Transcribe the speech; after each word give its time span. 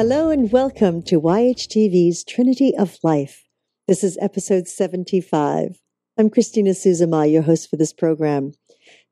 Hello 0.00 0.30
and 0.30 0.50
welcome 0.50 1.02
to 1.02 1.20
YHTV's 1.20 2.24
Trinity 2.24 2.74
of 2.74 2.96
Life. 3.02 3.44
This 3.86 4.02
is 4.02 4.16
episode 4.18 4.66
75. 4.66 5.78
I'm 6.16 6.30
Christina 6.30 6.70
Suzuma, 6.70 7.30
your 7.30 7.42
host 7.42 7.68
for 7.68 7.76
this 7.76 7.92
program. 7.92 8.52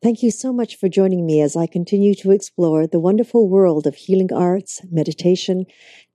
Thank 0.03 0.23
you 0.23 0.31
so 0.31 0.51
much 0.51 0.77
for 0.77 0.89
joining 0.89 1.27
me 1.27 1.43
as 1.43 1.57
I 1.57 1.67
continue 1.67 2.15
to 2.15 2.31
explore 2.31 2.87
the 2.87 2.99
wonderful 2.99 3.51
world 3.51 3.87
of 3.87 3.97
healing 3.97 4.33
arts, 4.33 4.81
meditation, 4.91 5.67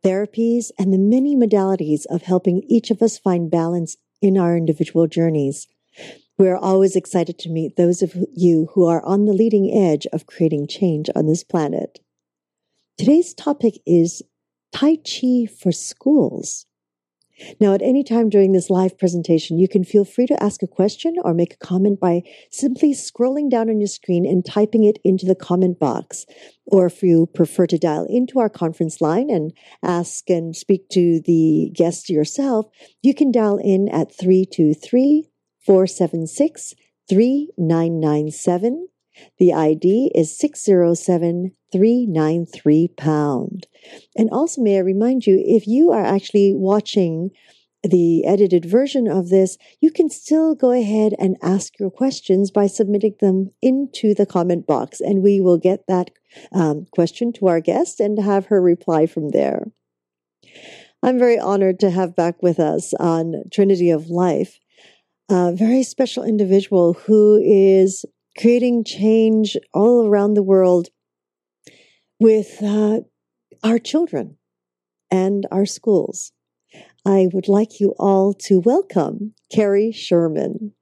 therapies, 0.03 0.71
and 0.79 0.91
the 0.91 0.97
many 0.97 1.35
modalities 1.35 2.07
of 2.09 2.23
helping 2.23 2.63
each 2.67 2.89
of 2.89 3.03
us 3.03 3.19
find 3.19 3.51
balance 3.51 3.97
in 4.23 4.39
our 4.39 4.57
individual 4.57 5.05
journeys. 5.05 5.67
We're 6.39 6.57
always 6.57 6.95
excited 6.95 7.37
to 7.37 7.49
meet 7.51 7.75
those 7.75 8.01
of 8.01 8.15
you 8.33 8.69
who 8.73 8.87
are 8.87 9.05
on 9.05 9.25
the 9.25 9.33
leading 9.33 9.71
edge 9.71 10.07
of 10.11 10.25
creating 10.25 10.65
change 10.65 11.11
on 11.15 11.27
this 11.27 11.43
planet. 11.43 11.99
Today's 12.97 13.35
topic 13.35 13.75
is 13.85 14.23
Tai 14.73 14.97
Chi 14.97 15.45
for 15.45 15.71
schools. 15.71 16.65
Now, 17.59 17.73
at 17.73 17.81
any 17.81 18.03
time 18.03 18.29
during 18.29 18.51
this 18.51 18.69
live 18.69 18.97
presentation, 18.97 19.57
you 19.57 19.67
can 19.67 19.83
feel 19.83 20.05
free 20.05 20.27
to 20.27 20.43
ask 20.43 20.61
a 20.61 20.67
question 20.67 21.15
or 21.23 21.33
make 21.33 21.53
a 21.55 21.65
comment 21.65 21.99
by 21.99 22.21
simply 22.51 22.93
scrolling 22.93 23.49
down 23.49 23.69
on 23.69 23.79
your 23.79 23.87
screen 23.87 24.25
and 24.25 24.45
typing 24.45 24.83
it 24.83 24.99
into 25.03 25.25
the 25.25 25.35
comment 25.35 25.79
box. 25.79 26.25
Or 26.65 26.85
if 26.85 27.01
you 27.01 27.27
prefer 27.33 27.65
to 27.67 27.77
dial 27.77 28.05
into 28.07 28.39
our 28.39 28.49
conference 28.49 29.01
line 29.01 29.29
and 29.29 29.51
ask 29.81 30.29
and 30.29 30.55
speak 30.55 30.89
to 30.89 31.21
the 31.21 31.71
guest 31.73 32.09
yourself, 32.09 32.67
you 33.01 33.13
can 33.13 33.31
dial 33.31 33.57
in 33.57 33.89
at 33.89 34.15
323 34.15 35.29
476 35.65 36.75
3997. 37.09 38.87
The 39.39 39.53
ID 39.53 40.11
is 40.15 40.37
607393 40.37 42.87
pound. 42.97 43.67
And 44.15 44.29
also, 44.31 44.61
may 44.61 44.77
I 44.77 44.81
remind 44.81 45.27
you, 45.27 45.41
if 45.45 45.67
you 45.67 45.91
are 45.91 46.03
actually 46.03 46.53
watching 46.53 47.31
the 47.83 48.25
edited 48.25 48.65
version 48.65 49.07
of 49.07 49.29
this, 49.29 49.57
you 49.81 49.91
can 49.91 50.09
still 50.09 50.55
go 50.55 50.71
ahead 50.71 51.13
and 51.19 51.35
ask 51.41 51.77
your 51.79 51.91
questions 51.91 52.49
by 52.49 52.67
submitting 52.67 53.15
them 53.19 53.51
into 53.61 54.13
the 54.13 54.25
comment 54.25 54.65
box, 54.65 55.01
and 55.01 55.21
we 55.21 55.41
will 55.41 55.57
get 55.57 55.85
that 55.87 56.11
um, 56.53 56.85
question 56.91 57.33
to 57.33 57.47
our 57.47 57.59
guest 57.59 57.99
and 57.99 58.17
have 58.19 58.45
her 58.45 58.61
reply 58.61 59.05
from 59.05 59.31
there. 59.31 59.69
I'm 61.01 61.19
very 61.19 61.37
honored 61.37 61.81
to 61.81 61.89
have 61.89 62.15
back 62.15 62.41
with 62.41 62.57
us 62.59 62.93
on 62.93 63.43
Trinity 63.51 63.89
of 63.89 64.09
Life 64.09 64.59
a 65.29 65.53
very 65.53 65.83
special 65.83 66.23
individual 66.23 66.93
who 66.93 67.41
is 67.43 68.05
creating 68.37 68.83
change 68.83 69.57
all 69.73 70.07
around 70.07 70.33
the 70.33 70.43
world 70.43 70.89
with 72.19 72.61
uh, 72.61 73.01
our 73.63 73.79
children 73.79 74.37
and 75.11 75.45
our 75.51 75.65
schools. 75.65 76.31
I 77.05 77.27
would 77.33 77.47
like 77.47 77.79
you 77.79 77.93
all 77.99 78.33
to 78.45 78.59
welcome 78.59 79.33
Carrie 79.51 79.91
Sherman. 79.91 80.73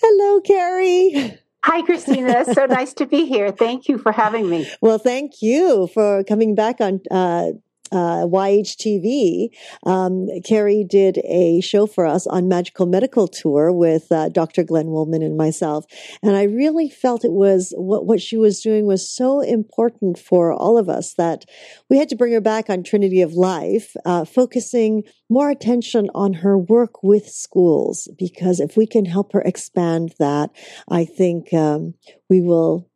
Hello, 0.00 0.40
Carrie. 0.40 1.38
Hi, 1.64 1.82
Christina. 1.82 2.44
so 2.44 2.66
nice 2.70 2.94
to 2.94 3.06
be 3.06 3.26
here. 3.26 3.50
Thank 3.50 3.88
you 3.88 3.98
for 3.98 4.12
having 4.12 4.48
me. 4.48 4.70
Well, 4.80 4.98
thank 4.98 5.42
you 5.42 5.88
for 5.88 6.22
coming 6.24 6.54
back 6.54 6.80
on 6.80 7.00
uh, 7.10 7.52
uh, 7.92 8.26
YHTV, 8.26 9.48
um, 9.84 10.28
Carrie 10.44 10.84
did 10.84 11.18
a 11.24 11.60
show 11.60 11.86
for 11.86 12.06
us 12.06 12.26
on 12.26 12.48
Magical 12.48 12.86
Medical 12.86 13.28
Tour 13.28 13.72
with 13.72 14.10
uh, 14.10 14.28
Dr. 14.28 14.62
Glenn 14.64 14.88
Woolman 14.88 15.22
and 15.22 15.36
myself. 15.36 15.84
And 16.22 16.36
I 16.36 16.44
really 16.44 16.88
felt 16.88 17.24
it 17.24 17.32
was 17.32 17.72
what, 17.76 18.06
what 18.06 18.20
she 18.20 18.36
was 18.36 18.60
doing 18.60 18.86
was 18.86 19.08
so 19.08 19.40
important 19.40 20.18
for 20.18 20.52
all 20.52 20.78
of 20.78 20.88
us 20.88 21.14
that 21.14 21.44
we 21.88 21.98
had 21.98 22.08
to 22.10 22.16
bring 22.16 22.32
her 22.32 22.40
back 22.40 22.70
on 22.70 22.82
Trinity 22.82 23.22
of 23.22 23.34
Life, 23.34 23.94
uh, 24.04 24.24
focusing 24.24 25.02
more 25.28 25.50
attention 25.50 26.10
on 26.14 26.32
her 26.34 26.56
work 26.56 27.02
with 27.02 27.28
schools. 27.28 28.08
Because 28.18 28.60
if 28.60 28.76
we 28.76 28.86
can 28.86 29.04
help 29.04 29.32
her 29.32 29.42
expand 29.42 30.14
that, 30.18 30.50
I 30.88 31.04
think 31.04 31.52
um, 31.52 31.94
we 32.28 32.40
will 32.40 32.88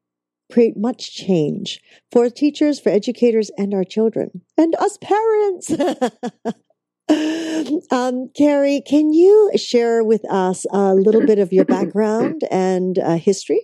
create 0.53 0.77
much 0.77 1.15
change 1.15 1.81
for 2.11 2.29
teachers, 2.29 2.79
for 2.79 2.91
educators, 2.91 3.51
and 3.57 3.73
our 3.73 3.85
children, 3.85 4.43
and 4.59 4.75
us 4.77 4.99
parents. 5.01 5.71
um, 7.91 8.29
Carrie, 8.37 8.83
can 8.87 9.13
you 9.13 9.51
share 9.57 10.05
with 10.05 10.25
us 10.31 10.67
a 10.71 10.95
little 10.95 11.25
bit 11.25 11.39
of 11.39 11.53
your 11.53 11.65
background 11.77 12.43
and 12.51 12.99
uh, 12.99 13.17
history? 13.17 13.61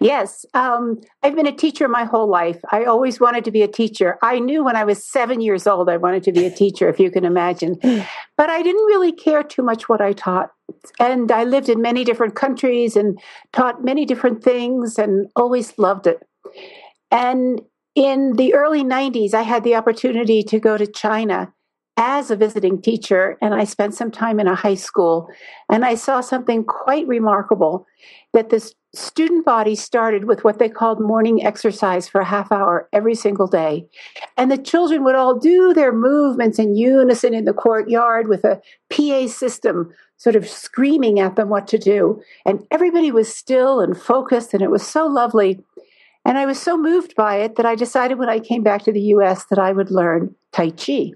Yes, 0.00 0.44
um, 0.54 1.00
I've 1.22 1.34
been 1.34 1.46
a 1.46 1.52
teacher 1.52 1.88
my 1.88 2.04
whole 2.04 2.28
life. 2.28 2.60
I 2.70 2.84
always 2.84 3.20
wanted 3.20 3.44
to 3.44 3.50
be 3.50 3.62
a 3.62 3.68
teacher. 3.68 4.18
I 4.22 4.38
knew 4.38 4.64
when 4.64 4.76
I 4.76 4.84
was 4.84 5.04
seven 5.04 5.40
years 5.40 5.66
old 5.66 5.88
I 5.88 5.96
wanted 5.96 6.22
to 6.24 6.32
be 6.32 6.44
a 6.44 6.50
teacher, 6.50 6.88
if 6.88 6.98
you 6.98 7.10
can 7.10 7.24
imagine. 7.24 7.78
But 8.36 8.50
I 8.50 8.62
didn't 8.62 8.84
really 8.86 9.12
care 9.12 9.42
too 9.42 9.62
much 9.62 9.88
what 9.88 10.00
I 10.00 10.12
taught. 10.12 10.50
And 10.98 11.30
I 11.30 11.44
lived 11.44 11.68
in 11.68 11.80
many 11.80 12.04
different 12.04 12.34
countries 12.34 12.96
and 12.96 13.20
taught 13.52 13.84
many 13.84 14.04
different 14.04 14.42
things 14.42 14.98
and 14.98 15.28
always 15.36 15.78
loved 15.78 16.06
it. 16.06 16.26
And 17.10 17.62
in 17.94 18.32
the 18.32 18.54
early 18.54 18.82
90s, 18.82 19.34
I 19.34 19.42
had 19.42 19.62
the 19.62 19.76
opportunity 19.76 20.42
to 20.42 20.58
go 20.58 20.76
to 20.76 20.86
China 20.86 21.53
as 21.96 22.30
a 22.30 22.36
visiting 22.36 22.82
teacher, 22.82 23.38
and 23.40 23.54
I 23.54 23.64
spent 23.64 23.94
some 23.94 24.10
time 24.10 24.40
in 24.40 24.48
a 24.48 24.54
high 24.54 24.74
school. 24.74 25.28
And 25.70 25.84
I 25.84 25.94
saw 25.94 26.20
something 26.20 26.64
quite 26.64 27.06
remarkable 27.06 27.86
that 28.32 28.50
this 28.50 28.74
student 28.94 29.44
body 29.44 29.74
started 29.74 30.24
with 30.24 30.44
what 30.44 30.58
they 30.58 30.68
called 30.68 31.00
morning 31.00 31.44
exercise 31.44 32.08
for 32.08 32.20
a 32.20 32.24
half 32.24 32.50
hour 32.50 32.88
every 32.92 33.14
single 33.14 33.46
day. 33.46 33.86
And 34.36 34.50
the 34.50 34.58
children 34.58 35.04
would 35.04 35.14
all 35.14 35.38
do 35.38 35.72
their 35.72 35.92
movements 35.92 36.58
in 36.58 36.76
unison 36.76 37.34
in 37.34 37.44
the 37.44 37.52
courtyard 37.52 38.28
with 38.28 38.44
a 38.44 38.60
PA 38.90 39.26
system 39.28 39.92
sort 40.16 40.36
of 40.36 40.48
screaming 40.48 41.20
at 41.20 41.36
them 41.36 41.48
what 41.48 41.66
to 41.68 41.78
do. 41.78 42.20
And 42.46 42.66
everybody 42.70 43.10
was 43.10 43.34
still 43.34 43.80
and 43.80 44.00
focused, 44.00 44.54
and 44.54 44.62
it 44.62 44.70
was 44.70 44.86
so 44.86 45.06
lovely. 45.06 45.62
And 46.24 46.38
I 46.38 46.46
was 46.46 46.60
so 46.60 46.76
moved 46.78 47.14
by 47.14 47.36
it 47.36 47.56
that 47.56 47.66
I 47.66 47.74
decided 47.74 48.18
when 48.18 48.28
I 48.28 48.40
came 48.40 48.62
back 48.62 48.82
to 48.84 48.92
the 48.92 49.00
US 49.00 49.44
that 49.46 49.58
I 49.58 49.72
would 49.72 49.90
learn 49.90 50.34
Tai 50.52 50.70
Chi. 50.70 51.12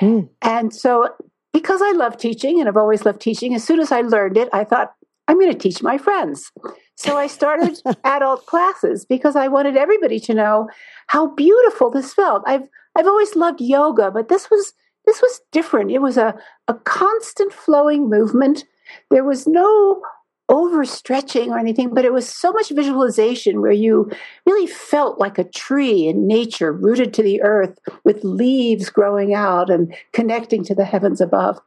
Mm. 0.00 0.28
And 0.42 0.74
so, 0.74 1.08
because 1.52 1.80
I 1.82 1.92
love 1.92 2.16
teaching 2.16 2.60
and 2.60 2.68
I've 2.68 2.76
always 2.76 3.04
loved 3.04 3.20
teaching, 3.20 3.54
as 3.54 3.64
soon 3.64 3.80
as 3.80 3.92
I 3.92 4.00
learned 4.00 4.36
it, 4.36 4.48
I 4.52 4.64
thought, 4.64 4.92
I'm 5.28 5.38
going 5.38 5.52
to 5.52 5.58
teach 5.58 5.82
my 5.82 5.96
friends. 5.98 6.52
So 6.96 7.16
I 7.16 7.26
started 7.26 7.80
adult 8.04 8.46
classes 8.46 9.04
because 9.04 9.36
I 9.36 9.48
wanted 9.48 9.76
everybody 9.76 10.20
to 10.20 10.34
know 10.34 10.68
how 11.08 11.28
beautiful 11.28 11.90
this 11.90 12.12
felt. 12.12 12.42
I've 12.46 12.68
I've 12.96 13.06
always 13.06 13.34
loved 13.34 13.60
yoga, 13.60 14.10
but 14.10 14.28
this 14.28 14.50
was 14.50 14.72
this 15.06 15.20
was 15.20 15.40
different. 15.52 15.90
It 15.90 16.00
was 16.00 16.16
a, 16.16 16.34
a 16.68 16.74
constant 16.74 17.52
flowing 17.52 18.08
movement. 18.08 18.64
There 19.10 19.24
was 19.24 19.46
no 19.46 20.02
overstretching 20.50 21.48
or 21.48 21.58
anything, 21.58 21.94
but 21.94 22.04
it 22.04 22.12
was 22.12 22.28
so 22.28 22.52
much 22.52 22.70
visualization 22.70 23.60
where 23.60 23.72
you 23.72 24.10
really 24.46 24.66
felt 24.66 25.18
like 25.18 25.38
a 25.38 25.44
tree 25.44 26.06
in 26.06 26.26
nature, 26.26 26.72
rooted 26.72 27.14
to 27.14 27.22
the 27.22 27.42
earth 27.42 27.78
with 28.04 28.24
leaves 28.24 28.90
growing 28.90 29.34
out 29.34 29.70
and 29.70 29.94
connecting 30.12 30.62
to 30.64 30.74
the 30.74 30.84
heavens 30.84 31.20
above. 31.20 31.58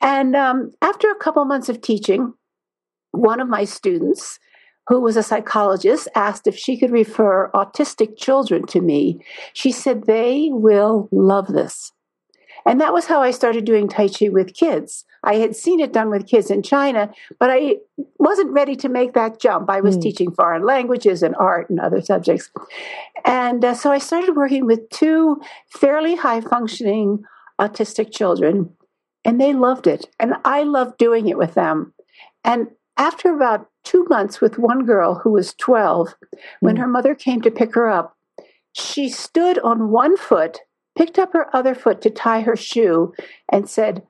And 0.00 0.36
um, 0.36 0.72
after 0.82 1.10
a 1.10 1.16
couple 1.16 1.44
months 1.44 1.68
of 1.68 1.80
teaching, 1.80 2.34
one 3.12 3.40
of 3.40 3.48
my 3.48 3.64
students, 3.64 4.38
who 4.88 5.00
was 5.00 5.16
a 5.16 5.22
psychologist, 5.22 6.08
asked 6.14 6.46
if 6.46 6.56
she 6.56 6.76
could 6.76 6.90
refer 6.90 7.50
autistic 7.52 8.16
children 8.16 8.66
to 8.66 8.80
me. 8.80 9.20
She 9.52 9.70
said, 9.70 10.06
They 10.06 10.48
will 10.50 11.08
love 11.12 11.48
this. 11.48 11.92
And 12.68 12.82
that 12.82 12.92
was 12.92 13.06
how 13.06 13.22
I 13.22 13.30
started 13.30 13.64
doing 13.64 13.88
Tai 13.88 14.08
Chi 14.08 14.28
with 14.28 14.52
kids. 14.52 15.06
I 15.22 15.36
had 15.36 15.56
seen 15.56 15.80
it 15.80 15.90
done 15.90 16.10
with 16.10 16.26
kids 16.26 16.50
in 16.50 16.62
China, 16.62 17.10
but 17.38 17.48
I 17.50 17.76
wasn't 18.18 18.52
ready 18.52 18.76
to 18.76 18.90
make 18.90 19.14
that 19.14 19.40
jump. 19.40 19.70
I 19.70 19.80
was 19.80 19.96
mm. 19.96 20.02
teaching 20.02 20.30
foreign 20.32 20.66
languages 20.66 21.22
and 21.22 21.34
art 21.36 21.70
and 21.70 21.80
other 21.80 22.02
subjects. 22.02 22.50
And 23.24 23.64
uh, 23.64 23.72
so 23.72 23.90
I 23.90 23.96
started 23.96 24.36
working 24.36 24.66
with 24.66 24.90
two 24.90 25.40
fairly 25.70 26.14
high 26.14 26.42
functioning 26.42 27.24
autistic 27.58 28.12
children, 28.12 28.68
and 29.24 29.40
they 29.40 29.54
loved 29.54 29.86
it. 29.86 30.06
And 30.20 30.34
I 30.44 30.62
loved 30.64 30.98
doing 30.98 31.26
it 31.28 31.38
with 31.38 31.54
them. 31.54 31.94
And 32.44 32.68
after 32.98 33.34
about 33.34 33.70
two 33.82 34.04
months 34.10 34.42
with 34.42 34.58
one 34.58 34.84
girl 34.84 35.14
who 35.14 35.30
was 35.30 35.54
12, 35.54 36.14
when 36.60 36.76
mm. 36.76 36.80
her 36.80 36.86
mother 36.86 37.14
came 37.14 37.40
to 37.40 37.50
pick 37.50 37.74
her 37.74 37.88
up, 37.88 38.14
she 38.74 39.08
stood 39.08 39.58
on 39.60 39.90
one 39.90 40.18
foot 40.18 40.60
picked 40.98 41.18
up 41.18 41.32
her 41.32 41.54
other 41.54 41.76
foot 41.76 42.02
to 42.02 42.10
tie 42.10 42.40
her 42.40 42.56
shoe, 42.56 43.14
and 43.50 43.70
said, 43.70 44.02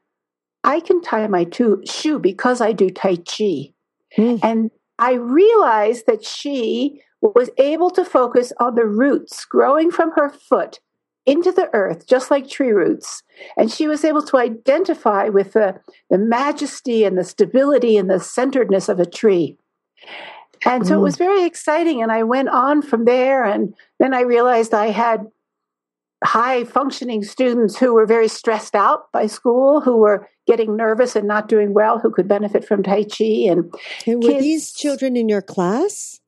I 0.65 0.81
can 0.81 1.03
tie 1.03 1.27
my 1.29 1.45
two, 1.45 1.83
shoe 1.87 2.19
because 2.19 2.61
I 2.61 2.73
do 2.73 2.89
Tai 2.89 3.17
Chi. 3.17 3.73
Mm. 4.17 4.41
And 4.43 4.71
I 4.99 5.13
realized 5.13 6.07
that 6.07 6.25
she 6.25 7.03
was 7.21 7.51
able 7.59 7.91
to 7.91 8.05
focus 8.05 8.53
on 8.59 8.75
the 8.75 8.87
roots 8.87 9.45
growing 9.45 9.91
from 9.91 10.13
her 10.13 10.31
foot 10.31 10.81
into 11.27 11.53
the 11.53 11.69
earth, 11.75 12.07
just 12.07 12.31
like 12.31 12.49
tree 12.49 12.71
roots. 12.71 13.23
And 13.59 13.71
she 13.71 13.87
was 13.87 14.03
able 14.03 14.23
to 14.23 14.39
identify 14.39 15.29
with 15.29 15.53
the, 15.53 15.79
the 16.09 16.17
majesty 16.17 17.05
and 17.05 17.19
the 17.19 17.25
stability 17.25 17.99
and 17.99 18.09
the 18.09 18.19
centeredness 18.19 18.89
of 18.89 18.99
a 18.99 19.05
tree. 19.05 19.59
And 20.65 20.87
so 20.87 20.93
mm. 20.93 20.95
it 20.95 20.99
hmm. 20.99 21.05
was 21.05 21.17
very 21.17 21.45
exciting. 21.45 22.03
And 22.03 22.11
I 22.11 22.23
went 22.23 22.49
on 22.49 22.81
from 22.81 23.05
there. 23.05 23.45
And 23.45 23.75
then 24.01 24.15
I 24.15 24.21
realized 24.21 24.73
I 24.73 24.87
had 24.87 25.27
high 26.25 26.65
functioning 26.65 27.23
students 27.23 27.79
who 27.79 27.95
were 27.95 28.07
very 28.07 28.29
stressed 28.29 28.75
out 28.75 29.11
by 29.13 29.27
school, 29.27 29.81
who 29.81 29.97
were 29.97 30.29
getting 30.47 30.77
nervous 30.77 31.15
and 31.15 31.29
not 31.29 31.49
doing 31.49 31.75
well, 31.75 31.99
who 31.99 32.11
could 32.11 32.27
benefit 32.27 32.65
from 32.65 32.83
Tai 32.83 33.05
Chi. 33.05 33.25
And, 33.49 33.73
and 34.07 34.23
were 34.23 34.31
kids, 34.31 34.43
these 34.43 34.73
children 34.73 35.17
in 35.17 35.29
your 35.29 35.43
class? 35.43 36.21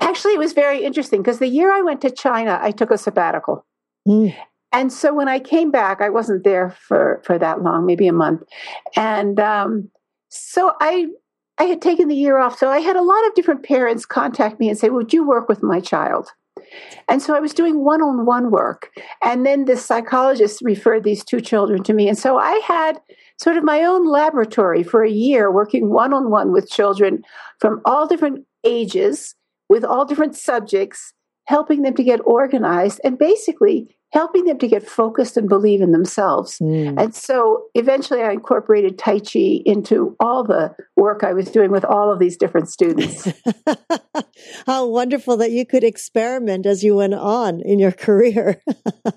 Actually, 0.00 0.34
it 0.34 0.38
was 0.38 0.52
very 0.52 0.84
interesting 0.84 1.22
because 1.22 1.38
the 1.38 1.48
year 1.48 1.72
I 1.72 1.82
went 1.82 2.00
to 2.02 2.10
China, 2.10 2.58
I 2.60 2.70
took 2.70 2.90
a 2.90 2.98
sabbatical. 2.98 3.64
Mm. 4.06 4.34
And 4.72 4.92
so 4.92 5.14
when 5.14 5.28
I 5.28 5.38
came 5.38 5.70
back, 5.70 6.00
I 6.00 6.10
wasn't 6.10 6.44
there 6.44 6.70
for, 6.70 7.22
for 7.24 7.38
that 7.38 7.62
long, 7.62 7.86
maybe 7.86 8.08
a 8.08 8.12
month. 8.12 8.42
And 8.94 9.40
um, 9.40 9.90
so 10.28 10.72
I 10.80 11.06
I 11.58 11.64
had 11.64 11.80
taken 11.80 12.08
the 12.08 12.16
year 12.16 12.38
off. 12.38 12.58
So 12.58 12.68
I 12.68 12.80
had 12.80 12.96
a 12.96 13.02
lot 13.02 13.26
of 13.26 13.34
different 13.34 13.62
parents 13.62 14.04
contact 14.04 14.60
me 14.60 14.68
and 14.68 14.78
say, 14.78 14.90
Would 14.90 15.12
you 15.12 15.26
work 15.26 15.48
with 15.48 15.62
my 15.62 15.80
child? 15.80 16.28
And 17.08 17.22
so 17.22 17.34
I 17.34 17.40
was 17.40 17.54
doing 17.54 17.84
one 17.84 18.02
on 18.02 18.26
one 18.26 18.50
work. 18.50 18.90
And 19.22 19.46
then 19.46 19.64
the 19.64 19.76
psychologist 19.76 20.60
referred 20.62 21.04
these 21.04 21.24
two 21.24 21.40
children 21.40 21.82
to 21.84 21.92
me. 21.92 22.08
And 22.08 22.18
so 22.18 22.38
I 22.38 22.60
had 22.66 23.00
sort 23.38 23.56
of 23.56 23.64
my 23.64 23.82
own 23.82 24.06
laboratory 24.06 24.82
for 24.82 25.04
a 25.04 25.10
year 25.10 25.52
working 25.52 25.90
one 25.90 26.12
on 26.12 26.30
one 26.30 26.52
with 26.52 26.70
children 26.70 27.22
from 27.60 27.80
all 27.84 28.06
different 28.06 28.46
ages, 28.64 29.34
with 29.68 29.84
all 29.84 30.04
different 30.04 30.36
subjects, 30.36 31.12
helping 31.46 31.82
them 31.82 31.94
to 31.94 32.04
get 32.04 32.20
organized 32.24 33.00
and 33.04 33.18
basically 33.18 33.95
helping 34.16 34.44
them 34.44 34.58
to 34.58 34.66
get 34.66 34.82
focused 34.82 35.36
and 35.36 35.46
believe 35.46 35.82
in 35.82 35.92
themselves. 35.92 36.58
Mm. 36.58 36.98
And 36.98 37.14
so 37.14 37.64
eventually 37.74 38.22
I 38.22 38.32
incorporated 38.32 38.98
Tai 38.98 39.18
Chi 39.18 39.60
into 39.66 40.16
all 40.18 40.42
the 40.42 40.74
work 40.96 41.22
I 41.22 41.34
was 41.34 41.50
doing 41.50 41.70
with 41.70 41.84
all 41.84 42.10
of 42.10 42.18
these 42.18 42.38
different 42.38 42.70
students. 42.70 43.28
How 44.66 44.86
wonderful 44.86 45.36
that 45.36 45.50
you 45.50 45.66
could 45.66 45.84
experiment 45.84 46.64
as 46.64 46.82
you 46.82 46.96
went 46.96 47.12
on 47.12 47.60
in 47.60 47.78
your 47.78 47.92
career. 48.06 48.62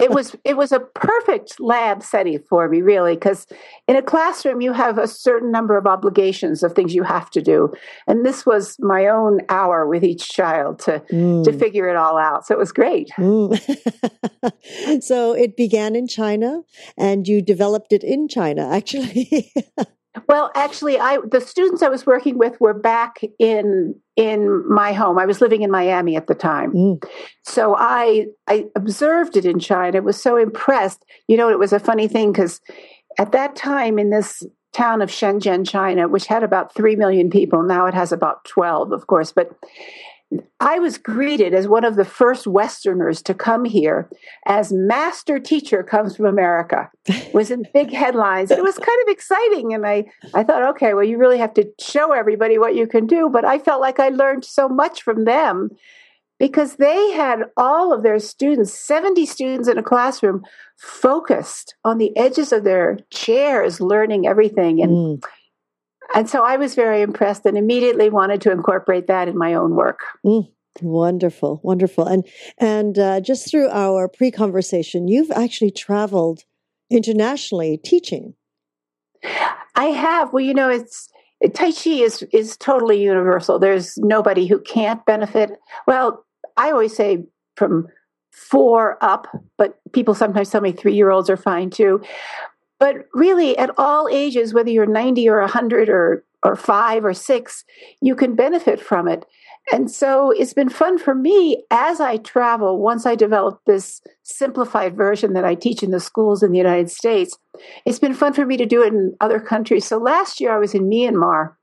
it 0.01 0.11
was 0.11 0.35
it 0.43 0.57
was 0.57 0.73
a 0.73 0.81
perfect 0.81 1.61
lab 1.61 2.03
setting 2.03 2.39
for 2.49 2.67
me 2.67 2.81
really 2.81 3.13
because 3.13 3.47
in 3.87 3.95
a 3.95 4.01
classroom 4.01 4.59
you 4.59 4.73
have 4.73 4.97
a 4.97 5.07
certain 5.07 5.49
number 5.49 5.77
of 5.77 5.87
obligations 5.87 6.61
of 6.61 6.73
things 6.73 6.93
you 6.93 7.03
have 7.03 7.29
to 7.29 7.41
do. 7.41 7.71
And 8.05 8.25
this 8.25 8.45
was 8.45 8.75
my 8.79 9.07
own 9.07 9.39
hour 9.47 9.87
with 9.87 10.03
each 10.03 10.27
child 10.27 10.79
to 10.79 11.01
mm. 11.09 11.45
to 11.45 11.53
figure 11.53 11.87
it 11.87 11.95
all 11.95 12.17
out. 12.17 12.45
So 12.45 12.53
it 12.53 12.57
was 12.57 12.73
great. 12.73 13.11
Mm. 13.17 13.55
so 15.01 15.33
it 15.33 15.55
began 15.55 15.95
in 15.95 16.07
China 16.07 16.61
and 16.97 17.27
you 17.27 17.41
developed 17.41 17.93
it 17.93 18.03
in 18.03 18.27
China, 18.27 18.69
actually. 18.69 19.51
well, 20.27 20.51
actually, 20.55 20.99
I 20.99 21.19
the 21.29 21.41
students 21.41 21.81
I 21.81 21.89
was 21.89 22.05
working 22.05 22.37
with 22.37 22.59
were 22.59 22.73
back 22.73 23.21
in 23.37 23.95
in 24.15 24.67
my 24.69 24.93
home. 24.93 25.17
I 25.17 25.25
was 25.25 25.41
living 25.41 25.61
in 25.61 25.71
Miami 25.71 26.15
at 26.15 26.27
the 26.27 26.35
time. 26.35 26.73
Mm. 26.73 27.09
So 27.43 27.75
I 27.77 28.27
I 28.47 28.65
observed 28.75 29.37
it 29.37 29.45
in 29.45 29.59
China. 29.59 30.01
was 30.01 30.21
so 30.21 30.37
impressed. 30.37 31.03
You 31.27 31.37
know, 31.37 31.49
it 31.49 31.59
was 31.59 31.73
a 31.73 31.79
funny 31.79 32.07
thing 32.07 32.31
because 32.31 32.61
at 33.17 33.31
that 33.31 33.55
time 33.55 33.99
in 33.99 34.09
this 34.09 34.43
town 34.71 35.01
of 35.01 35.09
Shenzhen, 35.09 35.67
China, 35.67 36.07
which 36.07 36.27
had 36.27 36.43
about 36.43 36.75
3 36.75 36.95
million 36.95 37.29
people, 37.29 37.63
now 37.63 37.87
it 37.87 37.93
has 37.93 38.11
about 38.11 38.45
12, 38.45 38.91
of 38.91 39.07
course, 39.07 39.31
but 39.31 39.49
I 40.59 40.77
was 40.77 40.97
greeted 40.97 41.53
as 41.53 41.67
one 41.67 41.83
of 41.83 41.95
the 41.95 42.05
first 42.05 42.45
Westerners 42.45 43.21
to 43.23 43.33
come 43.33 43.65
here 43.65 44.09
as 44.45 44.71
master 44.71 45.39
teacher 45.39 45.83
comes 45.83 46.15
from 46.15 46.25
America. 46.25 46.89
It 47.05 47.33
was 47.33 47.49
in 47.49 47.63
big 47.73 47.91
headlines. 47.91 48.51
It 48.51 48.61
was 48.61 48.77
kind 48.77 49.01
of 49.03 49.11
exciting. 49.11 49.73
And 49.73 49.87
I, 49.87 50.05
I 50.33 50.43
thought, 50.43 50.67
okay, 50.75 50.93
well, 50.93 51.03
you 51.03 51.17
really 51.17 51.39
have 51.39 51.53
to 51.55 51.67
show 51.79 52.11
everybody 52.11 52.57
what 52.57 52.75
you 52.75 52.85
can 52.87 53.07
do. 53.07 53.29
But 53.31 53.45
I 53.45 53.57
felt 53.57 53.81
like 53.81 53.99
I 53.99 54.09
learned 54.09 54.45
so 54.45 54.69
much 54.69 55.01
from 55.01 55.25
them 55.25 55.69
because 56.39 56.75
they 56.75 57.11
had 57.11 57.43
all 57.57 57.93
of 57.93 58.03
their 58.03 58.19
students, 58.19 58.73
70 58.73 59.25
students 59.25 59.67
in 59.67 59.77
a 59.77 59.83
classroom, 59.83 60.43
focused 60.77 61.75
on 61.83 61.97
the 61.97 62.15
edges 62.15 62.51
of 62.51 62.63
their 62.63 62.99
chairs, 63.11 63.81
learning 63.81 64.27
everything. 64.27 64.81
And 64.81 64.91
mm. 64.91 65.23
And 66.15 66.29
so 66.29 66.43
I 66.43 66.57
was 66.57 66.75
very 66.75 67.01
impressed 67.01 67.45
and 67.45 67.57
immediately 67.57 68.09
wanted 68.09 68.41
to 68.41 68.51
incorporate 68.51 69.07
that 69.07 69.27
in 69.27 69.37
my 69.37 69.53
own 69.53 69.75
work. 69.75 69.99
Mm, 70.25 70.49
wonderful, 70.81 71.59
wonderful. 71.63 72.05
And 72.05 72.27
and 72.57 72.97
uh, 72.97 73.21
just 73.21 73.49
through 73.49 73.69
our 73.69 74.07
pre-conversation, 74.07 75.07
you've 75.07 75.31
actually 75.31 75.71
traveled 75.71 76.43
internationally 76.89 77.77
teaching. 77.77 78.33
I 79.75 79.85
have. 79.85 80.33
Well, 80.33 80.43
you 80.43 80.53
know, 80.53 80.69
it's 80.69 81.09
Tai 81.53 81.71
Chi 81.71 81.91
is 81.91 82.23
is 82.33 82.57
totally 82.57 83.01
universal. 83.01 83.59
There's 83.59 83.97
nobody 83.97 84.47
who 84.47 84.59
can't 84.59 85.05
benefit. 85.05 85.51
Well, 85.87 86.25
I 86.57 86.71
always 86.71 86.95
say 86.95 87.25
from 87.55 87.87
four 88.31 88.97
up, 89.01 89.27
but 89.57 89.79
people 89.93 90.13
sometimes 90.13 90.49
tell 90.49 90.61
me 90.61 90.71
three 90.71 90.93
year 90.93 91.11
olds 91.11 91.29
are 91.29 91.37
fine 91.37 91.69
too. 91.69 92.01
But 92.79 93.07
really, 93.13 93.57
at 93.57 93.71
all 93.77 94.07
ages, 94.09 94.53
whether 94.53 94.69
you're 94.69 94.85
90 94.85 95.27
or 95.29 95.41
100 95.41 95.89
or, 95.89 96.23
or 96.43 96.55
five 96.55 97.03
or 97.03 97.13
six, 97.13 97.65
you 98.01 98.15
can 98.15 98.35
benefit 98.35 98.79
from 98.79 99.07
it. 99.07 99.25
And 99.71 99.91
so 99.91 100.31
it's 100.31 100.53
been 100.53 100.69
fun 100.69 100.97
for 100.97 101.13
me 101.13 101.63
as 101.69 101.99
I 101.99 102.17
travel. 102.17 102.79
Once 102.79 103.05
I 103.05 103.15
developed 103.15 103.65
this 103.65 104.01
simplified 104.23 104.95
version 104.95 105.33
that 105.33 105.45
I 105.45 105.55
teach 105.55 105.83
in 105.83 105.91
the 105.91 105.99
schools 105.99 106.41
in 106.41 106.51
the 106.51 106.57
United 106.57 106.89
States, 106.89 107.37
it's 107.85 107.99
been 107.99 108.13
fun 108.13 108.33
for 108.33 108.45
me 108.45 108.57
to 108.57 108.65
do 108.65 108.81
it 108.81 108.93
in 108.93 109.15
other 109.21 109.39
countries. 109.39 109.85
So 109.85 109.97
last 109.97 110.39
year 110.39 110.53
I 110.53 110.57
was 110.57 110.73
in 110.73 110.89
Myanmar 110.89 111.55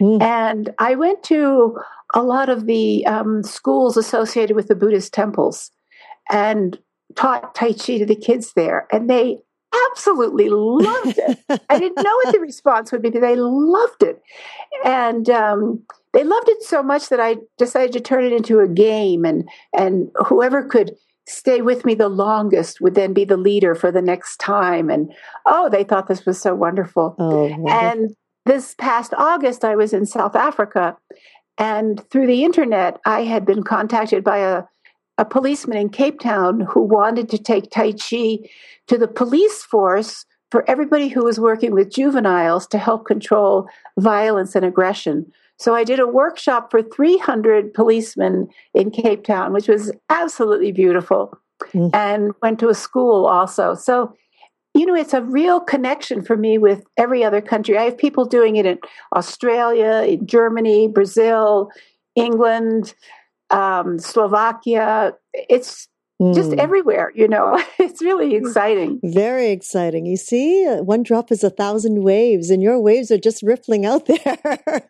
mm. 0.00 0.22
and 0.22 0.72
I 0.78 0.94
went 0.94 1.22
to 1.24 1.76
a 2.14 2.22
lot 2.22 2.48
of 2.48 2.66
the 2.66 3.04
um, 3.06 3.42
schools 3.42 3.96
associated 3.96 4.56
with 4.56 4.68
the 4.68 4.74
Buddhist 4.74 5.12
temples 5.12 5.70
and 6.30 6.78
taught 7.14 7.54
Tai 7.54 7.72
Chi 7.72 7.98
to 7.98 8.06
the 8.06 8.16
kids 8.16 8.52
there. 8.54 8.86
And 8.90 9.10
they 9.10 9.38
absolutely 9.90 10.48
loved 10.48 11.18
it. 11.18 11.38
I 11.68 11.78
didn't 11.78 12.02
know 12.02 12.16
what 12.24 12.32
the 12.32 12.40
response 12.40 12.92
would 12.92 13.02
be, 13.02 13.10
but 13.10 13.20
they 13.20 13.36
loved 13.36 14.02
it. 14.02 14.22
And 14.84 15.28
um, 15.30 15.82
they 16.12 16.24
loved 16.24 16.48
it 16.48 16.62
so 16.62 16.82
much 16.82 17.08
that 17.08 17.20
I 17.20 17.36
decided 17.58 17.92
to 17.92 18.00
turn 18.00 18.24
it 18.24 18.32
into 18.32 18.60
a 18.60 18.68
game, 18.68 19.24
and 19.24 19.48
and 19.76 20.10
whoever 20.26 20.64
could 20.64 20.96
stay 21.26 21.60
with 21.60 21.84
me 21.84 21.94
the 21.94 22.08
longest 22.08 22.80
would 22.80 22.94
then 22.94 23.12
be 23.12 23.24
the 23.24 23.36
leader 23.36 23.74
for 23.74 23.92
the 23.92 24.02
next 24.02 24.38
time. 24.38 24.90
And 24.90 25.12
oh, 25.46 25.68
they 25.68 25.84
thought 25.84 26.08
this 26.08 26.26
was 26.26 26.40
so 26.40 26.54
wonderful. 26.54 27.14
Oh, 27.18 27.46
wonderful. 27.46 27.70
And 27.70 28.16
this 28.46 28.74
past 28.78 29.14
August, 29.16 29.64
I 29.64 29.76
was 29.76 29.92
in 29.92 30.06
South 30.06 30.34
Africa, 30.34 30.96
and 31.58 32.02
through 32.10 32.26
the 32.26 32.44
internet, 32.44 32.98
I 33.06 33.24
had 33.24 33.44
been 33.44 33.62
contacted 33.62 34.24
by 34.24 34.38
a 34.38 34.64
a 35.20 35.24
policeman 35.24 35.76
in 35.76 35.90
Cape 35.90 36.18
Town 36.18 36.60
who 36.60 36.80
wanted 36.80 37.28
to 37.28 37.38
take 37.38 37.70
Tai 37.70 37.92
Chi 37.92 38.38
to 38.86 38.96
the 38.96 39.06
police 39.06 39.62
force 39.62 40.24
for 40.50 40.68
everybody 40.68 41.08
who 41.08 41.22
was 41.22 41.38
working 41.38 41.72
with 41.72 41.92
juveniles 41.92 42.66
to 42.68 42.78
help 42.78 43.04
control 43.04 43.68
violence 43.98 44.56
and 44.56 44.64
aggression. 44.64 45.30
So 45.58 45.74
I 45.74 45.84
did 45.84 46.00
a 46.00 46.06
workshop 46.06 46.70
for 46.70 46.82
300 46.82 47.74
policemen 47.74 48.48
in 48.72 48.90
Cape 48.90 49.22
Town, 49.22 49.52
which 49.52 49.68
was 49.68 49.92
absolutely 50.08 50.72
beautiful, 50.72 51.38
mm. 51.66 51.90
and 51.94 52.32
went 52.40 52.58
to 52.60 52.70
a 52.70 52.74
school 52.74 53.26
also. 53.26 53.74
So, 53.74 54.14
you 54.72 54.86
know, 54.86 54.94
it's 54.94 55.12
a 55.12 55.22
real 55.22 55.60
connection 55.60 56.22
for 56.22 56.38
me 56.38 56.56
with 56.56 56.82
every 56.96 57.22
other 57.22 57.42
country. 57.42 57.76
I 57.76 57.82
have 57.82 57.98
people 57.98 58.24
doing 58.24 58.56
it 58.56 58.64
in 58.64 58.78
Australia, 59.14 60.02
in 60.08 60.26
Germany, 60.26 60.88
Brazil, 60.88 61.68
England, 62.16 62.94
um, 63.50 63.98
Slovakia. 63.98 65.12
It's 65.32 65.88
mm. 66.20 66.34
just 66.34 66.52
everywhere, 66.54 67.12
you 67.14 67.28
know. 67.28 67.62
It's 67.78 68.02
really 68.02 68.34
exciting. 68.34 69.00
Very 69.02 69.50
exciting. 69.50 70.06
You 70.06 70.16
see, 70.16 70.66
one 70.66 71.02
drop 71.02 71.32
is 71.32 71.42
a 71.42 71.50
thousand 71.50 72.02
waves, 72.02 72.50
and 72.50 72.62
your 72.62 72.78
waves 72.78 73.10
are 73.10 73.18
just 73.18 73.42
rippling 73.42 73.84
out 73.84 74.06
there. 74.24 74.82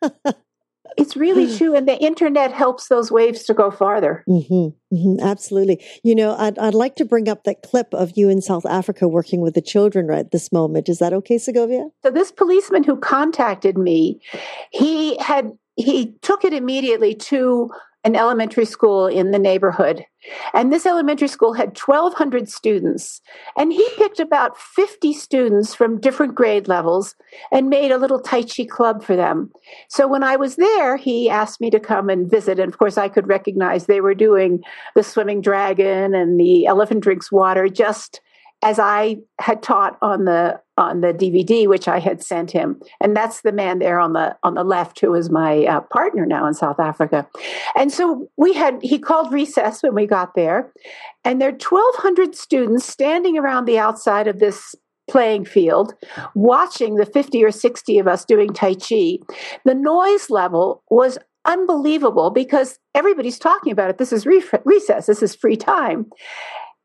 it's 0.96 1.16
really 1.16 1.56
true 1.58 1.74
and 1.74 1.88
the 1.88 1.98
internet 1.98 2.52
helps 2.52 2.88
those 2.88 3.10
waves 3.10 3.44
to 3.44 3.54
go 3.54 3.70
farther 3.70 4.24
mm-hmm, 4.28 4.94
mm-hmm, 4.94 5.20
absolutely 5.24 5.82
you 6.02 6.14
know 6.14 6.36
I'd, 6.36 6.58
I'd 6.58 6.74
like 6.74 6.96
to 6.96 7.04
bring 7.04 7.28
up 7.28 7.44
that 7.44 7.62
clip 7.62 7.92
of 7.94 8.12
you 8.16 8.28
in 8.28 8.40
south 8.40 8.66
africa 8.66 9.08
working 9.08 9.40
with 9.40 9.54
the 9.54 9.62
children 9.62 10.06
right 10.06 10.30
this 10.30 10.52
moment 10.52 10.88
is 10.88 10.98
that 10.98 11.12
okay 11.12 11.38
segovia 11.38 11.88
so 12.02 12.10
this 12.10 12.32
policeman 12.32 12.84
who 12.84 12.96
contacted 12.96 13.76
me 13.78 14.20
he 14.70 15.16
had 15.18 15.52
he 15.76 16.12
took 16.22 16.44
it 16.44 16.52
immediately 16.52 17.14
to 17.14 17.70
an 18.04 18.16
elementary 18.16 18.64
school 18.64 19.06
in 19.06 19.30
the 19.30 19.38
neighborhood. 19.38 20.04
And 20.54 20.72
this 20.72 20.86
elementary 20.86 21.28
school 21.28 21.52
had 21.52 21.78
1,200 21.78 22.48
students. 22.48 23.20
And 23.56 23.72
he 23.72 23.86
picked 23.96 24.20
about 24.20 24.58
50 24.58 25.12
students 25.12 25.74
from 25.74 26.00
different 26.00 26.34
grade 26.34 26.68
levels 26.68 27.14
and 27.52 27.68
made 27.68 27.90
a 27.90 27.98
little 27.98 28.20
Tai 28.20 28.42
Chi 28.42 28.64
club 28.64 29.02
for 29.02 29.16
them. 29.16 29.50
So 29.88 30.06
when 30.06 30.22
I 30.22 30.36
was 30.36 30.56
there, 30.56 30.96
he 30.96 31.28
asked 31.28 31.60
me 31.60 31.70
to 31.70 31.80
come 31.80 32.08
and 32.08 32.30
visit. 32.30 32.58
And 32.58 32.72
of 32.72 32.78
course, 32.78 32.96
I 32.98 33.08
could 33.08 33.28
recognize 33.28 33.86
they 33.86 34.00
were 34.00 34.14
doing 34.14 34.62
the 34.94 35.02
swimming 35.02 35.40
dragon 35.40 36.14
and 36.14 36.38
the 36.40 36.66
elephant 36.66 37.02
drinks 37.02 37.30
water 37.30 37.68
just 37.68 38.20
as 38.62 38.78
I 38.78 39.16
had 39.40 39.62
taught 39.62 39.96
on 40.02 40.24
the 40.24 40.60
on 40.76 41.00
the 41.00 41.12
DVD, 41.12 41.66
which 41.66 41.88
I 41.88 41.98
had 41.98 42.22
sent 42.22 42.50
him, 42.50 42.80
and 43.00 43.16
that's 43.16 43.42
the 43.42 43.52
man 43.52 43.78
there 43.78 43.98
on 43.98 44.12
the 44.12 44.36
on 44.42 44.54
the 44.54 44.64
left 44.64 45.00
who 45.00 45.14
is 45.14 45.30
my 45.30 45.64
uh, 45.64 45.80
partner 45.92 46.26
now 46.26 46.46
in 46.46 46.54
South 46.54 46.78
Africa. 46.78 47.26
And 47.76 47.92
so 47.92 48.28
we 48.36 48.52
had 48.52 48.78
he 48.82 48.98
called 48.98 49.32
recess 49.32 49.82
when 49.82 49.94
we 49.94 50.06
got 50.06 50.34
there, 50.34 50.72
and 51.24 51.40
there 51.40 51.48
are 51.48 51.58
twelve 51.58 51.94
hundred 51.96 52.34
students 52.34 52.84
standing 52.84 53.38
around 53.38 53.64
the 53.64 53.78
outside 53.78 54.28
of 54.28 54.38
this 54.38 54.74
playing 55.08 55.44
field, 55.44 55.94
watching 56.34 56.96
the 56.96 57.06
fifty 57.06 57.42
or 57.42 57.50
sixty 57.50 57.98
of 57.98 58.06
us 58.06 58.24
doing 58.24 58.52
Tai 58.52 58.74
Chi. 58.74 59.18
The 59.64 59.74
noise 59.74 60.28
level 60.28 60.82
was 60.90 61.18
unbelievable 61.46 62.30
because 62.30 62.78
everybody's 62.94 63.38
talking 63.38 63.72
about 63.72 63.88
it. 63.90 63.98
This 63.98 64.12
is 64.12 64.26
re- 64.26 64.44
recess. 64.64 65.06
This 65.06 65.22
is 65.22 65.34
free 65.34 65.56
time. 65.56 66.06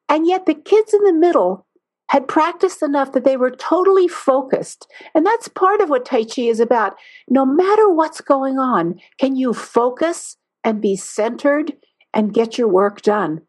And 0.10 0.28
yet 0.28 0.46
the 0.46 0.54
kids 0.54 0.94
in 0.94 1.04
the 1.04 1.14
middle 1.14 1.66
had 2.10 2.28
practiced 2.28 2.84
enough 2.84 3.12
that 3.14 3.24
they 3.24 3.38
were 3.38 3.52
totally 3.52 4.08
focused. 4.08 4.88
And 5.16 5.26
that's 5.26 5.48
part 5.48 5.82
of 5.82 5.90
what 5.90 6.06
Tai 6.06 6.26
Chi 6.26 6.44
is 6.44 6.60
about. 6.60 6.96
No 7.28 7.46
matter 7.46 7.90
what's 7.90 8.22
going 8.22 8.60
on, 8.60 9.00
can 9.20 9.36
you 9.36 9.54
focus 9.54 10.38
and 10.64 10.82
be 10.82 10.96
centered 10.96 11.74
and 12.14 12.34
get 12.34 12.58
your 12.58 12.68
work 12.68 13.02
done? 13.02 13.42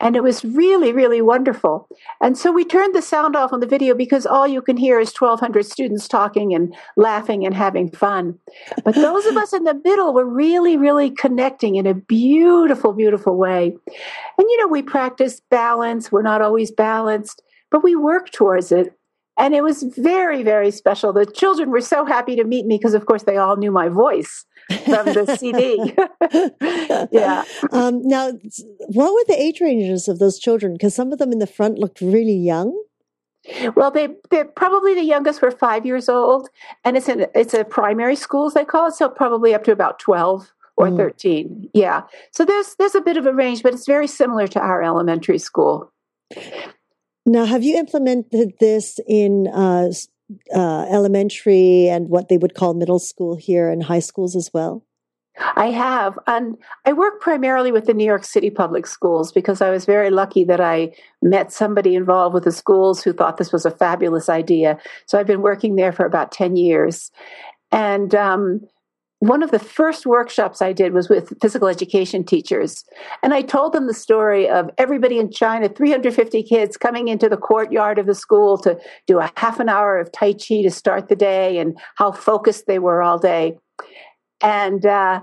And 0.00 0.16
it 0.16 0.22
was 0.22 0.44
really, 0.44 0.92
really 0.92 1.22
wonderful. 1.22 1.88
And 2.20 2.36
so 2.36 2.50
we 2.50 2.64
turned 2.64 2.94
the 2.94 3.02
sound 3.02 3.36
off 3.36 3.52
on 3.52 3.60
the 3.60 3.66
video 3.66 3.94
because 3.94 4.26
all 4.26 4.48
you 4.48 4.60
can 4.60 4.76
hear 4.76 4.98
is 4.98 5.14
1,200 5.16 5.64
students 5.64 6.08
talking 6.08 6.54
and 6.54 6.74
laughing 6.96 7.46
and 7.46 7.54
having 7.54 7.90
fun. 7.90 8.38
But 8.84 8.94
those 8.94 9.26
of 9.26 9.36
us 9.36 9.52
in 9.52 9.64
the 9.64 9.80
middle 9.84 10.12
were 10.12 10.26
really, 10.26 10.76
really 10.76 11.10
connecting 11.10 11.76
in 11.76 11.86
a 11.86 11.94
beautiful, 11.94 12.92
beautiful 12.92 13.36
way. 13.36 13.66
And, 13.66 14.46
you 14.50 14.56
know, 14.58 14.68
we 14.68 14.82
practice 14.82 15.40
balance. 15.50 16.10
We're 16.10 16.22
not 16.22 16.42
always 16.42 16.70
balanced, 16.70 17.42
but 17.70 17.84
we 17.84 17.94
work 17.94 18.30
towards 18.32 18.72
it. 18.72 18.96
And 19.38 19.54
it 19.54 19.62
was 19.62 19.82
very, 19.82 20.42
very 20.42 20.70
special. 20.70 21.12
The 21.12 21.26
children 21.26 21.70
were 21.70 21.80
so 21.80 22.04
happy 22.04 22.36
to 22.36 22.44
meet 22.44 22.66
me 22.66 22.76
because, 22.76 22.94
of 22.94 23.06
course, 23.06 23.22
they 23.22 23.38
all 23.38 23.56
knew 23.56 23.70
my 23.70 23.88
voice 23.88 24.44
from 24.84 25.06
the 25.06 25.36
CD. 25.36 25.94
yeah. 27.12 27.44
Um, 27.70 28.02
now, 28.06 28.32
what 28.78 29.12
were 29.12 29.24
the 29.26 29.40
age 29.40 29.60
ranges 29.60 30.08
of 30.08 30.18
those 30.18 30.38
children? 30.38 30.74
Because 30.74 30.94
some 30.94 31.12
of 31.12 31.18
them 31.18 31.32
in 31.32 31.38
the 31.38 31.46
front 31.46 31.78
looked 31.78 32.00
really 32.00 32.36
young. 32.36 32.76
Well, 33.74 33.90
they 33.90 34.08
they 34.30 34.44
probably 34.44 34.94
the 34.94 35.02
youngest 35.02 35.42
were 35.42 35.50
five 35.50 35.84
years 35.84 36.08
old, 36.08 36.48
and 36.84 36.96
it's 36.96 37.08
an 37.08 37.26
it's 37.34 37.54
a 37.54 37.64
primary 37.64 38.14
school 38.14 38.46
as 38.46 38.54
they 38.54 38.64
call 38.64 38.88
it, 38.88 38.94
so 38.94 39.08
probably 39.08 39.52
up 39.52 39.64
to 39.64 39.72
about 39.72 39.98
twelve 39.98 40.52
or 40.76 40.86
mm. 40.88 40.96
thirteen. 40.96 41.68
Yeah, 41.74 42.02
so 42.30 42.44
there's 42.44 42.76
there's 42.76 42.94
a 42.94 43.00
bit 43.00 43.16
of 43.16 43.26
a 43.26 43.32
range, 43.32 43.64
but 43.64 43.74
it's 43.74 43.86
very 43.86 44.06
similar 44.06 44.46
to 44.46 44.60
our 44.60 44.80
elementary 44.82 45.38
school. 45.38 45.92
Now, 47.26 47.44
have 47.44 47.64
you 47.64 47.78
implemented 47.78 48.54
this 48.60 48.98
in 49.08 49.48
uh, 49.48 49.90
uh, 50.54 50.86
elementary 50.90 51.88
and 51.88 52.08
what 52.08 52.28
they 52.28 52.38
would 52.38 52.54
call 52.54 52.74
middle 52.74 52.98
school 52.98 53.36
here 53.36 53.68
and 53.68 53.82
high 53.82 54.00
schools 54.00 54.36
as 54.36 54.50
well? 54.52 54.84
I 55.56 55.66
have. 55.66 56.18
And 56.26 56.58
I 56.84 56.92
work 56.92 57.20
primarily 57.20 57.72
with 57.72 57.86
the 57.86 57.94
New 57.94 58.04
York 58.04 58.24
City 58.24 58.50
public 58.50 58.86
schools 58.86 59.32
because 59.32 59.62
I 59.62 59.70
was 59.70 59.86
very 59.86 60.10
lucky 60.10 60.44
that 60.44 60.60
I 60.60 60.92
met 61.22 61.52
somebody 61.52 61.94
involved 61.94 62.34
with 62.34 62.44
the 62.44 62.52
schools 62.52 63.02
who 63.02 63.12
thought 63.12 63.38
this 63.38 63.52
was 63.52 63.64
a 63.64 63.70
fabulous 63.70 64.28
idea. 64.28 64.78
So 65.06 65.18
I've 65.18 65.26
been 65.26 65.42
working 65.42 65.76
there 65.76 65.92
for 65.92 66.04
about 66.04 66.32
10 66.32 66.56
years. 66.56 67.10
And 67.70 68.14
um, 68.14 68.60
one 69.22 69.44
of 69.44 69.52
the 69.52 69.58
first 69.60 70.04
workshops 70.04 70.60
I 70.60 70.72
did 70.72 70.92
was 70.92 71.08
with 71.08 71.32
physical 71.40 71.68
education 71.68 72.24
teachers. 72.24 72.84
And 73.22 73.32
I 73.32 73.42
told 73.42 73.72
them 73.72 73.86
the 73.86 73.94
story 73.94 74.48
of 74.48 74.68
everybody 74.78 75.20
in 75.20 75.30
China, 75.30 75.68
350 75.68 76.42
kids 76.42 76.76
coming 76.76 77.06
into 77.06 77.28
the 77.28 77.36
courtyard 77.36 78.00
of 78.00 78.06
the 78.06 78.16
school 78.16 78.58
to 78.58 78.76
do 79.06 79.20
a 79.20 79.30
half 79.36 79.60
an 79.60 79.68
hour 79.68 79.96
of 79.96 80.10
Tai 80.10 80.32
Chi 80.32 80.62
to 80.62 80.72
start 80.72 81.08
the 81.08 81.14
day 81.14 81.58
and 81.58 81.78
how 81.94 82.10
focused 82.10 82.66
they 82.66 82.80
were 82.80 83.00
all 83.00 83.16
day. 83.16 83.56
And, 84.40 84.84
uh, 84.84 85.20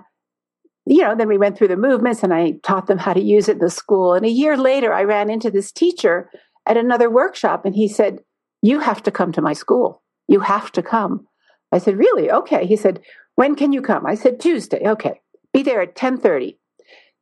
you 0.86 1.02
know, 1.02 1.14
then 1.14 1.28
we 1.28 1.38
went 1.38 1.58
through 1.58 1.68
the 1.68 1.76
movements 1.76 2.24
and 2.24 2.34
I 2.34 2.54
taught 2.64 2.88
them 2.88 3.00
how 3.00 3.12
to 3.12 3.22
use 3.22 3.50
it 3.50 3.58
in 3.58 3.60
the 3.60 3.70
school. 3.70 4.14
And 4.14 4.26
a 4.26 4.30
year 4.30 4.56
later, 4.56 4.94
I 4.94 5.04
ran 5.04 5.30
into 5.30 5.52
this 5.52 5.74
teacher 5.74 6.32
at 6.66 6.78
another 6.78 7.10
workshop 7.10 7.66
and 7.66 7.76
he 7.76 7.90
said, 7.90 8.20
You 8.62 8.80
have 8.80 9.04
to 9.04 9.12
come 9.12 9.34
to 9.34 9.42
my 9.42 9.52
school. 9.52 10.02
You 10.30 10.40
have 10.40 10.72
to 10.72 10.82
come. 10.82 11.28
I 11.74 11.80
said, 11.80 11.98
Really? 11.98 12.32
Okay. 12.32 12.66
He 12.66 12.78
said, 12.78 13.02
when 13.40 13.56
can 13.56 13.72
you 13.72 13.82
come? 13.82 14.06
I 14.06 14.16
said 14.16 14.42
Tuesday. 14.42 14.82
Okay. 14.86 15.22
Be 15.54 15.64
there 15.64 15.80
at 15.80 15.96
10:30. 15.96 16.58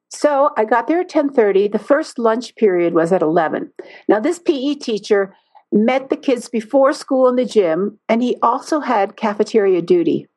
So 0.09 0.50
I 0.57 0.65
got 0.65 0.88
there 0.88 1.01
at 1.01 1.09
10:30. 1.09 1.67
The 1.71 1.88
first 1.91 2.17
lunch 2.17 2.55
period 2.55 2.95
was 2.95 3.12
at 3.12 3.21
11. 3.21 3.71
Now 4.09 4.19
this 4.19 4.39
PE 4.39 4.74
teacher 4.75 5.36
met 5.71 6.09
the 6.09 6.17
kids 6.17 6.50
before 6.50 6.91
school 6.93 7.27
in 7.27 7.36
the 7.36 7.45
gym 7.45 8.00
and 8.09 8.24
he 8.24 8.36
also 8.41 8.79
had 8.79 9.15
cafeteria 9.15 9.83
duty. 9.83 10.27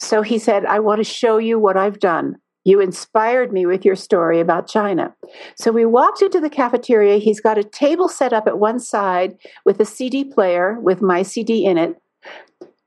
So 0.00 0.22
he 0.22 0.40
said, 0.40 0.66
"I 0.66 0.80
want 0.80 0.98
to 0.98 1.04
show 1.04 1.38
you 1.38 1.56
what 1.56 1.76
I've 1.76 2.00
done. 2.00 2.34
You 2.64 2.80
inspired 2.80 3.52
me 3.52 3.64
with 3.64 3.84
your 3.84 3.94
story 3.94 4.40
about 4.40 4.66
China." 4.66 5.14
So 5.54 5.70
we 5.70 5.84
walked 5.84 6.20
into 6.20 6.40
the 6.40 6.50
cafeteria. 6.50 7.18
He's 7.18 7.40
got 7.40 7.58
a 7.58 7.70
table 7.84 8.08
set 8.08 8.32
up 8.32 8.48
at 8.48 8.58
one 8.58 8.80
side 8.80 9.38
with 9.64 9.78
a 9.78 9.84
CD 9.84 10.24
player 10.24 10.80
with 10.80 11.00
my 11.00 11.22
CD 11.22 11.64
in 11.64 11.78
it 11.78 11.94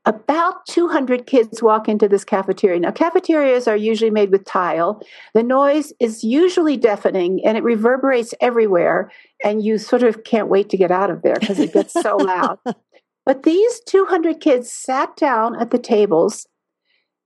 about 0.06 0.64
200 0.66 1.26
kids 1.26 1.62
walk 1.62 1.88
into 1.88 2.08
this 2.08 2.24
cafeteria. 2.24 2.80
Now, 2.80 2.90
cafeterias 2.90 3.68
are 3.68 3.76
usually 3.76 4.10
made 4.10 4.30
with 4.30 4.44
tile. 4.44 5.02
The 5.34 5.42
noise 5.42 5.92
is 6.00 6.24
usually 6.24 6.76
deafening 6.76 7.40
and 7.44 7.58
it 7.58 7.62
reverberates 7.62 8.34
everywhere, 8.40 9.10
and 9.44 9.62
you 9.62 9.78
sort 9.78 10.02
of 10.02 10.24
can't 10.24 10.48
wait 10.48 10.70
to 10.70 10.78
get 10.78 10.90
out 10.90 11.10
of 11.10 11.22
there 11.22 11.36
because 11.38 11.58
it 11.58 11.72
gets 11.72 11.92
so 11.92 12.16
loud. 12.16 12.58
But 13.26 13.42
these 13.42 13.80
200 13.86 14.40
kids 14.40 14.72
sat 14.72 15.14
down 15.14 15.54
at 15.60 15.70
the 15.70 15.78
tables, 15.78 16.48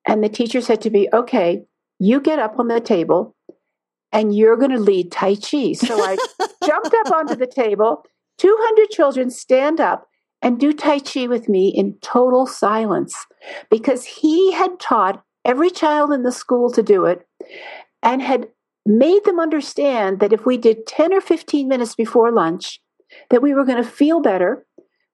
and 0.06 0.22
the 0.22 0.28
teacher 0.28 0.60
said 0.60 0.82
to 0.82 0.90
me, 0.90 1.08
Okay, 1.14 1.62
you 1.98 2.20
get 2.20 2.40
up 2.40 2.58
on 2.58 2.68
the 2.68 2.80
table 2.80 3.34
and 4.12 4.34
you're 4.34 4.56
going 4.56 4.70
to 4.70 4.78
lead 4.78 5.12
Tai 5.12 5.36
Chi. 5.36 5.72
So 5.72 6.02
I 6.02 6.16
jumped 6.66 6.94
up 6.94 7.12
onto 7.12 7.36
the 7.36 7.46
table. 7.46 8.04
200 8.38 8.90
children 8.90 9.30
stand 9.30 9.80
up 9.80 10.08
and 10.44 10.60
do 10.60 10.74
Tai 10.74 11.00
Chi 11.00 11.26
with 11.26 11.48
me 11.48 11.68
in 11.68 11.96
total 12.02 12.46
silence 12.46 13.16
because 13.70 14.04
he 14.04 14.52
had 14.52 14.78
taught 14.78 15.24
every 15.44 15.70
child 15.70 16.12
in 16.12 16.22
the 16.22 16.30
school 16.30 16.70
to 16.70 16.82
do 16.82 17.06
it 17.06 17.26
and 18.02 18.22
had 18.22 18.48
made 18.86 19.24
them 19.24 19.40
understand 19.40 20.20
that 20.20 20.34
if 20.34 20.44
we 20.44 20.58
did 20.58 20.86
10 20.86 21.14
or 21.14 21.22
15 21.22 21.66
minutes 21.66 21.94
before 21.94 22.30
lunch, 22.30 22.80
that 23.30 23.40
we 23.40 23.54
were 23.54 23.64
going 23.64 23.82
to 23.82 23.88
feel 23.88 24.20
better, 24.20 24.66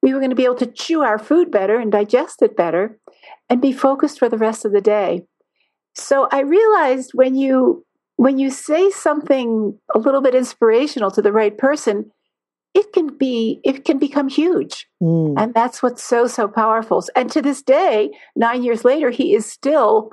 we 0.03 0.13
were 0.13 0.19
going 0.19 0.31
to 0.31 0.37
be 0.37 0.45
able 0.45 0.57
to 0.57 0.67
chew 0.67 1.03
our 1.03 1.19
food 1.19 1.51
better 1.51 1.79
and 1.79 1.93
digest 1.93 2.43
it 2.43 2.57
better 2.57 2.99
and 3.49 3.63
be 3.63 3.73
focused 3.73 4.19
for 4.19 4.29
the 4.29 4.39
rest 4.39 4.65
of 4.65 4.73
the 4.73 4.81
day. 4.81 5.25
So 5.95 6.29
I 6.33 6.41
realized 6.41 7.13
when 7.15 7.37
you 7.37 7.85
when 8.17 8.39
you 8.39 8.51
say 8.51 8.91
something 8.91 9.79
a 9.95 9.99
little 9.99 10.21
bit 10.21 10.35
inspirational 10.35 11.11
to 11.13 11.23
the 11.23 11.33
right 11.33 11.57
person, 11.57 12.11
it 12.75 12.93
can 12.93 13.17
be 13.17 13.61
it 13.65 13.85
can 13.85 13.99
become 13.99 14.29
huge 14.29 14.89
mm. 15.03 15.35
and 15.37 15.55
that's 15.55 15.83
what's 15.83 16.03
so 16.03 16.27
so 16.27 16.47
powerful 16.47 17.05
and 17.17 17.31
to 17.31 17.43
this 17.43 17.63
day 17.63 18.11
9 18.37 18.63
years 18.63 18.85
later 18.85 19.11
he 19.11 19.35
is 19.35 19.47
still 19.47 20.13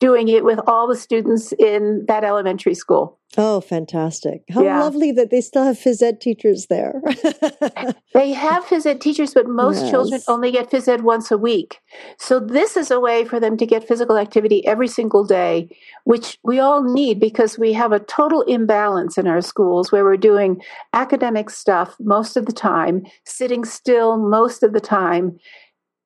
doing 0.00 0.28
it 0.28 0.44
with 0.44 0.60
all 0.66 0.86
the 0.86 0.96
students 0.96 1.52
in 1.52 2.04
that 2.06 2.24
elementary 2.24 2.74
school. 2.74 3.18
Oh, 3.36 3.60
fantastic. 3.60 4.42
How 4.48 4.62
yeah. 4.62 4.80
lovely 4.80 5.12
that 5.12 5.30
they 5.30 5.42
still 5.42 5.62
have 5.62 5.78
phys 5.78 6.02
ed 6.02 6.18
teachers 6.18 6.66
there. 6.66 7.02
they 8.14 8.32
have 8.32 8.64
phys 8.64 8.86
ed 8.86 9.02
teachers, 9.02 9.34
but 9.34 9.46
most 9.46 9.82
yes. 9.82 9.90
children 9.90 10.20
only 10.28 10.50
get 10.50 10.70
phys 10.70 10.88
ed 10.88 11.02
once 11.02 11.30
a 11.30 11.36
week. 11.36 11.78
So 12.16 12.40
this 12.40 12.74
is 12.74 12.90
a 12.90 12.98
way 12.98 13.26
for 13.26 13.38
them 13.38 13.58
to 13.58 13.66
get 13.66 13.86
physical 13.86 14.16
activity 14.16 14.66
every 14.66 14.88
single 14.88 15.24
day, 15.24 15.68
which 16.04 16.38
we 16.42 16.58
all 16.58 16.82
need 16.82 17.20
because 17.20 17.58
we 17.58 17.74
have 17.74 17.92
a 17.92 18.00
total 18.00 18.42
imbalance 18.42 19.18
in 19.18 19.26
our 19.26 19.42
schools 19.42 19.92
where 19.92 20.04
we're 20.04 20.16
doing 20.16 20.62
academic 20.94 21.50
stuff 21.50 21.96
most 22.00 22.34
of 22.34 22.46
the 22.46 22.52
time, 22.52 23.04
sitting 23.24 23.62
still 23.62 24.16
most 24.16 24.62
of 24.62 24.72
the 24.72 24.80
time, 24.80 25.38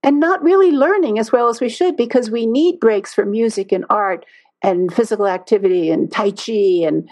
and 0.02 0.18
not 0.18 0.42
really 0.42 0.70
learning 0.70 1.18
as 1.18 1.30
well 1.32 1.48
as 1.48 1.60
we 1.60 1.68
should 1.68 1.96
because 1.96 2.30
we 2.30 2.46
need 2.46 2.80
breaks 2.80 3.14
for 3.14 3.24
music 3.24 3.72
and 3.72 3.84
art 3.88 4.24
and 4.62 4.92
physical 4.92 5.26
activity 5.26 5.90
and 5.90 6.10
tai 6.10 6.30
chi 6.30 6.84
and 6.86 7.08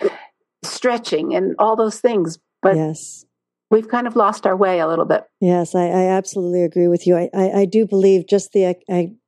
stretching 0.63 1.35
and 1.35 1.55
all 1.59 1.77
those 1.77 2.01
things. 2.01 2.39
But 2.63 2.77
yes. 2.77 3.25
we've 3.71 3.89
kind 3.89 4.07
of 4.07 4.17
lost 4.17 4.47
our 4.47 4.57
way 4.57 4.81
a 4.81 4.89
little 4.89 5.05
bit. 5.05 5.25
Yes 5.41 5.75
i, 5.75 5.87
I 5.87 6.07
absolutely 6.07 6.63
agree 6.63 6.89
with 6.89 7.07
you. 7.07 7.17
I, 7.17 7.31
I, 7.35 7.51
I 7.61 7.65
do 7.65 7.87
believe 7.87 8.27
just 8.27 8.53
the 8.53 8.77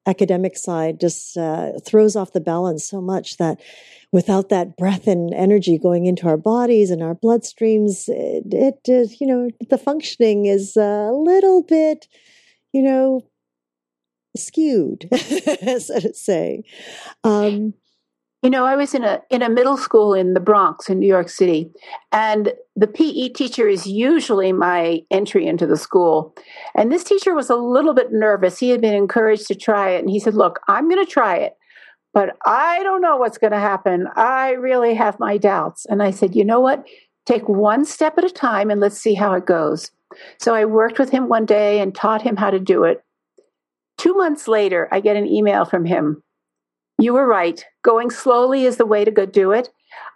academic 0.07 0.57
side 0.57 1.00
just 1.00 1.37
uh, 1.37 1.73
throws 1.85 2.16
off 2.16 2.33
the 2.33 2.40
balance 2.40 2.87
so 2.87 3.00
much 3.00 3.37
that 3.37 3.61
without 4.12 4.50
that 4.50 4.76
breath 4.76 5.07
and 5.07 5.33
energy 5.33 5.78
going 5.78 6.07
into 6.07 6.26
our 6.26 6.37
bodies 6.37 6.90
and 6.90 7.02
our 7.02 7.14
bloodstreams 7.14 8.09
it, 8.09 8.45
it, 8.52 8.81
it 8.85 9.21
you 9.21 9.26
know 9.26 9.49
the 9.71 9.78
functioning 9.78 10.47
is 10.47 10.76
a 10.76 11.11
little 11.12 11.62
bit 11.62 12.09
you 12.73 12.83
know 12.83 13.23
skewed, 14.36 15.08
so 15.16 16.00
to 16.00 16.12
say. 16.14 16.64
Um, 17.24 17.74
You 18.44 18.50
know, 18.50 18.64
I 18.64 18.74
was 18.74 18.92
in 18.92 19.04
a 19.04 19.22
in 19.30 19.40
a 19.40 19.48
middle 19.48 19.76
school 19.76 20.14
in 20.14 20.34
the 20.34 20.40
Bronx 20.40 20.90
in 20.90 20.98
New 20.98 21.06
York 21.06 21.28
City, 21.28 21.70
and 22.10 22.52
the 22.74 22.88
PE 22.88 23.28
teacher 23.28 23.68
is 23.68 23.86
usually 23.86 24.52
my 24.52 25.04
entry 25.12 25.46
into 25.46 25.64
the 25.64 25.76
school. 25.76 26.34
And 26.74 26.90
this 26.90 27.04
teacher 27.04 27.34
was 27.34 27.50
a 27.50 27.54
little 27.54 27.94
bit 27.94 28.10
nervous. 28.10 28.58
He 28.58 28.70
had 28.70 28.80
been 28.80 28.94
encouraged 28.94 29.46
to 29.46 29.54
try 29.54 29.90
it, 29.90 30.00
and 30.00 30.10
he 30.10 30.18
said, 30.18 30.34
"Look, 30.34 30.58
I'm 30.66 30.88
going 30.88 31.04
to 31.04 31.10
try 31.10 31.36
it, 31.36 31.56
but 32.12 32.36
I 32.44 32.82
don't 32.82 33.00
know 33.00 33.16
what's 33.16 33.38
going 33.38 33.52
to 33.52 33.60
happen. 33.60 34.08
I 34.16 34.52
really 34.52 34.94
have 34.94 35.20
my 35.20 35.38
doubts." 35.38 35.86
And 35.86 36.02
I 36.02 36.10
said, 36.10 36.34
"You 36.34 36.44
know 36.44 36.58
what? 36.58 36.84
Take 37.26 37.48
one 37.48 37.84
step 37.84 38.18
at 38.18 38.24
a 38.24 38.30
time, 38.30 38.72
and 38.72 38.80
let's 38.80 38.98
see 38.98 39.14
how 39.14 39.34
it 39.34 39.46
goes." 39.46 39.92
So 40.38 40.52
I 40.52 40.64
worked 40.64 40.98
with 40.98 41.10
him 41.10 41.28
one 41.28 41.46
day 41.46 41.78
and 41.78 41.94
taught 41.94 42.22
him 42.22 42.36
how 42.36 42.50
to 42.50 42.58
do 42.58 42.82
it. 42.82 43.04
Two 43.99 44.14
months 44.14 44.49
later, 44.49 44.88
I 44.90 45.00
get 45.00 45.16
an 45.16 45.26
email 45.26 45.64
from 45.64 45.84
him 45.84 46.22
you 47.02 47.12
were 47.12 47.26
right. 47.26 47.64
Going 47.82 48.11
slowly 48.11 48.64
is 48.64 48.76
the 48.76 48.87
way 48.87 49.04
to 49.04 49.11
go 49.11 49.26
do 49.26 49.52
it. 49.52 49.70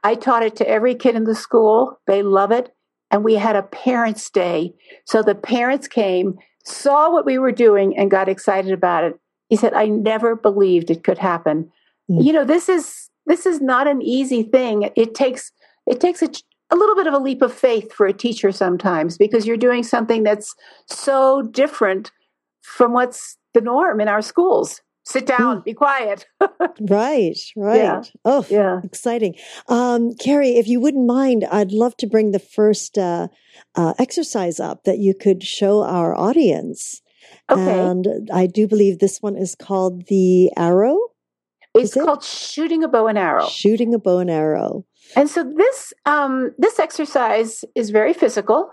I 0.05 0.15
taught 0.15 0.43
it 0.43 0.57
to 0.57 0.69
every 0.69 0.95
kid 0.95 1.17
in 1.17 1.25
the 1.25 1.35
school. 1.35 2.01
They 2.07 2.23
love 2.23 2.53
it. 2.53 2.73
And 3.11 3.25
we 3.25 3.35
had 3.35 3.57
a 3.57 3.63
parents' 3.63 4.31
day. 4.31 4.75
So 5.05 5.23
the 5.23 5.35
parents 5.35 5.89
came, 5.89 6.39
saw 6.65 7.11
what 7.11 7.27
we 7.27 7.39
were 7.39 7.53
doing, 7.53 7.97
and 7.97 8.11
got 8.11 8.29
excited 8.29 8.73
about 8.73 9.05
it. 9.05 9.19
He 9.49 9.57
said, 9.57 9.75
I 9.75 9.87
never 9.87 10.35
believed 10.35 10.91
it 10.91 11.05
could 11.05 11.19
happen. 11.19 11.71
Mm. 12.11 12.25
You 12.25 12.33
know, 12.33 12.45
this 12.45 12.69
is 12.69 13.11
this 13.27 13.47
is 13.47 13.61
not 13.61 13.89
an 13.89 14.03
easy 14.03 14.45
thing. 14.45 14.91
It 14.97 15.15
takes 15.15 15.53
it 15.87 16.01
takes 16.01 16.23
a, 16.23 16.29
a 16.71 16.77
little 16.77 16.97
bit 16.97 17.07
of 17.07 17.15
a 17.15 17.19
leap 17.19 17.43
of 17.43 17.53
faith 17.53 17.93
for 17.93 18.07
a 18.07 18.13
teacher 18.13 18.51
sometimes 18.51 19.19
because 19.19 19.47
you're 19.47 19.57
doing 19.57 19.83
something 19.83 20.23
that's 20.23 20.55
so 20.87 21.43
different 21.43 22.11
from 22.63 22.93
what's 22.93 23.39
the 23.57 23.61
norm 23.63 24.01
in 24.01 24.09
our 24.09 24.23
schools 24.23 24.81
sit 25.07 25.25
down, 25.25 25.63
be 25.63 25.73
quiet. 25.73 26.27
right, 26.81 27.39
right. 27.57 27.77
Yeah. 27.77 28.03
Oh, 28.25 28.45
yeah. 28.51 28.81
exciting. 28.85 29.37
Um, 29.69 30.15
Carrie, 30.17 30.57
if 30.57 30.67
you 30.67 30.81
wouldn't 30.81 31.07
mind, 31.07 31.45
I'd 31.51 31.73
love 31.73 31.97
to 31.99 32.07
bring 32.07 32.33
the 32.33 32.39
first 32.41 32.99
uh, 32.99 33.29
uh, 33.77 33.95
exercise 33.99 34.61
up 34.61 34.83
that 34.85 34.99
you 34.99 35.15
could 35.15 35.43
show 35.43 35.83
our 35.83 36.15
audience. 36.15 37.01
Okay. 37.51 37.81
And 37.81 38.29
I 38.33 38.47
do 38.47 38.67
believe 38.67 38.99
this 38.99 39.23
one 39.23 39.37
is 39.37 39.55
called 39.55 40.07
the 40.09 40.51
arrow. 40.57 40.99
It's 41.75 41.95
called 41.95 42.25
shooting 42.25 42.83
a 42.83 42.89
bow 42.89 43.07
and 43.07 43.19
arrow. 43.19 43.47
Shooting 43.49 43.95
a 43.95 43.99
bow 43.99 44.19
and 44.19 44.31
arrow. 44.31 44.85
And 45.15 45.29
so 45.29 45.45
this 45.45 45.93
um, 46.07 46.53
this 46.59 46.79
exercise 46.79 47.65
is 47.75 47.91
very 47.91 48.13
physical, 48.13 48.71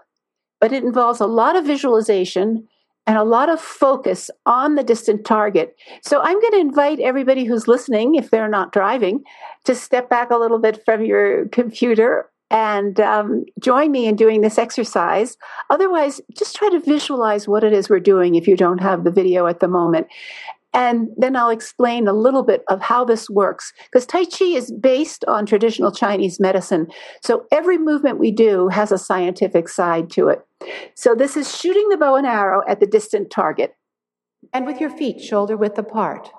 but 0.62 0.72
it 0.72 0.84
involves 0.84 1.20
a 1.20 1.28
lot 1.28 1.56
of 1.56 1.66
visualization 1.66 2.68
and 3.06 3.18
a 3.18 3.24
lot 3.24 3.50
of 3.50 3.60
focus 3.60 4.32
on 4.46 4.76
the 4.76 4.84
distant 4.84 5.26
target. 5.26 5.76
So 6.02 6.22
I'm 6.22 6.40
going 6.40 6.54
to 6.54 6.60
invite 6.60 7.00
everybody 7.00 7.44
who's 7.44 7.68
listening, 7.68 8.16
if 8.16 8.32
they're 8.32 8.48
not 8.48 8.72
driving, 8.72 9.24
to 9.66 9.76
step 9.76 10.10
back 10.10 10.32
a 10.32 10.38
little 10.38 10.60
bit 10.60 10.84
from 10.86 11.04
your 11.04 11.48
computer 11.50 12.30
and 12.50 13.00
um, 13.00 13.46
join 13.60 13.92
me 13.92 14.06
in 14.06 14.16
doing 14.16 14.42
this 14.42 14.58
exercise. 14.58 15.38
Otherwise, 15.70 16.22
just 16.38 16.56
try 16.56 16.70
to 16.70 16.80
visualize 16.80 17.48
what 17.48 17.64
it 17.64 17.74
is 17.74 17.90
we're 17.90 18.00
doing 18.00 18.36
if 18.36 18.48
you 18.48 18.56
don't 18.56 18.80
have 18.80 19.04
the 19.04 19.12
video 19.12 19.48
at 19.48 19.60
the 19.60 19.68
moment. 19.68 20.08
And 20.74 21.10
then 21.18 21.36
I'll 21.36 21.52
explain 21.52 22.08
a 22.08 22.14
little 22.14 22.44
bit 22.44 22.64
of 22.68 22.82
how 22.82 23.06
this 23.06 23.30
works 23.30 23.72
because 23.86 24.08
Tai 24.08 24.26
Chi 24.26 24.46
is 24.46 24.72
based 24.72 25.24
on 25.26 25.46
traditional 25.46 25.92
Chinese 25.92 26.40
medicine. 26.40 26.88
So 27.22 27.46
every 27.52 27.78
movement 27.78 28.18
we 28.18 28.32
do 28.32 28.70
has 28.70 28.92
a 28.92 28.98
scientific 28.98 29.70
side 29.70 30.10
to 30.12 30.30
it. 30.30 30.42
So 30.96 31.14
this 31.14 31.38
is 31.38 31.56
shooting 31.56 31.90
the 31.90 31.98
bow 31.98 32.16
and 32.16 32.26
arrow 32.26 32.64
at 32.68 32.80
the 32.80 32.88
distant 32.88 33.30
target. 33.30 33.76
And 34.52 34.66
with 34.66 34.82
your 34.82 34.90
feet 34.90 35.22
shoulder 35.22 35.56
width 35.56 35.78
apart. 35.78 36.30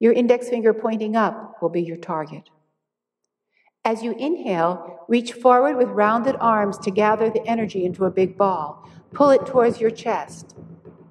Your 0.00 0.12
index 0.12 0.48
finger 0.48 0.72
pointing 0.72 1.16
up 1.16 1.60
will 1.60 1.70
be 1.70 1.82
your 1.82 1.96
target. 1.96 2.50
As 3.84 4.02
you 4.02 4.12
inhale, 4.18 5.04
reach 5.08 5.32
forward 5.32 5.76
with 5.76 5.88
rounded 5.88 6.36
arms 6.40 6.76
to 6.78 6.90
gather 6.90 7.30
the 7.30 7.46
energy 7.48 7.84
into 7.84 8.04
a 8.04 8.10
big 8.10 8.36
ball. 8.36 8.88
Pull 9.12 9.30
it 9.30 9.46
towards 9.46 9.80
your 9.80 9.90
chest. 9.90 10.54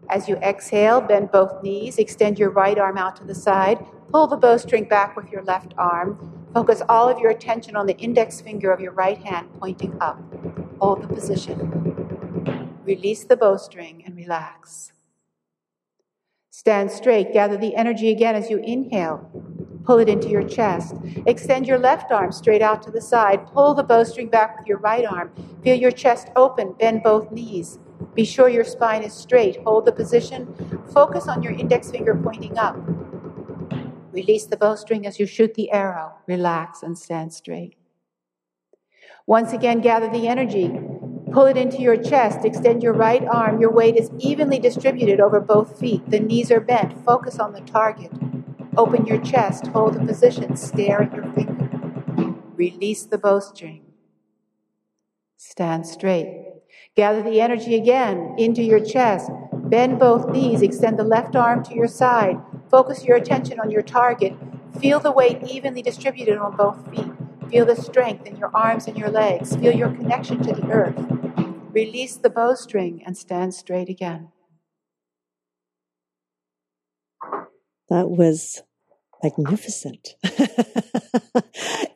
As 0.10 0.30
you 0.30 0.36
exhale, 0.38 1.02
bend 1.02 1.32
both 1.32 1.62
knees, 1.62 1.98
extend 1.98 2.40
your 2.40 2.50
right 2.50 2.78
arm 2.80 2.98
out 2.98 3.16
to 3.18 3.26
the 3.26 3.36
side, 3.36 3.86
pull 4.12 4.28
the 4.28 4.38
bowstring 4.38 4.86
back 4.86 5.18
with 5.18 5.30
your 5.30 5.44
left 5.44 5.74
arm. 5.78 6.34
Focus 6.54 6.82
all 6.88 7.10
of 7.10 7.20
your 7.20 7.30
attention 7.30 7.76
on 7.76 7.86
the 7.86 7.98
index 7.98 8.40
finger 8.40 8.72
of 8.72 8.80
your 8.80 8.94
right 8.94 9.18
hand 9.24 9.50
pointing 9.60 9.98
up. 10.02 10.18
Hold 10.80 11.04
the 11.04 11.08
position. 11.08 12.80
Release 12.86 13.26
the 13.26 13.36
bowstring 13.36 14.04
and 14.06 14.16
relax. 14.16 14.94
Stand 16.52 16.90
straight, 16.90 17.34
gather 17.34 17.58
the 17.58 17.76
energy 17.76 18.10
again 18.10 18.34
as 18.34 18.50
you 18.50 18.58
inhale. 18.60 19.30
Pull 19.84 20.00
it 20.00 20.10
into 20.10 20.30
your 20.30 20.48
chest. 20.48 20.96
Extend 21.26 21.68
your 21.68 21.80
left 21.80 22.12
arm 22.12 22.32
straight 22.32 22.62
out 22.62 22.82
to 22.84 22.92
the 22.92 23.02
side. 23.02 23.46
Pull 23.48 23.74
the 23.74 23.84
bowstring 23.84 24.30
back 24.30 24.58
with 24.58 24.68
your 24.68 24.80
right 24.80 25.06
arm. 25.06 25.32
Feel 25.64 25.76
your 25.76 25.92
chest 25.92 26.30
open, 26.36 26.74
bend 26.80 27.04
both 27.04 27.32
knees. 27.32 27.80
Be 28.14 28.26
sure 28.26 28.50
your 28.50 28.64
spine 28.64 29.04
is 29.04 29.14
straight. 29.14 29.62
Hold 29.64 29.86
the 29.86 29.92
position. 29.92 30.54
Focus 30.94 31.28
on 31.28 31.44
your 31.44 31.54
index 31.54 31.92
finger 31.92 32.16
pointing 32.16 32.58
up. 32.58 32.76
Release 34.12 34.46
the 34.46 34.58
bowstring 34.58 35.06
as 35.06 35.20
you 35.20 35.26
shoot 35.26 35.54
the 35.54 35.72
arrow. 35.72 36.16
Relax 36.26 36.82
and 36.82 36.98
stand 36.98 37.34
straight. 37.34 37.76
Once 39.28 39.54
again, 39.54 39.82
gather 39.82 40.10
the 40.10 40.28
energy. 40.28 40.72
Pull 41.32 41.46
it 41.46 41.58
into 41.58 41.82
your 41.82 41.98
chest. 41.98 42.46
Extend 42.46 42.82
your 42.82 42.94
right 42.94 43.24
arm. 43.28 43.60
Your 43.60 43.72
weight 43.72 43.96
is 43.96 44.10
evenly 44.18 44.58
distributed 44.58 45.20
over 45.20 45.40
both 45.40 45.80
feet. 45.80 46.10
The 46.10 46.20
knees 46.20 46.50
are 46.50 46.62
bent. 46.62 47.06
Focus 47.06 47.38
on 47.38 47.54
the 47.54 47.62
target. 47.62 48.12
Open 48.78 49.06
your 49.06 49.20
chest. 49.20 49.68
Hold 49.68 49.96
the 49.96 50.00
position. 50.00 50.56
Stare 50.56 51.04
at 51.04 51.14
your 51.14 51.32
finger. 51.34 51.70
Release 52.56 53.04
the 53.04 53.18
bowstring. 53.18 53.84
Stand 55.36 55.86
straight. 55.86 56.57
Gather 56.98 57.22
the 57.22 57.40
energy 57.40 57.76
again 57.76 58.34
into 58.40 58.64
your 58.64 58.84
chest. 58.84 59.30
Bend 59.54 60.00
both 60.00 60.32
knees. 60.32 60.64
Extend 60.64 60.98
the 60.98 61.04
left 61.04 61.36
arm 61.36 61.64
to 61.66 61.76
your 61.76 61.88
side. 61.88 62.42
Focus 62.72 63.04
your 63.04 63.16
attention 63.16 63.60
on 63.60 63.70
your 63.70 63.84
target. 63.84 64.34
Feel 64.80 65.00
the 65.00 65.12
weight 65.12 65.44
evenly 65.48 65.84
distributed 65.84 66.40
on 66.40 66.58
both 66.58 66.90
feet. 66.90 67.12
Feel 67.52 67.68
the 67.68 67.76
strength 67.76 68.26
in 68.26 68.36
your 68.38 68.50
arms 68.52 68.88
and 68.88 68.98
your 68.98 69.12
legs. 69.12 69.56
Feel 69.56 69.76
your 69.76 69.92
connection 69.92 70.42
to 70.42 70.54
the 70.54 70.68
earth. 70.72 70.96
Release 71.72 72.16
the 72.16 72.32
bowstring 72.32 73.04
and 73.06 73.16
stand 73.16 73.54
straight 73.54 73.90
again. 73.90 74.30
That 77.90 78.10
was 78.10 78.64
magnificent. 79.24 80.16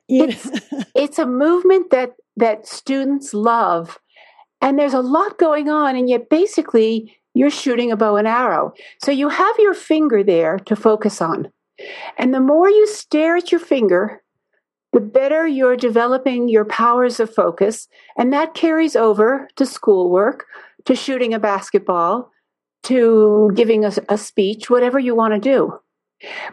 it's, 0.07 0.47
it's 0.93 1.17
a 1.17 1.25
movement 1.25 1.89
that, 1.89 2.11
that 2.37 2.67
students 2.67 3.33
love 3.33 3.97
and 4.61 4.77
there's 4.77 4.93
a 4.93 5.01
lot 5.01 5.37
going 5.37 5.69
on, 5.69 5.95
and 5.95 6.09
yet 6.09 6.29
basically 6.29 7.17
you're 7.33 7.49
shooting 7.49 7.91
a 7.91 7.97
bow 7.97 8.17
and 8.17 8.27
arrow. 8.27 8.73
So 9.01 9.11
you 9.11 9.29
have 9.29 9.55
your 9.59 9.73
finger 9.73 10.23
there 10.23 10.59
to 10.59 10.75
focus 10.75 11.21
on. 11.21 11.51
And 12.17 12.33
the 12.33 12.39
more 12.39 12.69
you 12.69 12.85
stare 12.87 13.37
at 13.37 13.51
your 13.51 13.59
finger, 13.59 14.21
the 14.93 14.99
better 14.99 15.47
you're 15.47 15.77
developing 15.77 16.49
your 16.49 16.65
powers 16.65 17.19
of 17.19 17.33
focus. 17.33 17.87
And 18.17 18.33
that 18.33 18.53
carries 18.53 18.95
over 18.95 19.47
to 19.55 19.65
schoolwork, 19.65 20.45
to 20.85 20.95
shooting 20.95 21.33
a 21.33 21.39
basketball, 21.39 22.29
to 22.83 23.51
giving 23.55 23.85
a, 23.85 23.91
a 24.09 24.17
speech, 24.17 24.69
whatever 24.69 24.99
you 24.99 25.15
want 25.15 25.33
to 25.33 25.39
do. 25.39 25.79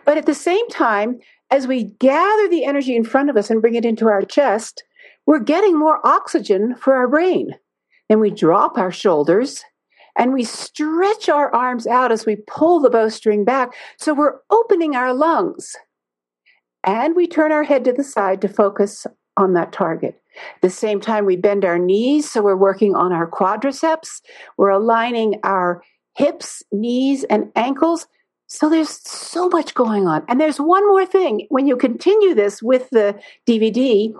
But 0.05 0.16
at 0.16 0.27
the 0.27 0.35
same 0.35 0.66
time, 0.68 1.18
as 1.51 1.66
we 1.66 1.85
gather 1.85 2.49
the 2.49 2.64
energy 2.64 2.94
in 2.94 3.05
front 3.05 3.31
of 3.31 3.37
us 3.37 3.51
and 3.51 3.61
bring 3.61 3.75
it 3.75 3.85
into 3.85 4.07
our 4.07 4.23
chest, 4.23 4.85
we're 5.27 5.40
getting 5.40 5.79
more 5.79 6.07
oxygen 6.07 6.75
for 6.77 6.94
our 6.94 7.09
brain. 7.09 7.55
Then 8.09 8.21
we 8.21 8.31
drop 8.31 8.79
our 8.79 8.92
shoulders 8.92 9.64
and 10.16 10.33
we 10.33 10.44
stretch 10.44 11.29
our 11.29 11.55
arms 11.55 11.87
out 11.87 12.11
as 12.11 12.27
we 12.27 12.37
pull 12.47 12.81
the 12.81 12.90
bowstring 12.90 13.44
back. 13.44 13.75
So 13.99 14.14
we're 14.14 14.38
opening 14.51 14.97
our 14.97 15.14
lungs. 15.14 15.77
And 16.85 17.14
we 17.14 17.27
turn 17.27 17.53
our 17.53 17.64
head 17.64 17.85
to 17.85 17.92
the 17.92 18.05
side 18.05 18.40
to 18.42 18.49
focus 18.49 19.07
on 19.37 19.53
that 19.55 19.73
target. 19.73 20.21
At 20.57 20.62
the 20.62 20.71
same 20.71 21.01
time, 21.01 21.25
we 21.25 21.37
bend 21.37 21.64
our 21.64 21.79
knees, 21.79 22.31
so 22.31 22.42
we're 22.42 22.57
working 22.57 22.94
on 22.94 23.12
our 23.12 23.29
quadriceps. 23.29 24.21
We're 24.57 24.71
aligning 24.71 25.40
our 25.42 25.83
hips, 26.16 26.62
knees, 26.73 27.25
and 27.25 27.51
ankles. 27.57 28.07
So 28.47 28.68
there's 28.68 28.90
so 29.09 29.49
much 29.49 29.75
going 29.75 30.07
on. 30.07 30.25
And 30.29 30.40
there's 30.40 30.61
one 30.61 30.87
more 30.88 31.05
thing. 31.05 31.47
When 31.51 31.66
you 31.66 31.77
continue 31.77 32.35
this 32.35 32.62
with 32.62 32.88
the 32.90 33.18
DVD, 33.47 34.14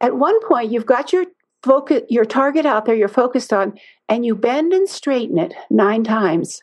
at 0.00 0.16
one 0.16 0.38
point 0.46 0.70
you've 0.70 0.86
got 0.86 1.12
your 1.12 1.26
focus 1.64 2.02
your 2.08 2.24
target 2.24 2.66
out 2.66 2.84
there 2.84 2.94
you're 2.94 3.08
focused 3.08 3.52
on 3.52 3.78
and 4.08 4.24
you 4.24 4.34
bend 4.34 4.72
and 4.72 4.88
straighten 4.88 5.38
it 5.38 5.54
nine 5.70 6.04
times 6.04 6.62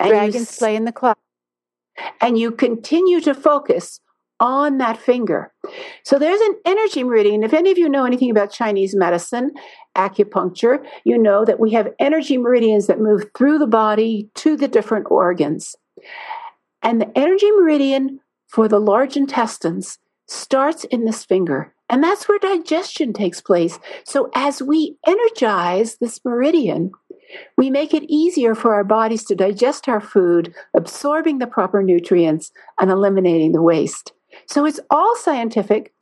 and 0.00 0.10
dragons 0.10 0.52
you, 0.52 0.58
play 0.58 0.76
in 0.76 0.84
the 0.84 0.92
cloud. 0.92 1.16
and 2.20 2.38
you 2.38 2.50
continue 2.50 3.20
to 3.20 3.34
focus 3.34 4.00
on 4.38 4.76
that 4.76 4.98
finger. 4.98 5.50
So 6.02 6.18
there's 6.18 6.40
an 6.42 6.56
energy 6.66 7.02
meridian. 7.02 7.42
If 7.42 7.54
any 7.54 7.70
of 7.70 7.78
you 7.78 7.88
know 7.88 8.04
anything 8.04 8.30
about 8.30 8.50
chinese 8.50 8.94
medicine 8.94 9.52
acupuncture 9.96 10.84
you 11.04 11.16
know 11.16 11.44
that 11.44 11.58
we 11.58 11.70
have 11.70 11.94
energy 11.98 12.36
meridians 12.36 12.86
that 12.86 13.00
move 13.00 13.30
through 13.34 13.58
the 13.58 13.66
body 13.66 14.28
to 14.34 14.56
the 14.56 14.68
different 14.68 15.06
organs. 15.10 15.74
And 16.82 17.00
the 17.00 17.18
energy 17.18 17.50
meridian 17.52 18.20
for 18.48 18.68
the 18.68 18.80
large 18.80 19.16
intestines 19.16 19.98
starts 20.28 20.84
in 20.84 21.04
this 21.04 21.24
finger. 21.24 21.72
And 21.88 22.02
that's 22.02 22.28
where 22.28 22.38
digestion 22.38 23.12
takes 23.12 23.40
place. 23.40 23.78
So 24.04 24.30
as 24.34 24.60
we 24.60 24.96
energize 25.06 25.96
this 25.96 26.20
meridian, 26.24 26.90
we 27.56 27.70
make 27.70 27.94
it 27.94 28.04
easier 28.08 28.54
for 28.54 28.74
our 28.74 28.84
bodies 28.84 29.24
to 29.24 29.34
digest 29.34 29.88
our 29.88 30.00
food, 30.00 30.54
absorbing 30.74 31.38
the 31.38 31.46
proper 31.46 31.82
nutrients 31.82 32.50
and 32.80 32.90
eliminating 32.90 33.52
the 33.52 33.62
waste. 33.62 34.12
So 34.46 34.64
it's 34.64 34.80
all 34.90 35.16
scientific, 35.16 35.92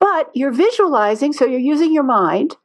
but 0.00 0.30
you're 0.34 0.52
visualizing, 0.52 1.32
so 1.32 1.46
you're 1.46 1.60
using 1.60 1.92
your 1.92 2.04
mind 2.04 2.56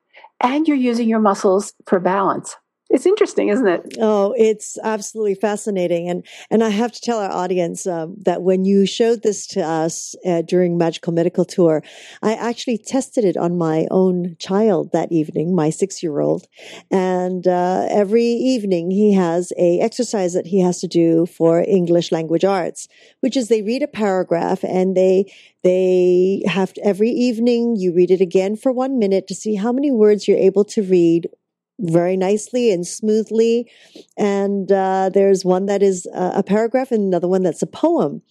and 0.42 0.68
you're 0.68 0.78
using 0.78 1.08
your 1.08 1.20
muscles 1.20 1.74
for 1.88 2.00
balance. 2.00 2.56
It's 2.89 3.06
interesting, 3.08 3.48
isn't 3.48 3.67
it? 3.67 3.98
Oh, 4.00 4.36
it's 4.38 4.78
absolutely 4.84 5.36
fascinating, 5.36 6.10
and 6.10 6.24
and 6.52 6.63
I 6.63 6.69
have 6.69 6.91
to 6.91 7.02
tell 7.02 7.17
our 7.17 7.32
audience 7.32 7.88
uh, 7.88 8.08
that 8.24 8.43
when 8.43 8.65
you 8.65 8.86
showed 8.86 9.24
this 9.24 9.48
to 9.48 9.62
us 9.62 10.15
uh, 10.26 10.43
during 10.43 10.78
Magical 10.78 11.12
Medical 11.12 11.43
Tour, 11.43 11.82
I 12.22 12.34
actually 12.34 12.78
tested 12.78 13.26
it 13.26 13.36
on 13.36 13.58
my 13.58 13.88
own 13.89 14.36
child 14.38 14.91
that 14.91 15.12
evening, 15.12 15.56
my 15.56 15.72
six 15.72 16.04
year 16.04 16.19
old, 16.19 16.46
and 16.91 17.48
uh, 17.48 17.88
every 17.89 18.26
evening 18.26 18.91
he 18.91 19.13
has 19.13 19.52
a 19.58 19.80
exercise 19.80 20.34
that 20.34 20.46
he 20.48 20.62
has 20.62 20.80
to 20.82 20.88
do 20.88 21.26
for 21.26 21.65
English 21.67 22.12
language 22.12 22.46
arts, 22.46 22.88
which 23.22 23.36
is 23.36 23.48
they 23.48 23.63
read 23.63 23.82
a 23.82 23.88
paragraph 23.88 24.63
and 24.63 24.96
they 24.96 25.34
they 25.63 26.43
have 26.46 26.74
to, 26.74 26.86
every 26.86 27.10
evening 27.10 27.76
you 27.76 27.93
read 27.93 28.12
it 28.12 28.22
again 28.22 28.56
for 28.56 28.72
one 28.72 29.00
minute 29.00 29.26
to 29.28 29.36
see 29.36 29.56
how 29.56 29.72
many 29.72 29.89
words 29.89 30.28
you're 30.28 30.38
able 30.38 30.65
to 30.65 30.84
read 30.84 31.30
very 31.80 32.16
nicely 32.16 32.72
and 32.72 32.86
smoothly. 32.86 33.70
And 34.18 34.72
uh, 34.72 35.10
there's 35.14 35.44
one 35.44 35.66
that 35.66 35.84
is 35.84 36.08
a 36.14 36.44
paragraph 36.44 36.92
and 36.92 37.04
another 37.04 37.28
one 37.28 37.44
that's 37.44 37.62
a 37.62 37.68
poem. 37.68 38.22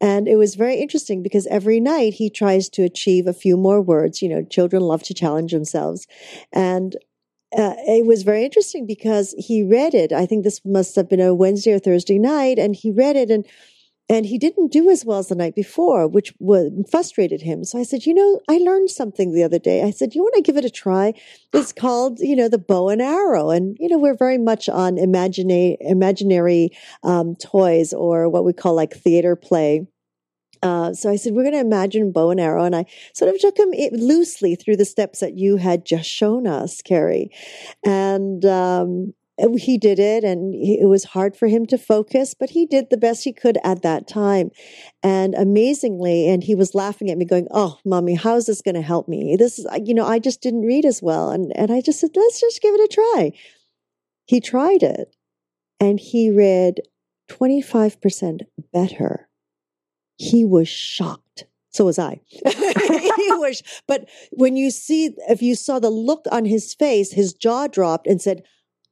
And 0.00 0.26
it 0.28 0.36
was 0.36 0.54
very 0.54 0.76
interesting 0.76 1.22
because 1.22 1.46
every 1.46 1.80
night 1.80 2.14
he 2.14 2.30
tries 2.30 2.68
to 2.70 2.82
achieve 2.82 3.26
a 3.26 3.32
few 3.32 3.56
more 3.56 3.80
words. 3.80 4.22
You 4.22 4.28
know, 4.28 4.42
children 4.42 4.82
love 4.82 5.02
to 5.04 5.14
challenge 5.14 5.52
themselves. 5.52 6.06
And 6.52 6.96
uh, 7.56 7.74
it 7.78 8.06
was 8.06 8.22
very 8.22 8.44
interesting 8.44 8.86
because 8.86 9.34
he 9.36 9.62
read 9.62 9.92
it. 9.92 10.12
I 10.12 10.24
think 10.24 10.44
this 10.44 10.60
must 10.64 10.94
have 10.94 11.08
been 11.08 11.20
a 11.20 11.34
Wednesday 11.34 11.72
or 11.72 11.80
Thursday 11.80 12.18
night, 12.18 12.60
and 12.60 12.76
he 12.76 12.92
read 12.92 13.16
it 13.16 13.28
and 13.28 13.44
and 14.10 14.26
he 14.26 14.38
didn't 14.38 14.72
do 14.72 14.90
as 14.90 15.04
well 15.04 15.20
as 15.20 15.28
the 15.28 15.36
night 15.36 15.54
before, 15.54 16.08
which 16.08 16.34
was, 16.40 16.72
frustrated 16.90 17.42
him. 17.42 17.62
So 17.62 17.78
I 17.78 17.84
said, 17.84 18.06
you 18.06 18.12
know, 18.12 18.40
I 18.48 18.58
learned 18.58 18.90
something 18.90 19.32
the 19.32 19.44
other 19.44 19.60
day. 19.60 19.84
I 19.84 19.92
said, 19.92 20.16
you 20.16 20.22
want 20.22 20.34
to 20.34 20.42
give 20.42 20.56
it 20.56 20.64
a 20.64 20.70
try? 20.70 21.14
It's 21.52 21.72
called, 21.72 22.18
you 22.18 22.34
know, 22.34 22.48
the 22.48 22.58
bow 22.58 22.88
and 22.88 23.00
arrow. 23.00 23.50
And, 23.50 23.76
you 23.78 23.88
know, 23.88 23.98
we're 23.98 24.16
very 24.16 24.36
much 24.36 24.68
on 24.68 24.96
imagina- 24.96 25.76
imaginary 25.78 26.76
um, 27.04 27.36
toys 27.36 27.92
or 27.92 28.28
what 28.28 28.44
we 28.44 28.52
call 28.52 28.74
like 28.74 28.94
theater 28.96 29.36
play. 29.36 29.86
Uh, 30.60 30.92
so 30.92 31.08
I 31.08 31.14
said, 31.14 31.34
we're 31.34 31.44
going 31.44 31.54
to 31.54 31.60
imagine 31.60 32.10
bow 32.10 32.30
and 32.30 32.40
arrow. 32.40 32.64
And 32.64 32.74
I 32.74 32.86
sort 33.14 33.32
of 33.32 33.40
took 33.40 33.56
him 33.56 33.70
loosely 33.92 34.56
through 34.56 34.76
the 34.76 34.84
steps 34.84 35.20
that 35.20 35.38
you 35.38 35.56
had 35.56 35.86
just 35.86 36.10
shown 36.10 36.48
us, 36.48 36.82
Carrie. 36.82 37.30
And, 37.86 38.44
um, 38.44 39.14
he 39.58 39.78
did 39.78 39.98
it 39.98 40.24
and 40.24 40.54
it 40.54 40.86
was 40.86 41.04
hard 41.04 41.36
for 41.36 41.48
him 41.48 41.66
to 41.66 41.78
focus, 41.78 42.34
but 42.34 42.50
he 42.50 42.66
did 42.66 42.90
the 42.90 42.96
best 42.96 43.24
he 43.24 43.32
could 43.32 43.58
at 43.64 43.82
that 43.82 44.06
time. 44.06 44.50
And 45.02 45.34
amazingly, 45.34 46.28
and 46.28 46.44
he 46.44 46.54
was 46.54 46.74
laughing 46.74 47.10
at 47.10 47.18
me 47.18 47.24
going, 47.24 47.48
Oh, 47.50 47.78
mommy, 47.84 48.14
how 48.14 48.36
is 48.36 48.46
this 48.46 48.62
going 48.62 48.74
to 48.74 48.82
help 48.82 49.08
me? 49.08 49.36
This 49.36 49.58
is, 49.58 49.66
you 49.84 49.94
know, 49.94 50.06
I 50.06 50.18
just 50.18 50.40
didn't 50.40 50.66
read 50.66 50.84
as 50.84 51.02
well. 51.02 51.30
And, 51.30 51.52
and 51.56 51.72
I 51.72 51.80
just 51.80 52.00
said, 52.00 52.10
let's 52.14 52.40
just 52.40 52.62
give 52.62 52.74
it 52.74 52.80
a 52.80 52.94
try. 52.94 53.32
He 54.26 54.40
tried 54.40 54.82
it 54.82 55.14
and 55.80 55.98
he 55.98 56.30
read 56.30 56.80
25% 57.30 58.42
better. 58.72 59.28
He 60.16 60.44
was 60.44 60.68
shocked. 60.68 61.46
So 61.70 61.84
was 61.84 61.98
I. 61.98 62.20
he 62.30 63.32
was, 63.32 63.62
but 63.86 64.08
when 64.32 64.56
you 64.56 64.70
see, 64.70 65.14
if 65.28 65.40
you 65.40 65.54
saw 65.54 65.78
the 65.78 65.88
look 65.90 66.24
on 66.30 66.44
his 66.44 66.74
face, 66.74 67.12
his 67.12 67.32
jaw 67.32 67.68
dropped 67.68 68.08
and 68.08 68.20
said, 68.20 68.42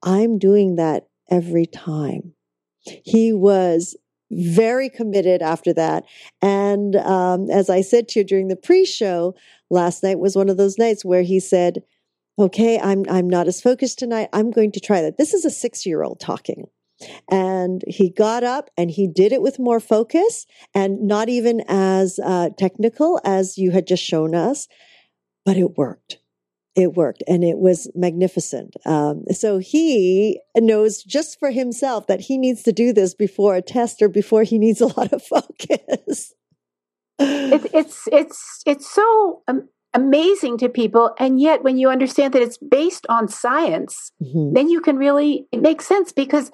I'm 0.02 0.38
doing 0.38 0.76
that 0.76 1.08
every 1.30 1.66
time. 1.66 2.34
He 3.04 3.32
was 3.32 3.96
very 4.30 4.88
committed 4.88 5.42
after 5.42 5.72
that. 5.74 6.04
And 6.42 6.96
um, 6.96 7.50
as 7.50 7.70
I 7.70 7.80
said 7.80 8.08
to 8.08 8.20
you 8.20 8.24
during 8.24 8.48
the 8.48 8.56
pre-show, 8.56 9.34
last 9.70 10.02
night 10.02 10.18
was 10.18 10.36
one 10.36 10.48
of 10.48 10.56
those 10.56 10.78
nights 10.78 11.04
where 11.04 11.22
he 11.22 11.40
said, 11.40 11.82
"Okay, 12.38 12.78
I'm 12.78 13.04
I'm 13.08 13.28
not 13.28 13.48
as 13.48 13.60
focused 13.60 13.98
tonight. 13.98 14.28
I'm 14.32 14.50
going 14.50 14.72
to 14.72 14.80
try 14.80 15.02
that." 15.02 15.16
This 15.18 15.34
is 15.34 15.44
a 15.44 15.50
six-year-old 15.50 16.20
talking. 16.20 16.66
And 17.30 17.84
he 17.86 18.10
got 18.10 18.42
up 18.42 18.70
and 18.76 18.90
he 18.90 19.06
did 19.06 19.32
it 19.32 19.40
with 19.40 19.60
more 19.60 19.78
focus 19.78 20.46
and 20.74 21.02
not 21.02 21.28
even 21.28 21.62
as 21.68 22.18
uh, 22.18 22.48
technical 22.58 23.20
as 23.24 23.56
you 23.56 23.70
had 23.70 23.86
just 23.86 24.02
shown 24.02 24.34
us, 24.34 24.66
but 25.44 25.56
it 25.56 25.78
worked 25.78 26.18
it 26.78 26.94
worked 26.94 27.24
and 27.26 27.42
it 27.42 27.58
was 27.58 27.90
magnificent. 27.96 28.76
Um, 28.86 29.24
so 29.32 29.58
he 29.58 30.40
knows 30.56 31.02
just 31.02 31.38
for 31.40 31.50
himself 31.50 32.06
that 32.06 32.20
he 32.20 32.38
needs 32.38 32.62
to 32.62 32.72
do 32.72 32.92
this 32.92 33.14
before 33.14 33.56
a 33.56 33.62
test 33.62 34.00
or 34.00 34.08
before 34.08 34.44
he 34.44 34.58
needs 34.58 34.80
a 34.80 34.86
lot 34.86 35.12
of 35.12 35.22
focus. 35.34 36.34
it, 37.18 37.70
it's 37.74 38.06
it's 38.12 38.62
it's 38.64 38.88
so 38.88 39.42
um, 39.48 39.68
amazing 39.94 40.58
to 40.58 40.68
people 40.68 41.14
and 41.18 41.40
yet 41.40 41.64
when 41.64 41.78
you 41.78 41.88
understand 41.88 42.34
that 42.34 42.42
it's 42.42 42.58
based 42.58 43.06
on 43.08 43.26
science 43.26 44.12
mm-hmm. 44.22 44.52
then 44.52 44.68
you 44.68 44.82
can 44.82 44.96
really 44.96 45.46
it 45.50 45.62
makes 45.62 45.86
sense 45.86 46.12
because 46.12 46.50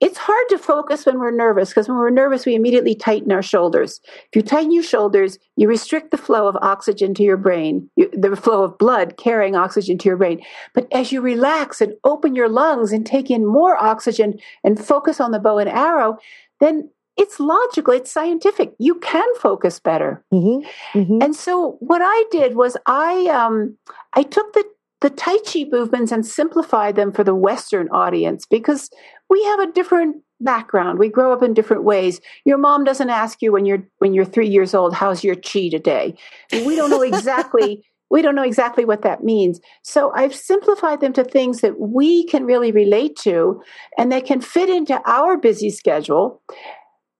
it's 0.00 0.16
hard 0.16 0.48
to 0.48 0.56
focus 0.56 1.04
when 1.04 1.18
we're 1.18 1.30
nervous 1.30 1.68
because 1.68 1.86
when 1.86 1.98
we're 1.98 2.08
nervous 2.08 2.46
we 2.46 2.54
immediately 2.54 2.94
tighten 2.94 3.30
our 3.30 3.42
shoulders 3.42 4.00
if 4.04 4.36
you 4.36 4.40
tighten 4.40 4.72
your 4.72 4.82
shoulders 4.82 5.38
you 5.56 5.68
restrict 5.68 6.10
the 6.12 6.16
flow 6.16 6.48
of 6.48 6.56
oxygen 6.62 7.12
to 7.12 7.22
your 7.22 7.36
brain 7.36 7.90
you, 7.96 8.10
the 8.14 8.34
flow 8.34 8.62
of 8.62 8.78
blood 8.78 9.18
carrying 9.18 9.54
oxygen 9.54 9.98
to 9.98 10.08
your 10.08 10.16
brain 10.16 10.40
but 10.74 10.88
as 10.90 11.12
you 11.12 11.20
relax 11.20 11.82
and 11.82 11.92
open 12.04 12.34
your 12.34 12.48
lungs 12.48 12.90
and 12.90 13.04
take 13.04 13.30
in 13.30 13.44
more 13.44 13.76
oxygen 13.76 14.38
and 14.64 14.82
focus 14.82 15.20
on 15.20 15.30
the 15.30 15.38
bow 15.38 15.58
and 15.58 15.68
arrow 15.68 16.16
then 16.58 16.88
it's 17.18 17.40
logical, 17.40 17.92
it's 17.92 18.10
scientific. 18.10 18.72
You 18.78 18.94
can 18.96 19.26
focus 19.40 19.80
better. 19.80 20.24
Mm-hmm, 20.32 20.98
mm-hmm. 20.98 21.18
And 21.20 21.34
so 21.34 21.76
what 21.80 22.00
I 22.02 22.24
did 22.30 22.54
was 22.56 22.76
I 22.86 23.26
um, 23.26 23.76
I 24.14 24.22
took 24.22 24.52
the 24.54 24.64
the 25.00 25.10
Tai 25.10 25.38
Chi 25.38 25.66
movements 25.70 26.12
and 26.12 26.24
simplified 26.24 26.96
them 26.96 27.12
for 27.12 27.24
the 27.24 27.34
Western 27.34 27.88
audience 27.90 28.46
because 28.46 28.90
we 29.28 29.42
have 29.44 29.60
a 29.60 29.72
different 29.72 30.22
background. 30.40 30.98
We 30.98 31.08
grow 31.08 31.32
up 31.32 31.42
in 31.42 31.54
different 31.54 31.84
ways. 31.84 32.20
Your 32.44 32.58
mom 32.58 32.84
doesn't 32.84 33.10
ask 33.10 33.42
you 33.42 33.52
when 33.52 33.66
you're 33.66 33.82
when 33.98 34.14
you're 34.14 34.24
three 34.24 34.48
years 34.48 34.74
old, 34.74 34.94
how's 34.94 35.24
your 35.24 35.34
chi 35.34 35.68
today? 35.68 36.14
We 36.52 36.76
don't 36.76 36.90
know 36.90 37.02
exactly 37.02 37.84
we 38.10 38.22
don't 38.22 38.34
know 38.34 38.42
exactly 38.42 38.84
what 38.84 39.02
that 39.02 39.22
means. 39.22 39.60
So 39.82 40.12
I've 40.14 40.34
simplified 40.34 41.00
them 41.00 41.12
to 41.14 41.24
things 41.24 41.60
that 41.60 41.78
we 41.78 42.24
can 42.24 42.44
really 42.44 42.72
relate 42.72 43.16
to 43.18 43.62
and 43.98 44.10
they 44.10 44.20
can 44.20 44.40
fit 44.40 44.68
into 44.68 45.00
our 45.04 45.36
busy 45.36 45.70
schedule 45.70 46.40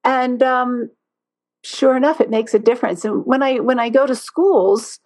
and 0.08 0.42
um, 0.42 0.90
sure 1.62 1.94
enough, 1.94 2.18
it 2.18 2.30
makes 2.30 2.54
a 2.54 2.58
difference. 2.58 3.04
And 3.04 3.26
when 3.26 3.42
I 3.42 3.58
when 3.58 3.78
I 3.78 3.90
go 3.90 4.06
to 4.06 4.14
schools, 4.14 4.98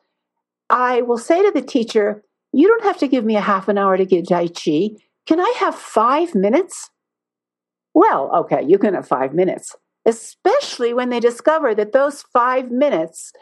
I 0.70 1.02
will 1.02 1.18
say 1.18 1.42
to 1.42 1.50
the 1.50 1.60
teacher, 1.60 2.22
"You 2.52 2.68
don't 2.68 2.84
have 2.84 2.98
to 2.98 3.08
give 3.08 3.24
me 3.24 3.34
a 3.36 3.40
half 3.40 3.66
an 3.66 3.78
hour 3.78 3.96
to 3.96 4.06
get 4.06 4.28
Tai 4.28 4.46
Chi. 4.46 4.90
Can 5.26 5.40
I 5.40 5.54
have 5.58 5.74
five 5.74 6.36
minutes?" 6.36 6.88
Well, 7.94 8.30
okay, 8.32 8.62
you 8.64 8.78
can 8.78 8.94
have 8.94 9.08
five 9.08 9.34
minutes, 9.34 9.74
especially 10.06 10.94
when 10.94 11.08
they 11.10 11.18
discover 11.18 11.74
that 11.74 11.92
those 11.92 12.22
five 12.32 12.70
minutes 12.70 13.32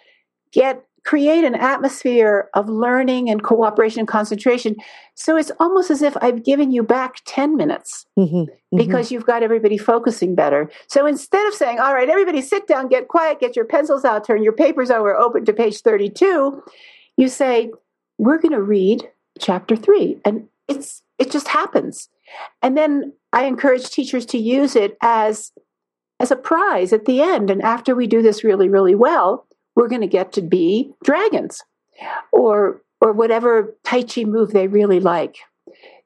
get 0.52 0.82
create 1.04 1.44
an 1.44 1.54
atmosphere 1.54 2.48
of 2.54 2.68
learning 2.68 3.30
and 3.30 3.42
cooperation 3.42 4.00
and 4.00 4.08
concentration. 4.08 4.76
So 5.14 5.36
it's 5.36 5.50
almost 5.58 5.90
as 5.90 6.02
if 6.02 6.16
I've 6.20 6.44
given 6.44 6.70
you 6.70 6.82
back 6.82 7.16
10 7.26 7.56
minutes 7.56 8.06
mm-hmm, 8.18 8.36
mm-hmm. 8.36 8.76
because 8.76 9.10
you've 9.10 9.26
got 9.26 9.42
everybody 9.42 9.78
focusing 9.78 10.34
better. 10.34 10.70
So 10.88 11.06
instead 11.06 11.46
of 11.46 11.54
saying, 11.54 11.80
all 11.80 11.94
right, 11.94 12.08
everybody 12.08 12.42
sit 12.42 12.66
down, 12.66 12.88
get 12.88 13.08
quiet, 13.08 13.40
get 13.40 13.56
your 13.56 13.64
pencils 13.64 14.04
out, 14.04 14.24
turn 14.24 14.42
your 14.42 14.52
papers 14.52 14.90
over, 14.90 15.16
open 15.16 15.44
to 15.46 15.52
page 15.52 15.80
32, 15.80 16.62
you 17.16 17.28
say, 17.28 17.70
we're 18.18 18.38
going 18.38 18.52
to 18.52 18.62
read 18.62 19.08
chapter 19.38 19.76
three. 19.76 20.18
And 20.24 20.48
it's, 20.68 21.02
it 21.18 21.30
just 21.30 21.48
happens. 21.48 22.08
And 22.62 22.76
then 22.76 23.14
I 23.32 23.44
encourage 23.44 23.90
teachers 23.90 24.26
to 24.26 24.38
use 24.38 24.76
it 24.76 24.96
as, 25.02 25.52
as 26.20 26.30
a 26.30 26.36
prize 26.36 26.92
at 26.92 27.06
the 27.06 27.22
end. 27.22 27.50
And 27.50 27.62
after 27.62 27.94
we 27.94 28.06
do 28.06 28.22
this 28.22 28.44
really, 28.44 28.68
really 28.68 28.94
well, 28.94 29.46
we're 29.76 29.88
going 29.88 30.00
to 30.00 30.06
get 30.06 30.32
to 30.32 30.42
be 30.42 30.92
dragons 31.02 31.62
or 32.32 32.82
or 33.00 33.12
whatever 33.12 33.74
tai 33.84 34.02
chi 34.02 34.24
move 34.24 34.50
they 34.50 34.68
really 34.68 35.00
like. 35.00 35.36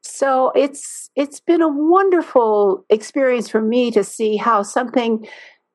So 0.02 0.52
it's 0.54 1.10
it's 1.16 1.40
been 1.40 1.62
a 1.62 1.68
wonderful 1.68 2.84
experience 2.90 3.48
for 3.48 3.60
me 3.60 3.90
to 3.92 4.04
see 4.04 4.36
how 4.36 4.62
something 4.62 5.26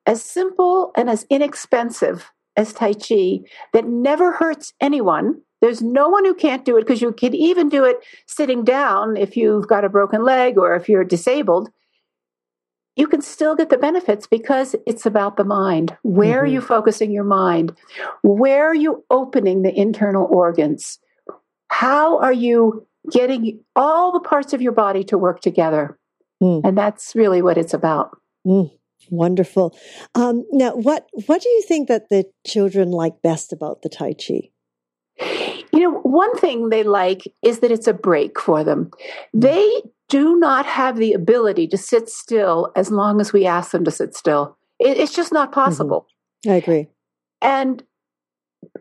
as 0.06 0.22
simple 0.22 0.92
and 0.96 1.10
as 1.10 1.26
inexpensive 1.30 2.30
as 2.56 2.72
tai 2.72 2.94
chi 2.94 3.40
that 3.72 3.86
never 3.86 4.32
hurts 4.32 4.72
anyone 4.80 5.40
there's 5.60 5.82
no 5.82 6.08
one 6.08 6.24
who 6.24 6.34
can't 6.34 6.64
do 6.64 6.76
it 6.76 6.80
because 6.80 7.02
you 7.02 7.12
can 7.12 7.34
even 7.34 7.68
do 7.68 7.84
it 7.84 7.98
sitting 8.26 8.64
down 8.64 9.16
if 9.16 9.36
you've 9.36 9.68
got 9.68 9.84
a 9.84 9.90
broken 9.90 10.24
leg 10.24 10.56
or 10.56 10.74
if 10.74 10.88
you're 10.88 11.04
disabled 11.04 11.68
you 12.96 13.06
can 13.06 13.22
still 13.22 13.54
get 13.54 13.70
the 13.70 13.78
benefits 13.78 14.26
because 14.26 14.74
it's 14.86 15.06
about 15.06 15.36
the 15.36 15.44
mind. 15.44 15.96
Where 16.02 16.36
mm-hmm. 16.36 16.44
are 16.44 16.46
you 16.46 16.60
focusing 16.60 17.12
your 17.12 17.24
mind? 17.24 17.74
Where 18.22 18.66
are 18.66 18.74
you 18.74 19.04
opening 19.10 19.62
the 19.62 19.76
internal 19.78 20.28
organs? 20.30 20.98
How 21.68 22.18
are 22.18 22.32
you 22.32 22.86
getting 23.10 23.60
all 23.76 24.12
the 24.12 24.20
parts 24.20 24.52
of 24.52 24.60
your 24.60 24.72
body 24.72 25.04
to 25.04 25.16
work 25.16 25.40
together? 25.40 25.98
Mm. 26.42 26.62
And 26.64 26.76
that's 26.76 27.14
really 27.14 27.42
what 27.42 27.58
it's 27.58 27.74
about. 27.74 28.16
Mm. 28.46 28.70
Wonderful. 29.10 29.76
Um, 30.14 30.44
now, 30.52 30.74
what 30.74 31.08
what 31.26 31.42
do 31.42 31.48
you 31.48 31.62
think 31.62 31.88
that 31.88 32.10
the 32.10 32.24
children 32.46 32.90
like 32.90 33.22
best 33.22 33.52
about 33.52 33.82
the 33.82 33.88
Tai 33.88 34.14
Chi? 34.14 34.50
You 35.72 35.80
know, 35.80 36.00
one 36.00 36.36
thing 36.36 36.68
they 36.68 36.82
like 36.82 37.22
is 37.42 37.60
that 37.60 37.70
it's 37.70 37.86
a 37.86 37.94
break 37.94 38.38
for 38.38 38.62
them. 38.62 38.90
Mm. 39.34 39.40
They 39.40 39.82
do 40.10 40.36
not 40.36 40.66
have 40.66 40.96
the 40.96 41.14
ability 41.14 41.68
to 41.68 41.78
sit 41.78 42.10
still 42.10 42.72
as 42.76 42.90
long 42.90 43.20
as 43.20 43.32
we 43.32 43.46
ask 43.46 43.70
them 43.70 43.84
to 43.84 43.90
sit 43.90 44.14
still. 44.14 44.58
It, 44.78 44.98
it's 44.98 45.14
just 45.14 45.32
not 45.32 45.50
mm-hmm. 45.50 45.60
possible. 45.60 46.06
Mm-hmm. 46.44 46.52
I 46.52 46.54
agree. 46.56 46.86
And, 47.40 47.82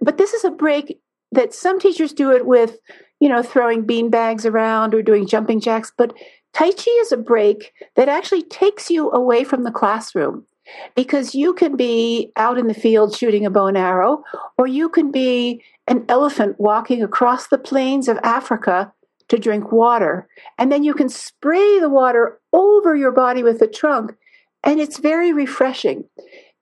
but 0.01 0.17
this 0.17 0.33
is 0.33 0.43
a 0.43 0.51
break 0.51 0.99
that 1.31 1.53
some 1.53 1.79
teachers 1.79 2.11
do 2.11 2.31
it 2.31 2.45
with, 2.45 2.77
you 3.19 3.29
know, 3.29 3.43
throwing 3.43 3.85
bean 3.85 4.09
bags 4.09 4.45
around 4.45 4.93
or 4.93 5.01
doing 5.01 5.27
jumping 5.27 5.59
jacks. 5.61 5.93
But 5.95 6.13
Tai 6.53 6.71
Chi 6.71 6.91
is 7.01 7.11
a 7.11 7.17
break 7.17 7.73
that 7.95 8.09
actually 8.09 8.41
takes 8.43 8.89
you 8.89 9.11
away 9.11 9.43
from 9.43 9.63
the 9.63 9.71
classroom 9.71 10.45
because 10.95 11.35
you 11.35 11.53
can 11.53 11.75
be 11.75 12.31
out 12.35 12.57
in 12.57 12.67
the 12.67 12.73
field 12.73 13.15
shooting 13.15 13.45
a 13.45 13.49
bow 13.49 13.67
and 13.67 13.77
arrow, 13.77 14.23
or 14.57 14.67
you 14.67 14.89
can 14.89 15.11
be 15.11 15.61
an 15.87 16.05
elephant 16.09 16.59
walking 16.59 17.03
across 17.03 17.47
the 17.47 17.57
plains 17.57 18.07
of 18.07 18.19
Africa 18.23 18.91
to 19.29 19.37
drink 19.37 19.71
water. 19.71 20.27
And 20.57 20.71
then 20.71 20.83
you 20.83 20.93
can 20.93 21.09
spray 21.09 21.79
the 21.79 21.89
water 21.89 22.39
over 22.51 22.95
your 22.95 23.11
body 23.11 23.43
with 23.43 23.59
the 23.59 23.67
trunk, 23.67 24.15
and 24.63 24.79
it's 24.79 24.99
very 24.99 25.31
refreshing. 25.31 26.03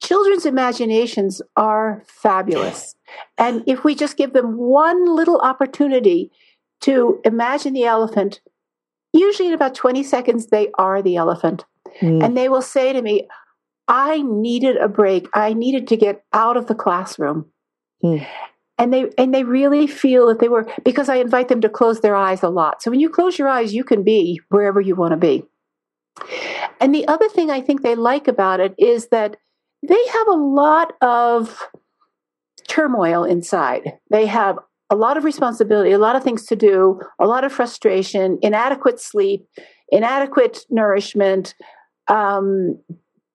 Children's 0.03 0.45
imaginations 0.45 1.41
are 1.55 2.03
fabulous. 2.07 2.95
And 3.37 3.63
if 3.65 3.83
we 3.83 3.95
just 3.95 4.15
give 4.15 4.33
them 4.33 4.57
one 4.57 5.05
little 5.15 5.39
opportunity 5.39 6.31
to 6.81 7.19
imagine 7.25 7.73
the 7.73 7.85
elephant, 7.85 8.39
usually 9.11 9.47
in 9.47 9.55
about 9.55 9.73
20 9.73 10.03
seconds, 10.03 10.47
they 10.47 10.69
are 10.77 11.01
the 11.01 11.15
elephant. 11.15 11.65
Mm. 11.99 12.23
And 12.23 12.37
they 12.37 12.47
will 12.47 12.61
say 12.61 12.93
to 12.93 13.01
me, 13.01 13.27
I 13.87 14.21
needed 14.21 14.77
a 14.77 14.87
break. 14.87 15.27
I 15.33 15.53
needed 15.53 15.87
to 15.87 15.97
get 15.97 16.23
out 16.33 16.57
of 16.57 16.67
the 16.67 16.75
classroom. 16.75 17.47
Mm 18.03 18.27
and 18.77 18.93
they 18.93 19.09
and 19.17 19.33
they 19.33 19.43
really 19.43 19.87
feel 19.87 20.27
that 20.27 20.39
they 20.39 20.49
were 20.49 20.71
because 20.83 21.09
I 21.09 21.15
invite 21.15 21.47
them 21.47 21.61
to 21.61 21.69
close 21.69 22.01
their 22.01 22.15
eyes 22.15 22.43
a 22.43 22.49
lot. 22.49 22.81
So 22.81 22.91
when 22.91 22.99
you 22.99 23.09
close 23.09 23.37
your 23.37 23.49
eyes, 23.49 23.73
you 23.73 23.83
can 23.83 24.03
be 24.03 24.39
wherever 24.49 24.79
you 24.79 24.95
want 24.95 25.11
to 25.11 25.17
be. 25.17 25.43
And 26.79 26.93
the 26.93 27.07
other 27.07 27.29
thing 27.29 27.49
I 27.49 27.61
think 27.61 27.81
they 27.81 27.95
like 27.95 28.27
about 28.27 28.59
it 28.59 28.75
is 28.77 29.07
that 29.09 29.37
they 29.87 30.07
have 30.07 30.27
a 30.27 30.33
lot 30.33 30.93
of 31.01 31.67
turmoil 32.67 33.23
inside. 33.23 33.93
They 34.09 34.25
have 34.25 34.57
a 34.89 34.95
lot 34.95 35.17
of 35.17 35.23
responsibility, 35.23 35.91
a 35.91 35.97
lot 35.97 36.15
of 36.15 36.23
things 36.23 36.45
to 36.47 36.55
do, 36.55 36.99
a 37.19 37.27
lot 37.27 37.43
of 37.43 37.51
frustration, 37.51 38.39
inadequate 38.41 38.99
sleep, 38.99 39.47
inadequate 39.89 40.65
nourishment, 40.69 41.55
um, 42.07 42.79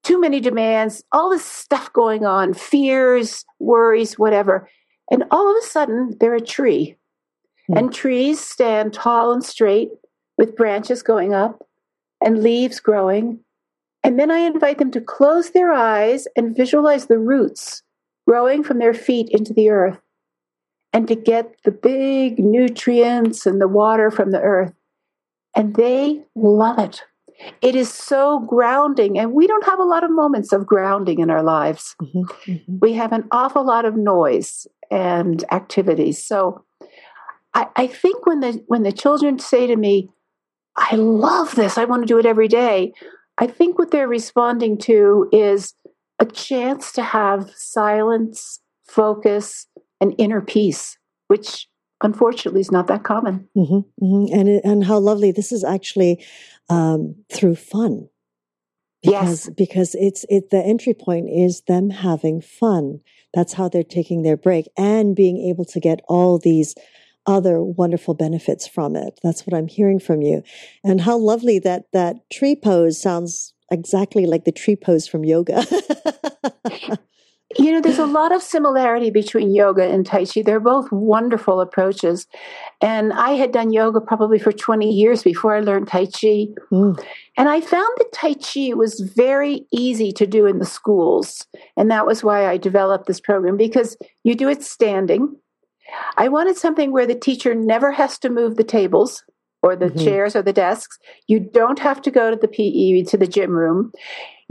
too 0.03 0.21
many 0.21 0.41
demands, 0.41 1.05
all 1.13 1.31
this 1.31 1.45
stuff 1.45 1.93
going 1.93 2.25
on, 2.25 2.55
fears, 2.55 3.45
worries, 3.61 4.19
whatever. 4.19 4.69
And 5.11 5.25
all 5.31 5.51
of 5.51 5.57
a 5.57 5.67
sudden, 5.67 6.17
they're 6.21 6.35
a 6.35 6.41
tree. 6.41 6.97
Mm. 7.71 7.79
And 7.79 7.95
trees 7.95 8.41
stand 8.41 8.93
tall 8.93 9.33
and 9.33 9.45
straight 9.45 9.91
with 10.39 10.57
branches 10.57 11.03
going 11.03 11.35
up 11.35 11.67
and 12.21 12.43
leaves 12.43 12.81
growing. 12.81 13.41
And 14.05 14.19
then 14.19 14.31
I 14.31 14.39
invite 14.39 14.79
them 14.79 14.91
to 14.93 15.01
close 15.01 15.51
their 15.51 15.73
eyes 15.73 16.27
and 16.37 16.57
visualize 16.57 17.07
the 17.07 17.19
roots 17.19 17.83
growing 18.27 18.63
from 18.63 18.79
their 18.79 18.95
feet 18.95 19.29
into 19.31 19.53
the 19.53 19.71
earth 19.71 20.01
and 20.93 21.09
to 21.09 21.15
get 21.15 21.55
the 21.65 21.71
big 21.71 22.39
nutrients 22.39 23.47
and 23.47 23.61
the 23.61 23.69
water 23.69 24.11
from 24.11 24.31
the 24.31 24.41
earth. 24.41 24.73
And 25.55 25.75
they 25.75 26.25
love 26.35 26.79
it. 26.79 27.03
It 27.61 27.75
is 27.75 27.93
so 27.93 28.41
grounding, 28.41 29.19
and 29.19 29.33
we 29.33 29.47
don't 29.47 29.65
have 29.65 29.79
a 29.79 29.85
lot 29.85 30.05
of 30.05 30.11
moments 30.11 30.53
of 30.53 30.67
grounding 30.67 31.19
in 31.19 31.31
our 31.31 31.43
lives. 31.43 31.97
Mm-hmm, 32.01 32.51
mm-hmm. 32.51 32.79
We 32.81 32.93
have 32.95 33.13
an 33.13 33.27
awful 33.31 33.67
lot 33.67 33.85
of 33.85 33.97
noise 33.97 34.67
and 34.91 35.45
activities. 35.51 36.23
So 36.23 36.65
I, 37.55 37.67
I 37.77 37.87
think 37.87 38.27
when 38.27 38.41
the 38.41 38.63
when 38.67 38.83
the 38.83 38.93
children 38.93 39.39
say 39.39 39.67
to 39.67 39.77
me, 39.77 40.11
I 40.77 40.97
love 40.97 41.55
this, 41.55 41.79
I 41.79 41.85
want 41.85 42.03
to 42.03 42.07
do 42.07 42.19
it 42.19 42.27
every 42.27 42.49
day, 42.49 42.93
I 43.39 43.47
think 43.47 43.79
what 43.79 43.91
they're 43.91 44.09
responding 44.09 44.79
to 44.79 45.29
is 45.33 45.75
a 46.19 46.27
chance 46.27 46.93
to 46.93 47.03
have 47.03 47.51
silence, 47.57 48.61
focus, 48.87 49.67
and 50.01 50.15
inner 50.19 50.41
peace, 50.41 50.97
which 51.29 51.67
unfortunately 52.05 52.61
is 52.61 52.73
not 52.73 52.87
that 52.89 53.05
common. 53.05 53.49
Mm-hmm, 53.57 54.05
mm-hmm. 54.05 54.35
And 54.39 54.49
and 54.65 54.85
how 54.85 54.99
lovely 54.99 55.33
this 55.33 55.53
is 55.53 55.65
actually 55.65 56.25
um, 56.69 57.17
through 57.33 57.57
fun. 57.57 58.09
Because, 59.03 59.47
yes, 59.47 59.51
because 59.57 59.97
it's 59.97 60.25
it 60.29 60.51
the 60.51 60.63
entry 60.63 60.95
point 60.95 61.29
is 61.29 61.63
them 61.63 61.91
having 61.91 62.41
fun. 62.41 63.01
That's 63.35 63.55
how 63.55 63.69
they're 63.69 63.83
taking 63.83 64.23
their 64.23 64.37
break 64.37 64.69
and 64.77 65.17
being 65.17 65.39
able 65.49 65.65
to 65.67 65.81
get 65.81 66.01
all 66.09 66.39
these 66.39 66.75
other 67.27 67.63
wonderful 67.63 68.15
benefits 68.15 68.67
from 68.67 68.97
it. 68.97 69.19
That's 69.23 69.47
what 69.47 69.57
I'm 69.57 69.69
hearing 69.69 70.01
from 70.01 70.23
you. 70.23 70.43
And 70.85 71.01
how 71.01 71.17
lovely 71.17 71.59
that 71.61 71.87
that 71.93 72.29
tree 72.31 72.57
pose 72.57 73.01
sounds 73.01 73.55
exactly 73.71 74.27
like 74.27 74.45
the 74.45 74.53
tree 74.53 74.77
pose 74.77 75.07
from 75.09 75.25
yoga. 75.25 75.65
You 77.59 77.73
know, 77.73 77.81
there's 77.81 77.99
a 77.99 78.07
lot 78.07 78.33
of 78.33 78.43
similarity 78.43 79.11
between 79.11 79.55
yoga 79.55 79.85
and 79.85 80.07
Tai 80.07 80.27
Chi. 80.27 80.43
They're 80.43 80.61
both 80.61 80.91
wonderful 80.91 81.61
approaches. 81.61 82.27
And 82.81 83.13
I 83.13 83.31
had 83.31 83.53
done 83.53 83.73
yoga 83.73 84.01
probably 84.01 84.39
for 84.39 84.53
20 84.53 84.91
years 84.91 85.23
before 85.23 85.55
I 85.55 85.61
learned 85.61 85.89
Tai 85.89 86.07
Chi. 86.07 86.47
Mm. 86.71 87.05
And 87.37 87.49
I 87.49 87.61
found 87.61 87.95
that 87.99 88.13
Tai 88.13 88.35
Chi 88.35 88.75
was 88.75 89.01
very 89.01 89.67
easy 89.73 90.13
to 90.13 90.27
do 90.27 90.47
in 90.47 90.59
the 90.59 90.67
schools. 90.67 91.47
And 91.77 91.91
that 91.91 92.07
was 92.07 92.25
why 92.25 92.47
I 92.47 92.57
developed 92.57 93.07
this 93.07 93.21
program 93.21 93.57
because 93.57 93.97
you 94.25 94.35
do 94.35 94.49
it 94.49 94.63
standing. 94.63 95.37
I 96.17 96.29
wanted 96.29 96.57
something 96.57 96.93
where 96.93 97.07
the 97.07 97.15
teacher 97.15 97.55
never 97.55 97.93
has 97.93 98.19
to 98.21 98.31
move 98.31 98.57
the 98.57 98.65
tables 98.65 99.23
or 99.63 99.77
the 99.77 99.87
mm-hmm. 99.87 100.05
chairs 100.05 100.35
or 100.37 100.43
the 100.43 100.53
desks. 100.53 100.99
You 101.29 101.41
don't 101.41 101.79
have 101.79 102.03
to 102.03 102.11
go 102.11 102.31
to 102.31 102.37
the 102.37 102.49
PE, 102.49 103.03
to 103.11 103.17
the 103.17 103.27
gym 103.27 103.51
room. 103.51 103.93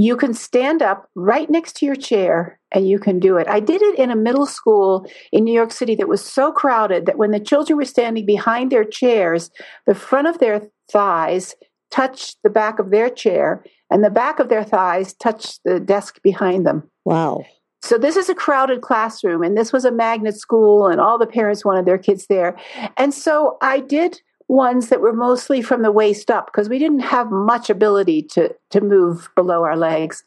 You 0.01 0.17
can 0.17 0.33
stand 0.33 0.81
up 0.81 1.07
right 1.13 1.47
next 1.47 1.75
to 1.77 1.85
your 1.85 1.95
chair 1.95 2.59
and 2.71 2.87
you 2.87 2.97
can 2.97 3.19
do 3.19 3.37
it. 3.37 3.47
I 3.47 3.59
did 3.59 3.83
it 3.83 3.99
in 3.99 4.09
a 4.09 4.15
middle 4.15 4.47
school 4.47 5.05
in 5.31 5.43
New 5.43 5.53
York 5.53 5.71
City 5.71 5.93
that 5.93 6.07
was 6.07 6.25
so 6.25 6.51
crowded 6.51 7.05
that 7.05 7.19
when 7.19 7.29
the 7.29 7.39
children 7.39 7.77
were 7.77 7.85
standing 7.85 8.25
behind 8.25 8.71
their 8.71 8.83
chairs, 8.83 9.51
the 9.85 9.93
front 9.93 10.27
of 10.27 10.39
their 10.39 10.63
thighs 10.91 11.53
touched 11.91 12.37
the 12.43 12.49
back 12.49 12.79
of 12.79 12.89
their 12.89 13.11
chair 13.11 13.63
and 13.91 14.03
the 14.03 14.09
back 14.09 14.39
of 14.39 14.49
their 14.49 14.63
thighs 14.63 15.13
touched 15.13 15.59
the 15.65 15.79
desk 15.79 16.19
behind 16.23 16.65
them. 16.65 16.89
Wow. 17.05 17.45
So 17.83 17.99
this 17.99 18.15
is 18.15 18.27
a 18.27 18.33
crowded 18.33 18.81
classroom 18.81 19.43
and 19.43 19.55
this 19.55 19.71
was 19.71 19.85
a 19.85 19.91
magnet 19.91 20.35
school 20.35 20.87
and 20.87 20.99
all 20.99 21.19
the 21.19 21.27
parents 21.27 21.63
wanted 21.63 21.85
their 21.85 21.99
kids 21.99 22.25
there. 22.27 22.57
And 22.97 23.13
so 23.13 23.57
I 23.61 23.81
did 23.81 24.19
ones 24.51 24.89
that 24.89 24.99
were 24.99 25.13
mostly 25.13 25.61
from 25.61 25.81
the 25.81 25.91
waist 25.91 26.29
up 26.29 26.47
because 26.47 26.67
we 26.67 26.77
didn't 26.77 26.99
have 26.99 27.31
much 27.31 27.69
ability 27.69 28.21
to, 28.21 28.53
to 28.69 28.81
move 28.81 29.29
below 29.33 29.63
our 29.63 29.77
legs. 29.77 30.25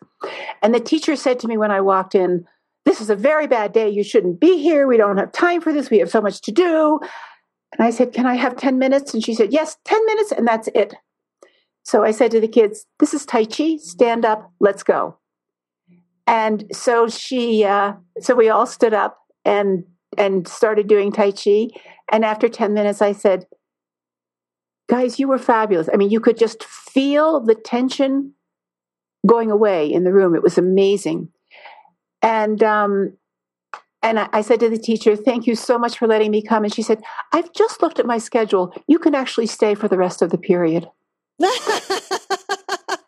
And 0.63 0.75
the 0.75 0.81
teacher 0.81 1.15
said 1.15 1.39
to 1.41 1.47
me 1.47 1.59
when 1.59 1.71
I 1.71 1.83
walked 1.83 2.15
in, 2.15 2.47
This 2.87 3.03
is 3.03 3.11
a 3.11 3.17
very 3.17 3.47
bad 3.47 3.73
day. 3.73 3.89
You 3.89 4.03
shouldn't 4.03 4.41
be 4.41 4.63
here. 4.63 4.87
We 4.87 4.97
don't 4.97 5.19
have 5.19 5.33
time 5.33 5.61
for 5.61 5.75
this. 5.75 5.91
We 5.91 5.99
have 5.99 6.11
so 6.11 6.23
much 6.23 6.41
to 6.43 6.53
do. 6.53 7.01
And 7.77 7.87
I 7.87 7.91
said, 7.91 8.15
Can 8.15 8.25
I 8.25 8.35
have 8.35 8.57
10 8.57 8.79
minutes? 8.79 9.13
And 9.13 9.23
she 9.23 9.35
said, 9.35 9.53
Yes, 9.53 9.77
10 9.85 10.07
minutes, 10.07 10.33
and 10.33 10.49
that's 10.49 10.69
it. 10.75 10.95
So 11.83 12.03
I 12.03 12.11
said 12.11 12.31
to 12.31 12.41
the 12.41 12.49
kids, 12.49 12.87
This 13.01 13.13
is 13.13 13.27
Tai 13.27 13.45
Chi. 13.45 13.77
Stand 13.77 14.25
up. 14.25 14.51
Let's 14.59 14.83
go. 14.83 15.19
And 16.27 16.65
so 16.73 17.09
she, 17.09 17.65
uh, 17.65 17.93
so 18.21 18.35
we 18.35 18.49
all 18.49 18.67
stood 18.67 18.95
up 18.95 19.19
and 19.45 19.85
and 20.17 20.49
started 20.49 20.87
doing 20.87 21.13
Tai 21.13 21.33
Chi. 21.33 21.69
And 22.11 22.25
after 22.25 22.49
10 22.49 22.73
minutes, 22.73 23.03
I 23.03 23.13
said, 23.13 23.47
guys, 24.88 25.18
you 25.18 25.29
were 25.29 25.38
fabulous. 25.38 25.88
I 25.92 25.97
mean, 25.97 26.11
you 26.11 26.20
could 26.20 26.38
just 26.38 26.64
feel 26.64 27.40
the 27.40 27.55
tension 27.55 28.35
going 29.27 29.51
away 29.51 29.90
in 29.90 30.05
the 30.05 30.12
room. 30.12 30.35
It 30.35 30.42
was 30.42 30.59
amazing. 30.59 31.29
And 32.23 32.62
um, 32.62 33.16
and 34.03 34.18
I, 34.18 34.29
I 34.33 34.40
said 34.42 34.61
to 34.61 34.68
the 34.68 34.79
teacher, 34.79 35.16
"Thank 35.16 35.47
you 35.47 35.55
so 35.55 35.79
much 35.79 35.99
for 35.99 36.07
letting 36.07 36.31
me 36.31 36.42
come." 36.42 36.64
And 36.64 36.75
she 36.75 36.83
said, 36.83 37.03
"I've 37.33 37.53
just 37.53 37.83
looked 37.83 37.99
at 37.99 38.07
my 38.07 38.18
schedule. 38.18 38.75
You 38.87 38.99
can 38.99 39.14
actually 39.14 39.47
stay 39.47 39.75
for 39.75 39.88
the 39.88 39.99
rest 39.99 40.23
of 40.23 40.31
the 40.31 40.38
period." 40.38 40.88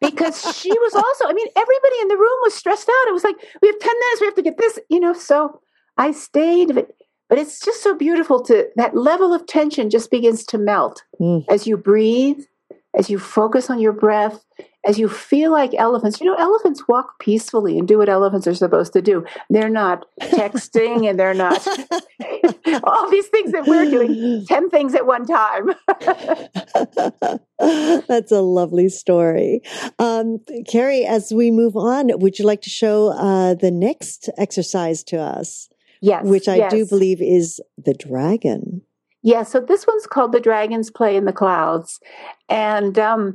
because 0.00 0.56
she 0.56 0.70
was 0.70 0.94
also, 0.94 1.26
I 1.26 1.32
mean, 1.32 1.46
everybody 1.54 1.96
in 2.02 2.08
the 2.08 2.16
room 2.16 2.38
was 2.42 2.54
stressed 2.54 2.88
out. 2.88 3.08
It 3.08 3.12
was 3.12 3.24
like, 3.24 3.36
we 3.62 3.68
have 3.68 3.78
10 3.78 3.92
minutes, 3.98 4.20
we 4.20 4.26
have 4.26 4.34
to 4.34 4.42
get 4.42 4.58
this, 4.58 4.78
you 4.88 5.00
know. 5.00 5.12
So 5.12 5.60
I 5.96 6.12
stayed. 6.12 6.74
But 6.74 6.90
but 7.28 7.38
it's 7.38 7.60
just 7.60 7.82
so 7.82 7.94
beautiful 7.94 8.42
to 8.44 8.68
that 8.76 8.96
level 8.96 9.32
of 9.32 9.46
tension 9.46 9.90
just 9.90 10.10
begins 10.10 10.44
to 10.44 10.58
melt 10.58 11.02
mm. 11.20 11.44
as 11.48 11.66
you 11.66 11.76
breathe, 11.76 12.40
as 12.96 13.10
you 13.10 13.18
focus 13.18 13.68
on 13.68 13.80
your 13.80 13.92
breath, 13.92 14.44
as 14.86 14.98
you 14.98 15.08
feel 15.08 15.50
like 15.50 15.74
elephants. 15.74 16.20
You 16.20 16.26
know, 16.26 16.36
elephants 16.36 16.86
walk 16.88 17.18
peacefully 17.18 17.78
and 17.78 17.88
do 17.88 17.98
what 17.98 18.08
elephants 18.08 18.46
are 18.46 18.54
supposed 18.54 18.92
to 18.92 19.02
do. 19.02 19.24
They're 19.50 19.68
not 19.68 20.06
texting 20.20 21.08
and 21.08 21.18
they're 21.18 21.34
not 21.34 21.66
all 22.84 23.10
these 23.10 23.26
things 23.28 23.52
that 23.52 23.66
we're 23.66 23.90
doing, 23.90 24.46
10 24.48 24.70
things 24.70 24.94
at 24.94 25.06
one 25.06 25.26
time. 25.26 25.70
That's 28.06 28.32
a 28.32 28.40
lovely 28.40 28.88
story. 28.88 29.62
Um, 29.98 30.38
Carrie, 30.68 31.04
as 31.04 31.32
we 31.32 31.50
move 31.50 31.76
on, 31.76 32.10
would 32.20 32.38
you 32.38 32.44
like 32.44 32.62
to 32.62 32.70
show 32.70 33.08
uh, 33.08 33.54
the 33.54 33.70
next 33.70 34.30
exercise 34.38 35.02
to 35.04 35.18
us? 35.18 35.68
Yes. 36.00 36.24
Which 36.24 36.48
I 36.48 36.56
yes. 36.56 36.72
do 36.72 36.86
believe 36.86 37.20
is 37.20 37.60
the 37.76 37.94
dragon. 37.94 38.82
Yeah, 39.22 39.42
so 39.42 39.60
this 39.60 39.86
one's 39.86 40.06
called 40.06 40.32
The 40.32 40.40
Dragons 40.40 40.90
Play 40.90 41.16
in 41.16 41.24
the 41.24 41.32
Clouds. 41.32 41.98
And 42.48 42.96
um, 42.98 43.34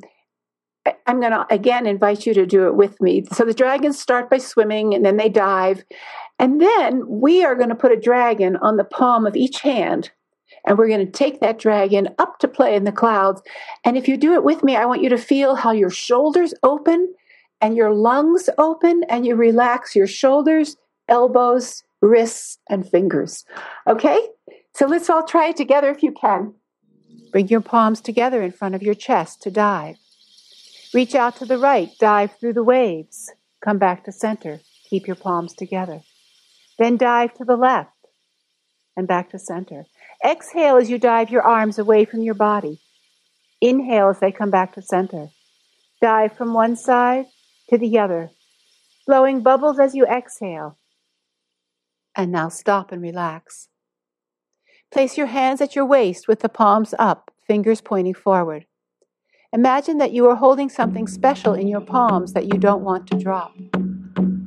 I'm 1.06 1.19
going 1.19 1.34
to 1.34 1.45
again 1.50 1.86
invite 1.86 2.26
you 2.26 2.34
to 2.34 2.45
do 2.45 2.67
it 2.67 2.76
with 2.76 3.00
me. 3.02 3.26
So 3.34 3.43
the 3.43 3.54
dragons 3.54 4.00
start 4.00 4.30
by 4.30 4.38
swimming 4.38 4.93
and 4.93 5.06
then 5.06 5.17
they 5.17 5.30
dive. 5.30 5.84
And 6.39 6.62
then 6.62 7.04
we 7.08 7.43
are 7.43 7.56
going 7.56 7.69
to 7.69 7.76
put 7.76 7.91
a 7.91 8.00
dragon 8.00 8.56
on 8.58 8.78
the 8.78 8.84
palm 8.84 9.26
of 9.26 9.36
each 9.36 9.60
hand. 9.60 10.12
And 10.65 10.78
we're 10.78 10.88
going 10.88 11.06
to 11.06 11.12
take 11.12 11.39
that 11.39 11.60
dragon 11.60 12.10
up 12.19 12.39
to 12.39 12.47
play 12.47 12.76
in 12.76 12.84
the 12.84 12.91
clouds. 12.91 13.41
And 13.84 13.97
if 13.97 14.08
you 14.08 14.15
do 14.15 14.34
it 14.34 14.43
with 14.43 14.63
me, 14.63 14.76
I 14.76 14.86
want 14.86 15.04
you 15.04 15.10
to 15.10 15.17
feel 15.17 15.56
how 15.56 15.71
your 15.71 15.89
shoulders 15.89 16.54
open 16.63 17.13
and 17.60 17.76
your 17.76 17.93
lungs 17.93 18.50
open 18.58 19.04
and 19.10 19.26
you 19.26 19.36
relax 19.36 19.95
your 19.95 20.08
shoulders, 20.08 20.78
elbows, 21.08 21.84
wrists, 22.02 22.58
and 22.70 22.88
fingers. 22.90 23.46
Okay? 23.88 24.28
So 24.74 24.88
let's 24.88 25.10
all 25.10 25.26
try 25.26 25.50
it 25.50 25.58
together 25.58 25.90
if 25.90 26.04
you 26.04 26.12
can. 26.12 26.56
Bring 27.32 27.48
your 27.48 27.62
palms 27.62 28.02
together 28.02 28.42
in 28.42 28.52
front 28.52 28.76
of 28.76 28.82
your 28.82 28.94
chest 28.94 29.42
to 29.44 29.52
dive. 29.52 29.98
Reach 30.94 31.16
out 31.16 31.38
to 31.38 31.46
the 31.46 31.58
right, 31.58 31.90
dive 32.00 32.36
through 32.38 32.54
the 32.54 32.64
waves. 32.64 33.32
Come 33.64 33.78
back 33.78 34.04
to 34.06 34.12
center. 34.12 34.60
Keep 34.90 35.08
your 35.08 35.16
palms 35.16 35.54
together. 35.54 36.02
Then 36.78 36.98
dive 36.98 37.34
to 37.36 37.46
the 37.46 37.56
left 37.56 37.92
and 38.98 39.08
back 39.08 39.30
to 39.32 39.40
center. 39.40 39.86
Exhale 40.26 40.78
as 40.78 40.90
you 40.90 40.98
dive 40.98 41.30
your 41.30 41.44
arms 41.44 41.80
away 41.80 42.06
from 42.06 42.22
your 42.22 42.34
body. 42.34 42.82
Inhale 43.62 44.10
as 44.10 44.20
they 44.20 44.32
come 44.32 44.50
back 44.50 44.74
to 44.74 44.82
center. 44.82 45.30
Dive 46.02 46.36
from 46.36 46.54
one 46.54 46.76
side 46.76 47.28
to 47.70 47.78
the 47.78 48.00
other, 48.00 48.32
blowing 49.08 49.42
bubbles 49.42 49.80
as 49.80 49.96
you 49.96 50.06
exhale. 50.06 50.78
And 52.15 52.32
now 52.32 52.50
stop 52.50 52.91
and 52.91 53.02
relax. 53.02 53.69
Place 54.91 55.17
your 55.17 55.28
hands 55.28 55.62
at 55.62 55.76
your 55.76 55.86
waist 55.86 56.28
with 56.28 56.41
the 56.41 56.50
palms 56.50 56.93
up, 57.00 57.32
fingers 57.47 57.80
pointing 57.80 58.13
forward. 58.13 58.65
Imagine 59.54 59.97
that 59.97 60.12
you 60.12 60.28
are 60.28 60.36
holding 60.36 60.69
something 60.69 61.08
special 61.08 61.54
in 61.54 61.67
your 61.67 61.82
palms 61.82 62.34
that 62.34 62.45
you 62.45 62.60
don't 62.60 62.84
want 62.84 63.08
to 63.08 63.17
drop. 63.17 63.54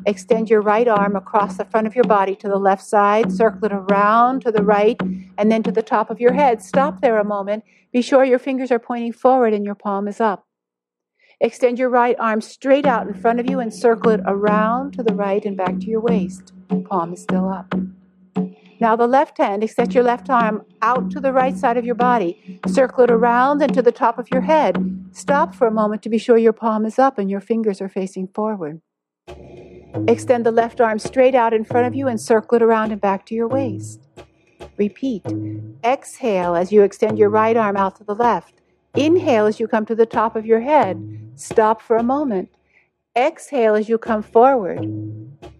Extend 0.06 0.50
your 0.50 0.60
right 0.60 0.86
arm 0.86 1.16
across 1.16 1.56
the 1.56 1.64
front 1.64 1.86
of 1.86 1.94
your 1.94 2.04
body 2.04 2.34
to 2.36 2.48
the 2.48 2.58
left 2.58 2.84
side, 2.84 3.32
circle 3.32 3.64
it 3.64 3.72
around 3.72 4.42
to 4.42 4.52
the 4.52 4.62
right, 4.62 5.00
and 5.38 5.50
then 5.50 5.62
to 5.62 5.72
the 5.72 5.82
top 5.82 6.10
of 6.10 6.20
your 6.20 6.34
head. 6.34 6.62
Stop 6.62 7.00
there 7.00 7.18
a 7.18 7.24
moment. 7.24 7.64
Be 7.92 8.02
sure 8.02 8.24
your 8.24 8.38
fingers 8.38 8.70
are 8.70 8.78
pointing 8.78 9.12
forward 9.12 9.54
and 9.54 9.64
your 9.64 9.74
palm 9.74 10.08
is 10.08 10.20
up. 10.20 10.43
Extend 11.40 11.78
your 11.78 11.88
right 11.88 12.16
arm 12.18 12.40
straight 12.40 12.86
out 12.86 13.06
in 13.06 13.14
front 13.14 13.40
of 13.40 13.50
you 13.50 13.60
and 13.60 13.72
circle 13.72 14.12
it 14.12 14.20
around 14.26 14.92
to 14.94 15.02
the 15.02 15.14
right 15.14 15.44
and 15.44 15.56
back 15.56 15.78
to 15.80 15.86
your 15.86 16.00
waist. 16.00 16.52
Palm 16.88 17.12
is 17.12 17.22
still 17.22 17.48
up. 17.48 17.74
Now, 18.80 18.96
the 18.96 19.06
left 19.06 19.38
hand, 19.38 19.62
extend 19.62 19.94
your 19.94 20.04
left 20.04 20.28
arm 20.28 20.62
out 20.82 21.10
to 21.12 21.20
the 21.20 21.32
right 21.32 21.56
side 21.56 21.76
of 21.76 21.84
your 21.84 21.94
body. 21.94 22.60
Circle 22.66 23.04
it 23.04 23.10
around 23.10 23.62
and 23.62 23.72
to 23.72 23.82
the 23.82 23.92
top 23.92 24.18
of 24.18 24.28
your 24.30 24.42
head. 24.42 25.08
Stop 25.12 25.54
for 25.54 25.66
a 25.66 25.72
moment 25.72 26.02
to 26.02 26.08
be 26.08 26.18
sure 26.18 26.36
your 26.36 26.52
palm 26.52 26.84
is 26.84 26.98
up 26.98 27.18
and 27.18 27.30
your 27.30 27.40
fingers 27.40 27.80
are 27.80 27.88
facing 27.88 28.28
forward. 28.28 28.80
Extend 30.08 30.44
the 30.44 30.50
left 30.50 30.80
arm 30.80 30.98
straight 30.98 31.34
out 31.34 31.54
in 31.54 31.64
front 31.64 31.86
of 31.86 31.94
you 31.94 32.08
and 32.08 32.20
circle 32.20 32.56
it 32.56 32.62
around 32.62 32.92
and 32.92 33.00
back 33.00 33.24
to 33.26 33.34
your 33.34 33.48
waist. 33.48 34.00
Repeat. 34.76 35.24
Exhale 35.84 36.56
as 36.56 36.72
you 36.72 36.82
extend 36.82 37.18
your 37.18 37.30
right 37.30 37.56
arm 37.56 37.76
out 37.76 37.96
to 37.96 38.04
the 38.04 38.14
left. 38.14 38.60
Inhale 38.94 39.46
as 39.46 39.60
you 39.60 39.68
come 39.68 39.86
to 39.86 39.94
the 39.94 40.04
top 40.04 40.36
of 40.36 40.44
your 40.44 40.60
head. 40.60 41.23
Stop 41.36 41.82
for 41.82 41.96
a 41.96 42.02
moment. 42.02 42.50
Exhale 43.16 43.74
as 43.74 43.88
you 43.88 43.98
come 43.98 44.22
forward. 44.22 44.80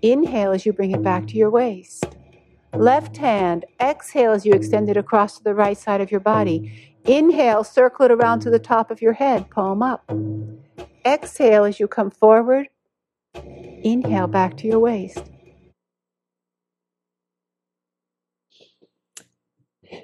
Inhale 0.02 0.52
as 0.52 0.66
you 0.66 0.72
bring 0.72 0.92
it 0.92 1.02
back 1.02 1.26
to 1.28 1.36
your 1.36 1.50
waist. 1.50 2.04
Left 2.74 3.16
hand, 3.16 3.64
exhale 3.80 4.32
as 4.32 4.44
you 4.44 4.52
extend 4.52 4.88
it 4.90 4.96
across 4.96 5.38
to 5.38 5.44
the 5.44 5.54
right 5.54 5.78
side 5.78 6.00
of 6.00 6.10
your 6.10 6.20
body. 6.20 6.94
Inhale, 7.04 7.64
circle 7.64 8.06
it 8.06 8.10
around 8.10 8.40
to 8.40 8.50
the 8.50 8.58
top 8.58 8.90
of 8.90 9.00
your 9.02 9.12
head, 9.12 9.50
palm 9.50 9.82
up. 9.82 10.10
Exhale 11.04 11.64
as 11.64 11.78
you 11.78 11.86
come 11.86 12.10
forward. 12.10 12.68
Inhale 13.34 14.26
back 14.26 14.56
to 14.58 14.66
your 14.66 14.80
waist. 14.80 15.22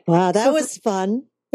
Wow, 0.07 0.33
that 0.33 0.53
was 0.53 0.77
fun. 0.79 1.25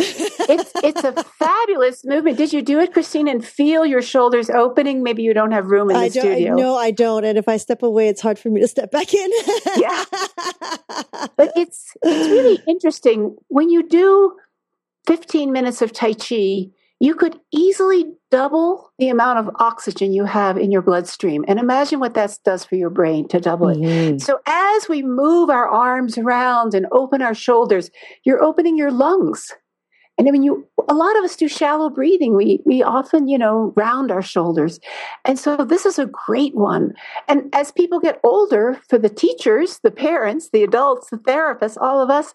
it's 0.49 0.71
it's 0.83 1.03
a 1.03 1.13
fabulous 1.23 2.03
movement. 2.05 2.37
Did 2.37 2.53
you 2.53 2.61
do 2.61 2.79
it, 2.79 2.93
Christine, 2.93 3.27
and 3.27 3.45
feel 3.45 3.85
your 3.85 4.01
shoulders 4.01 4.49
opening? 4.49 5.03
Maybe 5.03 5.23
you 5.23 5.33
don't 5.33 5.51
have 5.51 5.67
room 5.67 5.89
in 5.89 5.95
the 5.95 6.01
I 6.01 6.09
don't, 6.09 6.21
studio. 6.21 6.55
No, 6.55 6.75
I 6.75 6.91
don't. 6.91 7.23
And 7.25 7.37
if 7.37 7.47
I 7.47 7.57
step 7.57 7.83
away, 7.83 8.07
it's 8.07 8.21
hard 8.21 8.39
for 8.39 8.49
me 8.49 8.61
to 8.61 8.67
step 8.67 8.91
back 8.91 9.13
in. 9.13 9.29
yeah, 9.77 10.03
but 11.37 11.51
it's 11.55 11.91
it's 12.03 12.29
really 12.29 12.59
interesting 12.67 13.35
when 13.47 13.69
you 13.69 13.87
do 13.87 14.33
15 15.07 15.51
minutes 15.51 15.81
of 15.81 15.91
Tai 15.93 16.13
Chi. 16.13 16.67
You 17.01 17.13
could 17.13 17.37
easily 17.51 18.05
double 18.31 18.89
the 18.99 19.09
amount 19.09 19.39
of 19.39 19.53
oxygen 19.59 20.13
you 20.13 20.23
have 20.23 20.57
in 20.57 20.71
your 20.71 20.81
bloodstream. 20.81 21.43
And 21.45 21.59
imagine 21.59 21.99
what 21.99 22.13
that 22.13 22.37
does 22.45 22.63
for 22.63 22.75
your 22.75 22.89
brain 22.89 23.27
to 23.27 23.39
double 23.41 23.67
it. 23.67 23.77
Mhm. 23.77 24.21
So 24.21 24.39
as 24.47 24.87
we 24.87 25.03
move 25.03 25.49
our 25.49 25.67
arms 25.67 26.17
around 26.17 26.73
and 26.73 26.85
open 26.93 27.21
our 27.21 27.33
shoulders, 27.33 27.91
you're 28.23 28.41
opening 28.41 28.77
your 28.77 28.91
lungs. 28.91 29.51
And 30.17 30.27
I 30.27 30.31
mean, 30.31 30.43
you, 30.43 30.65
a 30.87 30.93
lot 30.93 31.17
of 31.17 31.23
us 31.23 31.35
do 31.35 31.47
shallow 31.47 31.89
breathing. 31.89 32.35
We, 32.35 32.61
we 32.65 32.81
often, 32.81 33.27
you 33.27 33.37
know, 33.37 33.73
round 33.75 34.11
our 34.11 34.21
shoulders. 34.21 34.79
And 35.25 35.37
so 35.37 35.57
this 35.57 35.85
is 35.85 35.99
a 35.99 36.05
great 36.05 36.55
one. 36.55 36.93
And 37.27 37.53
as 37.53 37.71
people 37.71 37.99
get 37.99 38.21
older, 38.23 38.79
for 38.87 38.97
the 38.97 39.09
teachers, 39.09 39.79
the 39.79 39.91
parents, 39.91 40.49
the 40.51 40.63
adults, 40.63 41.09
the 41.09 41.17
therapists, 41.17 41.77
all 41.79 42.01
of 42.01 42.09
us, 42.09 42.33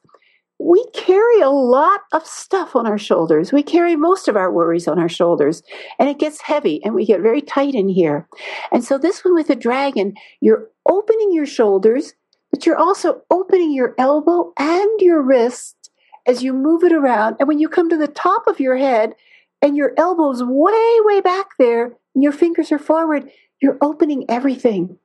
we 0.58 0.84
carry 0.92 1.40
a 1.40 1.48
lot 1.48 2.02
of 2.12 2.26
stuff 2.26 2.76
on 2.76 2.86
our 2.86 2.98
shoulders. 2.98 3.50
We 3.50 3.62
carry 3.62 3.96
most 3.96 4.28
of 4.28 4.36
our 4.36 4.52
worries 4.52 4.86
on 4.86 4.98
our 4.98 5.08
shoulders 5.08 5.62
and 5.98 6.08
it 6.08 6.18
gets 6.18 6.42
heavy 6.42 6.84
and 6.84 6.94
we 6.94 7.06
get 7.06 7.22
very 7.22 7.40
tight 7.40 7.74
in 7.74 7.88
here. 7.88 8.28
And 8.70 8.84
so 8.84 8.98
this 8.98 9.24
one 9.24 9.34
with 9.34 9.46
the 9.46 9.56
dragon, 9.56 10.14
you're 10.42 10.68
opening 10.86 11.32
your 11.32 11.46
shoulders, 11.46 12.12
but 12.50 12.66
you're 12.66 12.76
also 12.76 13.22
opening 13.30 13.72
your 13.72 13.94
elbow 13.96 14.52
and 14.58 15.00
your 15.00 15.22
wrist 15.22 15.79
as 16.26 16.42
you 16.42 16.52
move 16.52 16.82
it 16.84 16.92
around. 16.92 17.36
And 17.38 17.48
when 17.48 17.58
you 17.58 17.68
come 17.68 17.88
to 17.90 17.96
the 17.96 18.08
top 18.08 18.46
of 18.46 18.60
your 18.60 18.76
head 18.76 19.14
and 19.62 19.76
your 19.76 19.92
elbow's 19.96 20.42
way, 20.42 20.96
way 21.00 21.20
back 21.20 21.46
there 21.58 21.92
and 22.14 22.22
your 22.22 22.32
fingers 22.32 22.72
are 22.72 22.78
forward, 22.78 23.30
you're 23.60 23.78
opening 23.80 24.24
everything. 24.28 24.96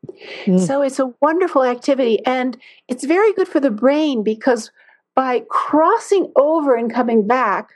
Mm. 0.45 0.60
So 0.65 0.82
it's 0.82 0.99
a 0.99 1.13
wonderful 1.21 1.63
activity 1.63 2.25
and 2.25 2.58
it's 2.88 3.04
very 3.04 3.34
good 3.34 3.47
for 3.47 3.60
the 3.60 3.71
brain 3.71 4.23
because 4.23 4.71
by 5.15 5.43
crossing 5.49 6.32
over 6.36 6.75
and 6.75 6.93
coming 6.93 7.28
back, 7.28 7.69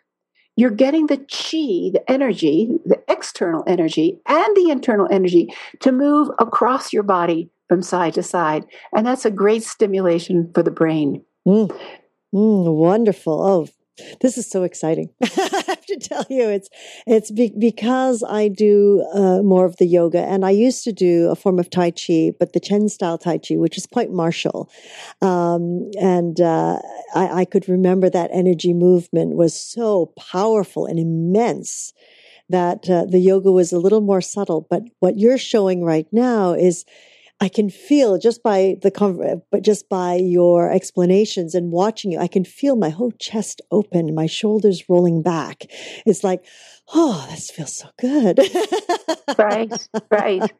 you're 0.56 0.70
getting 0.70 1.08
the 1.08 1.18
chi, 1.18 1.90
the 1.94 2.04
energy, 2.08 2.70
the 2.86 3.02
external 3.08 3.64
energy, 3.66 4.20
and 4.26 4.58
the 4.58 4.70
internal 4.70 5.08
energy 5.10 5.48
to 5.80 5.92
move 5.92 6.30
across 6.38 6.92
your 6.92 7.04
body 7.04 7.50
from 7.70 7.82
side 7.82 8.16
to 8.16 8.24
side. 8.24 8.66
And 8.94 9.08
that's 9.08 9.24
a 9.24 9.32
great 9.32 9.64
stimulation 9.64 10.52
for 10.54 10.62
the 10.62 10.72
brain. 10.72 11.24
Mm. 11.48 11.74
Mm, 12.34 12.76
wonderful. 12.76 13.42
Oh, 13.44 13.68
this 14.22 14.38
is 14.38 14.50
so 14.50 14.64
exciting. 14.64 15.10
I 15.24 15.64
have 15.68 15.86
to 15.88 15.98
tell 15.98 16.26
you, 16.30 16.48
it's 16.50 16.70
it's 17.06 17.32
be- 17.32 17.54
because 17.58 18.24
I 18.24 18.48
do 18.48 19.06
uh, 19.14 19.42
more 19.42 19.66
of 19.66 19.78
the 19.78 19.86
yoga, 19.86 20.22
and 20.22 20.46
I 20.46 20.52
used 20.52 20.84
to 20.86 20.94
do 20.94 21.30
a 21.30 21.36
form 21.36 21.60
of 21.60 21.70
Tai 21.70 21.92
Chi, 21.92 22.32
but 22.40 22.54
the 22.54 22.60
Chen 22.60 22.88
style 22.88 23.18
Tai 23.18 23.40
Chi, 23.40 23.56
which 23.56 23.78
is 23.78 23.86
quite 23.88 24.12
martial, 24.12 24.70
um, 25.22 25.92
and 26.00 26.40
uh, 26.42 26.80
I, 27.16 27.42
I 27.42 27.46
could 27.46 27.70
remember 27.70 28.10
that 28.10 28.32
energy 28.34 28.74
movement 28.74 29.36
was 29.36 29.60
so 29.60 30.08
powerful 30.18 30.86
and 30.86 31.00
immense 31.00 31.94
that 32.50 32.90
uh, 32.90 33.06
the 33.06 33.20
yoga 33.20 33.52
was 33.52 33.72
a 33.72 33.80
little 33.80 34.02
more 34.02 34.22
subtle. 34.22 34.68
But 34.70 34.84
what 35.00 35.18
you're 35.18 35.38
showing 35.38 35.84
right 35.84 36.08
now 36.12 36.54
is 36.54 36.86
I 37.42 37.48
can 37.48 37.70
feel 37.70 38.18
just 38.18 38.44
by 38.44 38.76
the 38.82 39.44
but 39.50 39.62
just 39.62 39.88
by 39.88 40.16
your 40.16 40.72
explanations 40.72 41.56
and 41.56 41.72
watching 41.72 42.12
you, 42.12 42.20
I 42.20 42.28
can 42.28 42.44
feel 42.44 42.76
my 42.76 42.90
whole 42.90 43.12
chest 43.12 43.62
open, 43.72 44.14
my 44.14 44.26
shoulders 44.26 44.90
rolling 44.90 45.22
back. 45.22 45.66
It's 46.06 46.24
like, 46.24 46.44
oh, 46.94 47.26
this 47.30 47.50
feels 47.50 47.78
so 47.78 47.90
good. 48.00 48.40
right, 49.38 49.88
right. 50.12 50.52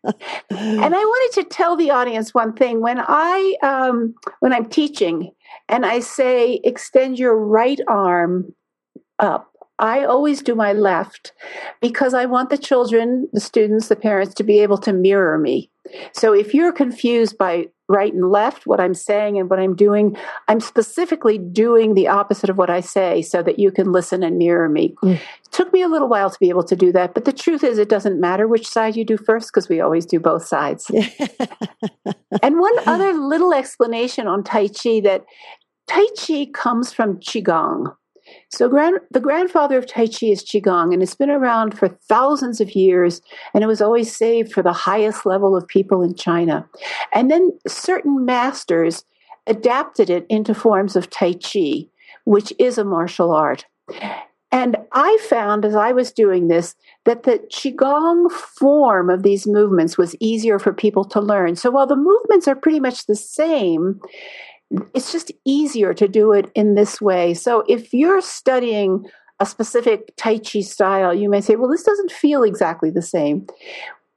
And 0.52 0.96
I 0.96 1.00
wanted 1.00 1.42
to 1.42 1.50
tell 1.50 1.76
the 1.76 1.92
audience 1.92 2.34
one 2.34 2.54
thing. 2.54 2.82
When 2.82 3.00
I 3.00 3.56
um, 3.62 4.16
when 4.40 4.54
I'm 4.54 4.66
teaching 4.66 5.32
and 5.68 5.86
I 5.86 6.00
say 6.00 6.62
extend 6.64 7.20
your 7.20 7.36
right 7.36 7.80
arm 7.88 8.54
up 9.20 9.49
I 9.80 10.04
always 10.04 10.42
do 10.42 10.56
my 10.56 10.74
left 10.74 11.32
because 11.82 12.14
I 12.14 12.26
want 12.26 12.50
the 12.50 12.58
children, 12.58 13.30
the 13.32 13.40
students, 13.40 13.88
the 13.88 13.96
parents 13.96 14.34
to 14.36 14.44
be 14.44 14.60
able 14.60 14.78
to 14.80 14.94
mirror 14.94 15.38
me. 15.38 15.70
So 16.14 16.34
if 16.34 16.54
you're 16.54 16.72
confused 16.72 17.38
by 17.38 17.70
right 17.88 18.14
and 18.14 18.30
left, 18.30 18.68
what 18.68 18.80
I'm 18.80 18.94
saying 18.94 19.40
and 19.40 19.50
what 19.50 19.60
I'm 19.60 19.76
doing, 19.76 20.16
I'm 20.48 20.60
specifically 20.60 21.40
doing 21.40 21.96
the 21.96 22.08
opposite 22.08 22.50
of 22.50 22.58
what 22.58 22.70
I 22.70 22.82
say 22.82 23.24
so 23.24 23.42
that 23.42 23.58
you 23.58 23.72
can 23.72 23.92
listen 23.92 24.22
and 24.22 24.38
mirror 24.38 24.70
me. 24.70 24.96
Mm. 25.04 25.16
It 25.16 25.52
took 25.52 25.74
me 25.74 25.82
a 25.82 25.88
little 25.88 26.08
while 26.08 26.30
to 26.30 26.40
be 26.40 26.50
able 26.50 26.64
to 26.66 26.76
do 26.76 26.92
that, 26.92 27.16
but 27.16 27.26
the 27.26 27.34
truth 27.34 27.64
is, 27.64 27.80
it 27.80 27.90
doesn't 27.90 28.20
matter 28.20 28.48
which 28.48 28.68
side 28.68 28.96
you 28.96 29.04
do 29.04 29.18
first 29.18 29.52
because 29.52 29.68
we 29.68 29.82
always 29.82 30.06
do 30.06 30.20
both 30.20 30.46
sides. 30.46 30.92
and 32.44 32.60
one 32.60 32.80
other 32.86 33.14
little 33.14 33.54
explanation 33.54 34.28
on 34.28 34.44
Tai 34.44 34.68
Chi 34.68 35.00
that 35.00 35.26
Tai 35.88 36.06
Chi 36.16 36.48
comes 36.54 36.94
from 36.94 37.20
Qigong. 37.20 37.96
So, 38.52 38.68
grand, 38.68 39.00
the 39.12 39.20
grandfather 39.20 39.78
of 39.78 39.86
Tai 39.86 40.08
Chi 40.08 40.28
is 40.28 40.44
Qigong, 40.44 40.92
and 40.92 41.04
it's 41.04 41.16
been 41.16 41.30
around 41.30 41.78
for 41.78 41.88
thousands 41.88 42.60
of 42.60 42.72
years, 42.72 43.22
and 43.54 43.64
it 43.64 43.68
was 43.68 43.82
always 43.82 44.16
saved 44.16 44.52
for 44.52 44.64
the 44.64 44.74
highest 44.74 45.26
level 45.26 45.56
of 45.56 45.68
people 45.68 46.02
in 46.02 46.16
China. 46.16 46.68
And 47.14 47.30
then 47.30 47.52
certain 47.68 48.26
masters 48.26 49.06
adapted 49.46 50.10
it 50.10 50.26
into 50.30 50.56
forms 50.56 50.96
of 50.96 51.10
Tai 51.10 51.34
Chi, 51.34 51.86
which 52.26 52.52
is 52.58 52.78
a 52.78 52.84
martial 52.84 53.32
art. 53.32 53.66
And 54.52 54.78
I 54.94 55.18
found 55.30 55.64
as 55.64 55.76
I 55.76 55.92
was 55.92 56.12
doing 56.12 56.48
this 56.48 56.76
that 57.06 57.24
the 57.24 57.40
Qigong 57.52 58.32
form 58.32 59.10
of 59.10 59.22
these 59.22 59.46
movements 59.46 59.98
was 59.98 60.16
easier 60.20 60.58
for 60.58 60.74
people 60.74 61.06
to 61.06 61.22
learn. 61.22 61.56
So 61.56 61.70
while 61.70 61.86
the 61.86 61.96
movements 61.96 62.48
are 62.48 62.56
pretty 62.56 62.80
much 62.80 63.06
the 63.06 63.16
same, 63.16 64.02
it's 64.94 65.12
just 65.12 65.32
easier 65.46 65.94
to 65.94 66.08
do 66.08 66.32
it 66.32 66.52
in 66.56 66.76
this 66.76 67.02
way. 67.02 67.34
So 67.34 67.64
if 67.68 67.94
you're 67.94 68.22
studying 68.22 69.06
a 69.40 69.46
specific 69.46 70.14
Tai 70.18 70.40
Chi 70.40 70.62
style, 70.62 71.14
you 71.14 71.30
may 71.30 71.42
say, 71.42 71.56
well, 71.56 71.70
this 71.70 71.84
doesn't 71.84 72.12
feel 72.12 72.44
exactly 72.44 72.90
the 72.90 73.02
same. 73.02 73.48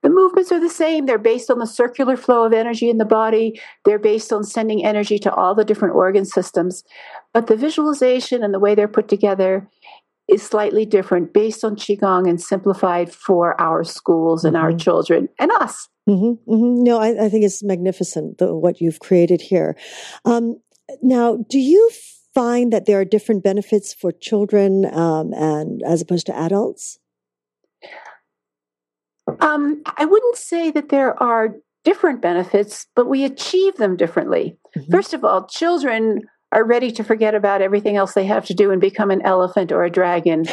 The 0.02 0.10
movements 0.10 0.50
are 0.50 0.58
the 0.58 0.68
same. 0.68 1.06
They're 1.06 1.16
based 1.16 1.48
on 1.48 1.60
the 1.60 1.66
circular 1.66 2.16
flow 2.16 2.44
of 2.44 2.52
energy 2.52 2.90
in 2.90 2.98
the 2.98 3.04
body. 3.04 3.60
They're 3.84 4.00
based 4.00 4.32
on 4.32 4.42
sending 4.42 4.84
energy 4.84 5.16
to 5.20 5.32
all 5.32 5.54
the 5.54 5.64
different 5.64 5.94
organ 5.94 6.24
systems. 6.24 6.82
But 7.32 7.46
the 7.46 7.56
visualization 7.56 8.42
and 8.42 8.52
the 8.52 8.58
way 8.58 8.74
they're 8.74 8.88
put 8.88 9.06
together 9.06 9.68
is 10.32 10.42
slightly 10.42 10.84
different 10.84 11.32
based 11.32 11.64
on 11.64 11.76
Qigong 11.76 12.28
and 12.28 12.40
simplified 12.40 13.12
for 13.12 13.60
our 13.60 13.84
schools 13.84 14.44
and 14.44 14.56
mm-hmm. 14.56 14.64
our 14.64 14.72
children 14.72 15.28
and 15.38 15.50
us. 15.60 15.88
Mm-hmm, 16.08 16.52
mm-hmm. 16.52 16.82
No, 16.82 16.98
I, 16.98 17.26
I, 17.26 17.28
think 17.28 17.44
it's 17.44 17.62
magnificent 17.62 18.38
the, 18.38 18.54
what 18.54 18.80
you've 18.80 18.98
created 18.98 19.40
here. 19.40 19.76
Um, 20.24 20.56
now, 21.00 21.36
do 21.48 21.58
you 21.58 21.90
find 22.34 22.72
that 22.72 22.86
there 22.86 22.98
are 22.98 23.04
different 23.04 23.44
benefits 23.44 23.94
for 23.94 24.10
children 24.10 24.86
um, 24.92 25.32
and 25.34 25.82
as 25.84 26.00
opposed 26.00 26.26
to 26.26 26.36
adults? 26.36 26.98
Um, 29.40 29.82
I 29.96 30.04
wouldn't 30.04 30.36
say 30.36 30.70
that 30.72 30.88
there 30.88 31.20
are 31.22 31.54
different 31.84 32.20
benefits, 32.20 32.86
but 32.96 33.06
we 33.08 33.24
achieve 33.24 33.76
them 33.76 33.96
differently. 33.96 34.56
Mm-hmm. 34.76 34.90
First 34.90 35.14
of 35.14 35.24
all, 35.24 35.46
children 35.46 36.22
are 36.52 36.64
ready 36.64 36.90
to 36.92 37.02
forget 37.02 37.34
about 37.34 37.62
everything 37.62 37.96
else 37.96 38.12
they 38.12 38.26
have 38.26 38.44
to 38.44 38.54
do 38.54 38.70
and 38.70 38.80
become 38.80 39.10
an 39.10 39.22
elephant 39.22 39.72
or 39.72 39.84
a 39.84 39.90
dragon 39.90 40.44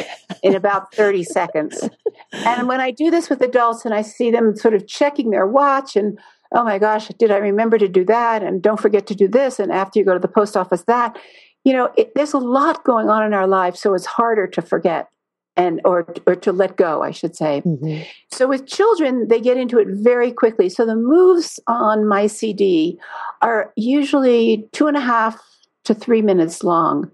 in 0.42 0.54
about 0.54 0.92
30 0.94 1.22
seconds. 1.24 1.88
And 2.32 2.66
when 2.66 2.80
I 2.80 2.90
do 2.90 3.10
this 3.10 3.28
with 3.28 3.42
adults 3.42 3.84
and 3.84 3.92
I 3.94 4.02
see 4.02 4.30
them 4.30 4.56
sort 4.56 4.74
of 4.74 4.86
checking 4.86 5.30
their 5.30 5.46
watch 5.46 5.96
and, 5.96 6.18
oh 6.52 6.64
my 6.64 6.78
gosh, 6.78 7.08
did 7.18 7.30
I 7.30 7.36
remember 7.36 7.76
to 7.76 7.88
do 7.88 8.04
that? 8.06 8.42
And 8.42 8.62
don't 8.62 8.80
forget 8.80 9.06
to 9.08 9.14
do 9.14 9.28
this. 9.28 9.60
And 9.60 9.70
after 9.70 9.98
you 9.98 10.04
go 10.04 10.14
to 10.14 10.18
the 10.18 10.26
post 10.26 10.56
office, 10.56 10.84
that, 10.84 11.18
you 11.64 11.74
know, 11.74 11.92
it, 11.98 12.14
there's 12.14 12.32
a 12.32 12.38
lot 12.38 12.82
going 12.84 13.10
on 13.10 13.22
in 13.22 13.34
our 13.34 13.46
lives. 13.46 13.80
So 13.80 13.92
it's 13.92 14.06
harder 14.06 14.46
to 14.46 14.62
forget 14.62 15.08
and 15.56 15.80
or 15.84 16.06
or 16.28 16.36
to 16.36 16.52
let 16.52 16.76
go 16.76 17.02
i 17.02 17.10
should 17.10 17.34
say 17.34 17.60
mm-hmm. 17.66 18.02
so 18.30 18.46
with 18.46 18.68
children 18.68 19.26
they 19.26 19.40
get 19.40 19.56
into 19.56 19.80
it 19.80 19.88
very 19.90 20.30
quickly 20.30 20.68
so 20.68 20.86
the 20.86 20.94
moves 20.94 21.58
on 21.66 22.06
my 22.06 22.28
cd 22.28 22.96
are 23.42 23.72
usually 23.74 24.68
two 24.72 24.86
and 24.86 24.96
a 24.96 25.00
half 25.00 25.49
to 25.90 25.94
three 25.94 26.22
minutes 26.22 26.62
long 26.62 27.10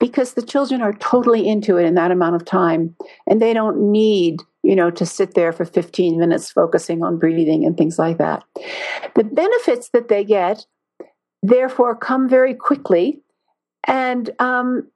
because 0.00 0.34
the 0.34 0.42
children 0.42 0.82
are 0.82 0.92
totally 0.94 1.48
into 1.48 1.76
it 1.76 1.84
in 1.84 1.94
that 1.94 2.10
amount 2.10 2.34
of 2.34 2.44
time. 2.44 2.94
And 3.28 3.40
they 3.40 3.54
don't 3.54 3.90
need 3.92 4.42
you 4.64 4.74
know 4.74 4.90
to 4.90 5.06
sit 5.06 5.34
there 5.34 5.52
for 5.52 5.64
15 5.64 6.18
minutes 6.18 6.50
focusing 6.50 7.02
on 7.02 7.18
breathing 7.18 7.64
and 7.64 7.76
things 7.76 7.98
like 7.98 8.18
that. 8.18 8.42
The 9.14 9.24
benefits 9.24 9.90
that 9.90 10.08
they 10.08 10.24
get 10.24 10.66
therefore 11.42 11.96
come 11.96 12.28
very 12.28 12.54
quickly. 12.54 13.22
And 13.86 14.30
um, 14.40 14.90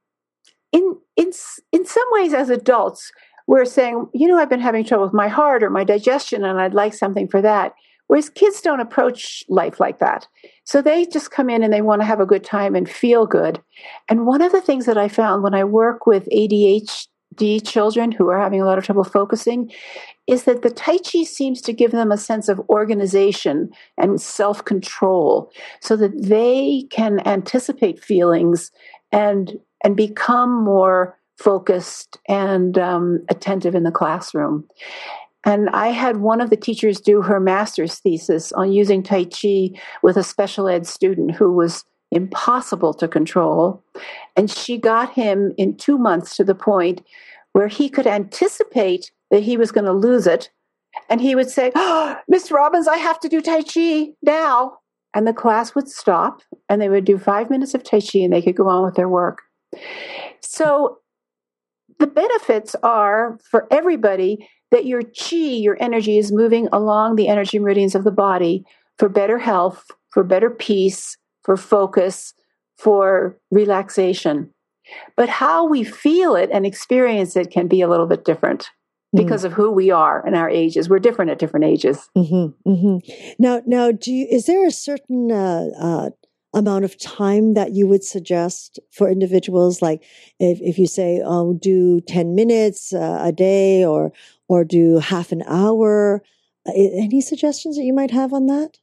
in 0.73 0.97
in 1.15 1.31
in 1.71 1.85
some 1.85 2.07
ways 2.11 2.33
as 2.33 2.49
adults 2.49 3.11
we're 3.45 3.65
saying 3.65 4.07
you 4.13 4.27
know 4.27 4.37
i've 4.37 4.49
been 4.49 4.59
having 4.59 4.83
trouble 4.83 5.03
with 5.05 5.13
my 5.13 5.27
heart 5.27 5.63
or 5.63 5.69
my 5.69 5.83
digestion 5.83 6.43
and 6.43 6.59
i'd 6.59 6.73
like 6.73 6.93
something 6.93 7.27
for 7.27 7.41
that 7.41 7.73
Whereas 8.13 8.29
kids 8.29 8.61
don't 8.61 8.79
approach 8.79 9.43
life 9.49 9.79
like 9.79 9.97
that. 9.97 10.27
So 10.65 10.83
they 10.83 11.07
just 11.07 11.31
come 11.31 11.49
in 11.49 11.63
and 11.63 11.73
they 11.73 11.81
want 11.81 12.03
to 12.03 12.05
have 12.05 12.19
a 12.19 12.27
good 12.27 12.43
time 12.43 12.75
and 12.75 12.87
feel 12.87 13.25
good. 13.25 13.59
And 14.07 14.27
one 14.27 14.43
of 14.43 14.51
the 14.51 14.61
things 14.61 14.85
that 14.85 14.99
I 14.99 15.07
found 15.07 15.41
when 15.41 15.55
I 15.55 15.63
work 15.63 16.05
with 16.05 16.29
ADHD 16.29 17.67
children 17.67 18.11
who 18.11 18.29
are 18.29 18.37
having 18.37 18.61
a 18.61 18.65
lot 18.65 18.77
of 18.77 18.85
trouble 18.85 19.03
focusing 19.03 19.71
is 20.27 20.43
that 20.43 20.61
the 20.61 20.69
Tai 20.69 20.99
Chi 20.99 21.23
seems 21.23 21.59
to 21.63 21.73
give 21.73 21.89
them 21.89 22.11
a 22.11 22.17
sense 22.19 22.49
of 22.49 22.61
organization 22.69 23.71
and 23.97 24.21
self 24.21 24.63
control 24.63 25.51
so 25.81 25.95
that 25.95 26.13
they 26.15 26.85
can 26.91 27.19
anticipate 27.27 28.03
feelings 28.03 28.69
and, 29.11 29.57
and 29.83 29.97
become 29.97 30.63
more 30.63 31.17
focused 31.39 32.19
and 32.29 32.77
um, 32.77 33.25
attentive 33.29 33.73
in 33.73 33.81
the 33.81 33.91
classroom. 33.91 34.67
And 35.45 35.69
I 35.71 35.87
had 35.87 36.17
one 36.17 36.41
of 36.41 36.49
the 36.49 36.57
teachers 36.57 37.01
do 37.01 37.21
her 37.21 37.39
master's 37.39 37.99
thesis 37.99 38.51
on 38.53 38.71
using 38.71 39.03
Tai 39.03 39.25
Chi 39.25 39.71
with 40.01 40.15
a 40.15 40.23
special 40.23 40.67
ed 40.67 40.87
student 40.87 41.31
who 41.31 41.51
was 41.51 41.83
impossible 42.11 42.93
to 42.93 43.07
control. 43.07 43.83
And 44.35 44.49
she 44.49 44.77
got 44.77 45.13
him 45.13 45.53
in 45.57 45.75
two 45.75 45.97
months 45.97 46.35
to 46.37 46.43
the 46.43 46.55
point 46.55 47.01
where 47.51 47.67
he 47.67 47.89
could 47.89 48.07
anticipate 48.07 49.11
that 49.31 49.43
he 49.43 49.57
was 49.57 49.71
going 49.71 49.85
to 49.85 49.93
lose 49.93 50.27
it. 50.27 50.49
And 51.09 51.19
he 51.19 51.35
would 51.35 51.49
say, 51.49 51.71
oh, 51.75 52.17
Miss 52.27 52.51
Robbins, 52.51 52.87
I 52.87 52.97
have 52.97 53.19
to 53.21 53.29
do 53.29 53.41
Tai 53.41 53.63
Chi 53.63 54.09
now. 54.21 54.77
And 55.15 55.27
the 55.27 55.33
class 55.33 55.75
would 55.75 55.89
stop 55.89 56.41
and 56.69 56.81
they 56.81 56.89
would 56.89 57.05
do 57.05 57.19
five 57.19 57.49
minutes 57.49 57.73
of 57.73 57.83
Tai 57.83 57.99
Chi 57.99 58.19
and 58.19 58.33
they 58.33 58.41
could 58.41 58.55
go 58.55 58.67
on 58.67 58.83
with 58.83 58.95
their 58.95 59.09
work. 59.09 59.41
So 60.39 60.99
the 61.99 62.07
benefits 62.07 62.75
are 62.81 63.37
for 63.49 63.67
everybody 63.71 64.47
that 64.73 64.87
your 64.87 65.03
chi, 65.03 65.35
your 65.35 65.77
energy, 65.79 66.17
is 66.17 66.31
moving 66.31 66.67
along 66.73 67.15
the 67.15 67.27
energy 67.27 67.59
meridians 67.59 67.93
of 67.93 68.03
the 68.03 68.11
body 68.11 68.65
for 68.97 69.07
better 69.07 69.37
health, 69.37 69.85
for 70.09 70.23
better 70.23 70.49
peace, 70.49 71.15
for 71.43 71.55
focus, 71.55 72.33
for 72.75 73.37
relaxation. 73.51 74.49
But 75.15 75.29
how 75.29 75.67
we 75.67 75.83
feel 75.83 76.35
it 76.35 76.49
and 76.51 76.65
experience 76.65 77.35
it 77.35 77.51
can 77.51 77.67
be 77.67 77.81
a 77.81 77.87
little 77.87 78.07
bit 78.07 78.25
different 78.25 78.71
hmm. 79.11 79.21
because 79.21 79.43
mm. 79.43 79.45
of 79.45 79.53
who 79.53 79.71
we 79.71 79.91
are 79.91 80.25
and 80.25 80.35
our 80.35 80.49
ages. 80.49 80.89
We're 80.89 80.97
different 80.97 81.29
at 81.29 81.37
different 81.39 81.65
ages. 81.65 82.09
Mm-hmm, 82.17 82.69
mm-hmm. 82.69 83.33
Now, 83.37 83.61
now, 83.67 83.91
do 83.91 84.11
you, 84.11 84.27
is 84.29 84.47
there 84.47 84.65
a 84.65 84.71
certain 84.71 85.31
uh, 85.31 85.67
uh, 85.79 86.09
amount 86.53 86.83
of 86.83 86.99
time 86.99 87.53
that 87.53 87.73
you 87.73 87.87
would 87.87 88.03
suggest 88.03 88.79
for 88.91 89.07
individuals? 89.07 89.83
Like 89.83 90.03
if, 90.39 90.59
if 90.61 90.79
you 90.79 90.87
say, 90.87 91.21
oh, 91.23 91.53
do 91.53 92.01
10 92.01 92.33
minutes 92.33 92.91
uh, 92.91 93.19
a 93.21 93.31
day 93.31 93.85
or, 93.85 94.11
or 94.53 94.63
do 94.63 94.99
half 94.99 95.31
an 95.31 95.43
hour? 95.47 96.23
Uh, 96.67 96.71
any 96.75 97.21
suggestions 97.21 97.75
that 97.75 97.83
you 97.83 97.93
might 97.93 98.11
have 98.11 98.33
on 98.33 98.45
that? 98.47 98.77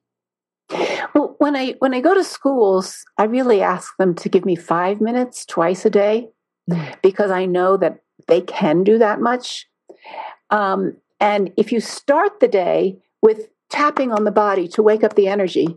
Well, 1.15 1.35
when 1.39 1.57
I 1.57 1.75
when 1.79 1.95
I 1.95 2.01
go 2.01 2.15
to 2.15 2.23
schools, 2.23 3.05
I 3.19 3.25
really 3.25 3.63
ask 3.63 3.97
them 3.97 4.15
to 4.17 4.29
give 4.29 4.45
me 4.45 4.57
five 4.57 5.01
minutes 5.01 5.45
twice 5.45 5.85
a 5.85 5.91
day 5.91 6.29
mm. 6.71 7.03
because 7.03 7.31
I 7.31 7.47
know 7.47 7.77
that 7.77 8.01
they 8.29 8.41
can 8.43 8.85
do 8.85 8.99
that 8.99 9.21
much. 9.21 9.67
Um, 10.51 10.97
and 11.19 11.53
if 11.57 11.73
you 11.73 11.81
start 11.81 12.41
the 12.41 12.49
day 12.49 12.99
with 13.23 13.49
tapping 13.69 14.13
on 14.13 14.25
the 14.25 14.31
body 14.31 14.69
to 14.69 14.83
wake 14.83 15.05
up 15.05 15.15
the 15.15 15.29
energy, 15.29 15.69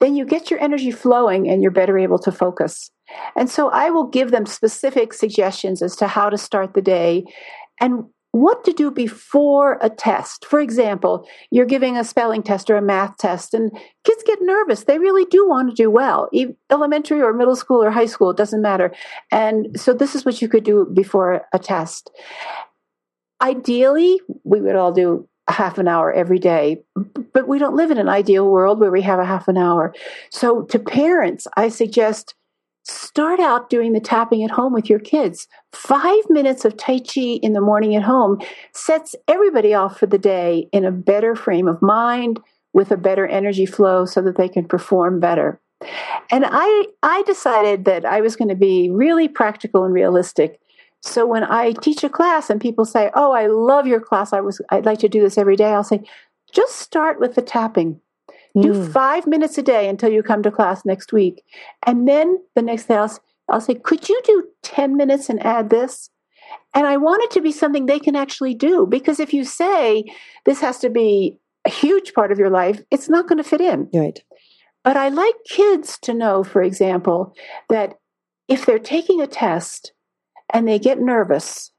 then 0.00 0.16
you 0.16 0.24
get 0.24 0.50
your 0.50 0.60
energy 0.60 0.90
flowing 0.90 1.48
and 1.48 1.62
you're 1.62 1.70
better 1.70 1.98
able 1.98 2.18
to 2.18 2.32
focus. 2.32 2.90
And 3.36 3.50
so 3.50 3.70
I 3.70 3.90
will 3.90 4.06
give 4.06 4.30
them 4.30 4.46
specific 4.46 5.12
suggestions 5.12 5.82
as 5.82 5.96
to 5.96 6.06
how 6.06 6.30
to 6.30 6.38
start 6.38 6.74
the 6.74 6.82
day 6.82 7.24
and 7.80 8.04
what 8.34 8.64
to 8.64 8.72
do 8.72 8.90
before 8.90 9.78
a 9.80 9.88
test. 9.88 10.44
For 10.44 10.58
example, 10.58 11.24
you're 11.52 11.64
giving 11.64 11.96
a 11.96 12.02
spelling 12.02 12.42
test 12.42 12.68
or 12.68 12.76
a 12.76 12.82
math 12.82 13.16
test, 13.16 13.54
and 13.54 13.70
kids 14.02 14.24
get 14.26 14.40
nervous. 14.42 14.84
They 14.84 14.98
really 14.98 15.24
do 15.26 15.48
want 15.48 15.70
to 15.70 15.74
do 15.74 15.88
well, 15.88 16.28
elementary 16.68 17.22
or 17.22 17.32
middle 17.32 17.54
school 17.54 17.80
or 17.80 17.92
high 17.92 18.06
school, 18.06 18.30
it 18.30 18.36
doesn't 18.36 18.60
matter. 18.60 18.92
And 19.30 19.78
so, 19.78 19.92
this 19.92 20.16
is 20.16 20.24
what 20.24 20.42
you 20.42 20.48
could 20.48 20.64
do 20.64 20.84
before 20.92 21.46
a 21.52 21.60
test. 21.60 22.10
Ideally, 23.40 24.20
we 24.42 24.60
would 24.60 24.74
all 24.74 24.90
do 24.90 25.28
a 25.46 25.52
half 25.52 25.78
an 25.78 25.86
hour 25.86 26.12
every 26.12 26.40
day. 26.40 26.82
But 27.32 27.46
we 27.46 27.60
don't 27.60 27.76
live 27.76 27.92
in 27.92 27.98
an 27.98 28.08
ideal 28.08 28.48
world 28.48 28.80
where 28.80 28.90
we 28.90 29.02
have 29.02 29.20
a 29.20 29.24
half 29.24 29.46
an 29.46 29.58
hour. 29.58 29.94
So 30.30 30.62
to 30.62 30.78
parents, 30.80 31.46
I 31.56 31.68
suggest 31.68 32.34
start 32.84 33.40
out 33.40 33.70
doing 33.70 33.92
the 33.92 34.00
tapping 34.00 34.44
at 34.44 34.50
home 34.50 34.72
with 34.72 34.88
your 34.88 34.98
kids. 34.98 35.48
Five 35.72 36.22
minutes 36.28 36.64
of 36.64 36.76
Tai 36.76 37.00
Chi 37.00 37.38
in 37.42 37.52
the 37.52 37.60
morning 37.60 37.96
at 37.96 38.02
home 38.02 38.40
sets 38.72 39.14
everybody 39.26 39.74
off 39.74 39.98
for 39.98 40.06
the 40.06 40.18
day 40.18 40.68
in 40.72 40.84
a 40.84 40.92
better 40.92 41.34
frame 41.34 41.66
of 41.66 41.80
mind 41.82 42.40
with 42.72 42.90
a 42.90 42.96
better 42.96 43.26
energy 43.26 43.66
flow 43.66 44.04
so 44.04 44.20
that 44.20 44.36
they 44.36 44.48
can 44.48 44.66
perform 44.66 45.20
better. 45.20 45.60
And 46.30 46.44
I, 46.46 46.86
I 47.02 47.22
decided 47.22 47.84
that 47.84 48.04
I 48.04 48.20
was 48.20 48.36
going 48.36 48.48
to 48.48 48.54
be 48.54 48.90
really 48.90 49.28
practical 49.28 49.84
and 49.84 49.92
realistic. 49.92 50.60
So 51.00 51.26
when 51.26 51.44
I 51.44 51.72
teach 51.72 52.02
a 52.02 52.08
class 52.08 52.48
and 52.48 52.60
people 52.60 52.84
say, 52.86 53.10
"Oh, 53.14 53.32
I 53.32 53.46
love 53.46 53.86
your 53.86 54.00
class. 54.00 54.32
I 54.32 54.40
was 54.40 54.60
I'd 54.70 54.86
like 54.86 54.98
to 55.00 55.08
do 55.08 55.20
this 55.20 55.36
every 55.36 55.56
day." 55.56 55.66
I'll 55.66 55.84
say, 55.84 56.00
"Just 56.50 56.76
start 56.76 57.20
with 57.20 57.34
the 57.34 57.42
tapping. 57.42 58.00
Do 58.60 58.72
mm. 58.72 58.92
five 58.92 59.26
minutes 59.26 59.58
a 59.58 59.62
day 59.62 59.88
until 59.88 60.10
you 60.10 60.22
come 60.22 60.42
to 60.44 60.50
class 60.50 60.84
next 60.84 61.12
week. 61.12 61.42
And 61.86 62.06
then 62.06 62.38
the 62.54 62.62
next 62.62 62.86
day, 62.86 62.94
I'll, 62.94 63.18
I'll 63.48 63.60
say, 63.60 63.74
could 63.74 64.08
you 64.08 64.20
do 64.24 64.44
10 64.62 64.96
minutes 64.96 65.28
and 65.28 65.44
add 65.44 65.70
this? 65.70 66.10
And 66.72 66.86
I 66.86 66.96
want 66.96 67.22
it 67.24 67.30
to 67.32 67.40
be 67.40 67.50
something 67.50 67.86
they 67.86 67.98
can 67.98 68.14
actually 68.14 68.54
do 68.54 68.86
because 68.86 69.18
if 69.18 69.32
you 69.32 69.44
say 69.44 70.04
this 70.44 70.60
has 70.60 70.78
to 70.80 70.90
be 70.90 71.38
a 71.64 71.70
huge 71.70 72.14
part 72.14 72.30
of 72.30 72.38
your 72.38 72.50
life, 72.50 72.80
it's 72.90 73.08
not 73.08 73.26
going 73.26 73.38
to 73.38 73.48
fit 73.48 73.60
in. 73.60 73.88
Right. 73.92 74.22
But 74.84 74.96
I 74.96 75.08
like 75.08 75.34
kids 75.48 75.98
to 76.02 76.14
know, 76.14 76.44
for 76.44 76.62
example, 76.62 77.34
that 77.70 77.98
if 78.48 78.66
they're 78.66 78.78
taking 78.78 79.20
a 79.20 79.26
test 79.26 79.92
and 80.52 80.68
they 80.68 80.78
get 80.78 81.00
nervous 81.00 81.70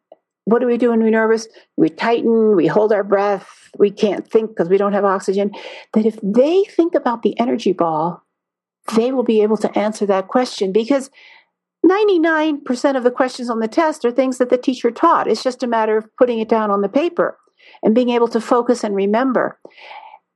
what 0.45 0.59
do 0.59 0.67
we 0.67 0.77
do 0.77 0.91
when 0.91 1.01
we're 1.01 1.09
nervous? 1.09 1.47
We 1.75 1.89
tighten, 1.89 2.55
we 2.55 2.67
hold 2.67 2.93
our 2.93 3.03
breath, 3.03 3.69
we 3.77 3.91
can't 3.91 4.27
think 4.27 4.51
because 4.51 4.69
we 4.69 4.77
don't 4.77 4.93
have 4.93 5.05
oxygen. 5.05 5.51
That 5.93 6.05
if 6.05 6.17
they 6.21 6.63
think 6.63 6.95
about 6.95 7.23
the 7.23 7.37
energy 7.39 7.73
ball, 7.73 8.23
they 8.95 9.11
will 9.11 9.23
be 9.23 9.41
able 9.41 9.57
to 9.57 9.77
answer 9.77 10.05
that 10.05 10.27
question 10.27 10.71
because 10.71 11.09
99% 11.85 12.97
of 12.97 13.03
the 13.03 13.11
questions 13.11 13.49
on 13.49 13.59
the 13.59 13.67
test 13.67 14.05
are 14.05 14.11
things 14.11 14.37
that 14.37 14.49
the 14.49 14.57
teacher 14.57 14.91
taught. 14.91 15.27
It's 15.27 15.43
just 15.43 15.63
a 15.63 15.67
matter 15.67 15.97
of 15.97 16.15
putting 16.17 16.39
it 16.39 16.49
down 16.49 16.71
on 16.71 16.81
the 16.81 16.89
paper 16.89 17.37
and 17.83 17.95
being 17.95 18.09
able 18.09 18.27
to 18.29 18.41
focus 18.41 18.83
and 18.83 18.95
remember. 18.95 19.59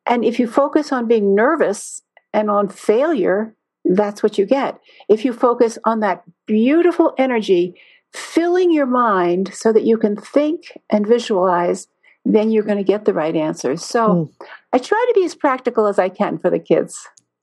And 0.06 0.26
if 0.26 0.40
you 0.40 0.48
focus 0.48 0.92
on 0.92 1.08
being 1.08 1.36
nervous 1.36 2.02
and 2.34 2.50
on 2.50 2.68
failure, 2.68 3.56
that's 3.86 4.22
what 4.22 4.38
you 4.38 4.46
get. 4.46 4.80
If 5.08 5.24
you 5.24 5.34
focus 5.34 5.78
on 5.86 6.00
that 6.00 6.24
beautiful 6.48 7.14
energy 7.18 7.80
filling 8.14 8.72
your 8.72 8.86
mind 8.86 9.54
so 9.54 9.72
that 9.72 9.84
you 9.84 9.98
can 9.98 10.16
think 10.16 10.78
and 10.90 11.06
visualize, 11.06 11.88
then 12.26 12.52
you're 12.52 12.64
going 12.64 12.78
to 12.78 12.84
get 12.84 13.06
the 13.06 13.14
right 13.14 13.36
answers. 13.36 13.84
So 13.84 14.10
mm. 14.10 14.46
I 14.74 14.78
try 14.78 15.04
to 15.08 15.14
be 15.20 15.26
as 15.26 15.36
practical 15.36 15.88
as 15.88 16.00
I 16.00 16.10
can 16.10 16.38
for 16.38 16.50
the 16.50 16.60
kids. 16.60 16.98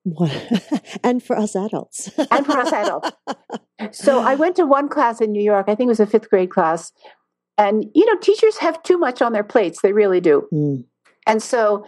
and 1.03 1.23
for 1.23 1.37
us 1.37 1.57
adults. 1.57 2.11
and 2.31 2.47
for 2.47 2.59
us 2.59 2.73
adults. 2.73 3.11
So 3.91 4.21
I 4.21 4.37
went 4.37 4.57
to 4.57 4.65
one 4.65 4.89
class 4.89 5.21
in 5.21 5.33
New 5.33 5.43
York, 5.43 5.67
I 5.69 5.75
think 5.75 5.89
it 5.89 5.91
was 5.91 6.01
a 6.01 6.07
fifth 6.07 6.31
grade 6.31 6.51
class. 6.51 6.93
And, 7.59 7.87
you 7.95 8.07
know, 8.07 8.17
teachers 8.19 8.59
have 8.59 8.83
too 8.83 8.99
much 8.99 9.23
on 9.23 9.33
their 9.33 9.45
plates. 9.45 9.81
They 9.81 9.93
really 9.93 10.21
do. 10.21 10.47
Mm. 10.53 10.85
And 11.27 11.43
so 11.43 11.85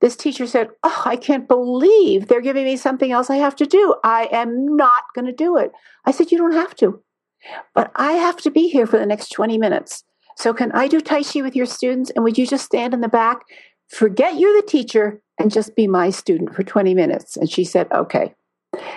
this 0.00 0.16
teacher 0.16 0.46
said, 0.46 0.68
Oh, 0.82 1.02
I 1.04 1.16
can't 1.16 1.48
believe 1.48 2.28
they're 2.28 2.40
giving 2.40 2.64
me 2.64 2.76
something 2.76 3.12
else 3.12 3.30
I 3.30 3.36
have 3.36 3.56
to 3.56 3.66
do. 3.66 3.94
I 4.04 4.28
am 4.30 4.76
not 4.76 5.04
going 5.14 5.26
to 5.26 5.32
do 5.32 5.56
it. 5.56 5.72
I 6.04 6.10
said, 6.10 6.30
You 6.30 6.38
don't 6.38 6.52
have 6.52 6.74
to. 6.76 7.02
But 7.74 7.90
I 7.96 8.12
have 8.12 8.36
to 8.38 8.50
be 8.50 8.68
here 8.68 8.86
for 8.86 8.98
the 8.98 9.06
next 9.06 9.30
20 9.30 9.58
minutes. 9.58 10.04
So 10.36 10.52
can 10.52 10.70
I 10.72 10.88
do 10.88 11.00
Tai 11.00 11.22
Chi 11.22 11.42
with 11.42 11.56
your 11.56 11.66
students? 11.66 12.10
And 12.14 12.22
would 12.24 12.38
you 12.38 12.46
just 12.46 12.64
stand 12.64 12.94
in 12.94 13.00
the 13.00 13.08
back? 13.08 13.40
Forget 13.88 14.38
you're 14.38 14.60
the 14.60 14.66
teacher 14.66 15.22
and 15.38 15.50
just 15.50 15.76
be 15.76 15.86
my 15.86 16.10
student 16.10 16.54
for 16.54 16.62
20 16.62 16.94
minutes. 16.94 17.36
And 17.36 17.50
she 17.50 17.64
said, 17.64 17.90
okay. 17.92 18.34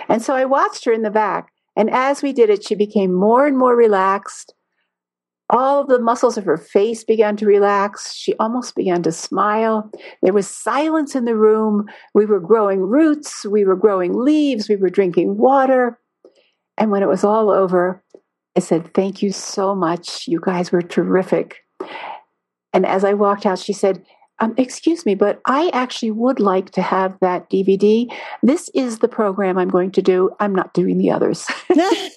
And 0.08 0.22
so 0.22 0.34
I 0.34 0.44
watched 0.44 0.84
her 0.84 0.92
in 0.92 1.02
the 1.02 1.10
back. 1.10 1.52
And 1.76 1.90
as 1.90 2.22
we 2.22 2.32
did 2.32 2.50
it, 2.50 2.64
she 2.64 2.74
became 2.74 3.14
more 3.14 3.46
and 3.46 3.56
more 3.56 3.76
relaxed. 3.76 4.54
All 5.48 5.84
the 5.84 6.00
muscles 6.00 6.36
of 6.36 6.44
her 6.44 6.56
face 6.56 7.02
began 7.02 7.36
to 7.38 7.46
relax. 7.46 8.14
She 8.14 8.34
almost 8.38 8.76
began 8.76 9.02
to 9.02 9.12
smile. 9.12 9.90
There 10.22 10.32
was 10.32 10.48
silence 10.48 11.14
in 11.14 11.24
the 11.24 11.36
room. 11.36 11.86
We 12.14 12.26
were 12.26 12.38
growing 12.38 12.80
roots. 12.80 13.44
We 13.44 13.64
were 13.64 13.76
growing 13.76 14.12
leaves. 14.12 14.68
We 14.68 14.76
were 14.76 14.90
drinking 14.90 15.38
water. 15.38 15.98
And 16.76 16.90
when 16.90 17.02
it 17.02 17.08
was 17.08 17.24
all 17.24 17.50
over, 17.50 18.02
I 18.60 18.62
said, 18.62 18.92
Thank 18.92 19.22
you 19.22 19.32
so 19.32 19.74
much. 19.74 20.28
You 20.28 20.38
guys 20.38 20.70
were 20.70 20.82
terrific. 20.82 21.64
And 22.74 22.84
as 22.84 23.04
I 23.04 23.14
walked 23.14 23.46
out, 23.46 23.58
she 23.58 23.72
said, 23.72 24.04
um, 24.38 24.52
Excuse 24.58 25.06
me, 25.06 25.14
but 25.14 25.40
I 25.46 25.70
actually 25.72 26.10
would 26.10 26.40
like 26.40 26.72
to 26.72 26.82
have 26.82 27.16
that 27.22 27.48
DVD. 27.48 28.06
This 28.42 28.68
is 28.74 28.98
the 28.98 29.08
program 29.08 29.56
I'm 29.56 29.70
going 29.70 29.92
to 29.92 30.02
do. 30.02 30.28
I'm 30.40 30.54
not 30.54 30.74
doing 30.74 30.98
the 30.98 31.10
others. 31.10 31.46
because 31.68 32.10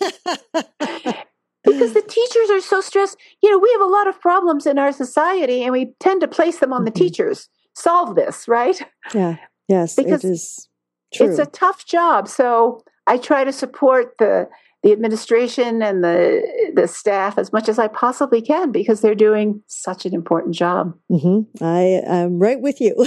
the 1.93 2.03
teachers 2.05 2.49
are 2.49 2.59
so 2.59 2.81
stressed. 2.81 3.15
You 3.41 3.49
know, 3.49 3.57
we 3.57 3.71
have 3.71 3.81
a 3.81 3.85
lot 3.85 4.07
of 4.07 4.19
problems 4.19 4.65
in 4.65 4.77
our 4.77 4.91
society 4.91 5.63
and 5.63 5.71
we 5.71 5.93
tend 6.01 6.19
to 6.19 6.27
place 6.27 6.59
them 6.59 6.73
on 6.73 6.83
the 6.83 6.91
mm-hmm. 6.91 7.05
teachers. 7.05 7.47
Solve 7.73 8.15
this, 8.15 8.49
right? 8.49 8.85
Yeah. 9.13 9.37
Yes. 9.69 9.95
Because 9.95 10.25
it 10.25 10.31
is 10.31 10.67
true. 11.13 11.29
it's 11.29 11.39
a 11.39 11.45
tough 11.45 11.85
job. 11.85 12.27
So 12.27 12.83
I 13.07 13.17
try 13.17 13.45
to 13.45 13.53
support 13.53 14.17
the 14.19 14.49
the 14.83 14.91
administration 14.91 15.81
and 15.81 16.03
the 16.03 16.71
the 16.75 16.87
staff 16.87 17.37
as 17.37 17.53
much 17.53 17.69
as 17.69 17.79
I 17.79 17.87
possibly 17.87 18.41
can 18.41 18.71
because 18.71 18.99
they're 18.99 19.15
doing 19.15 19.63
such 19.67 20.05
an 20.05 20.13
important 20.13 20.55
job. 20.55 20.93
Mm-hmm. 21.09 21.63
I 21.63 22.01
am 22.05 22.37
right 22.37 22.59
with 22.59 22.81
you 22.81 22.93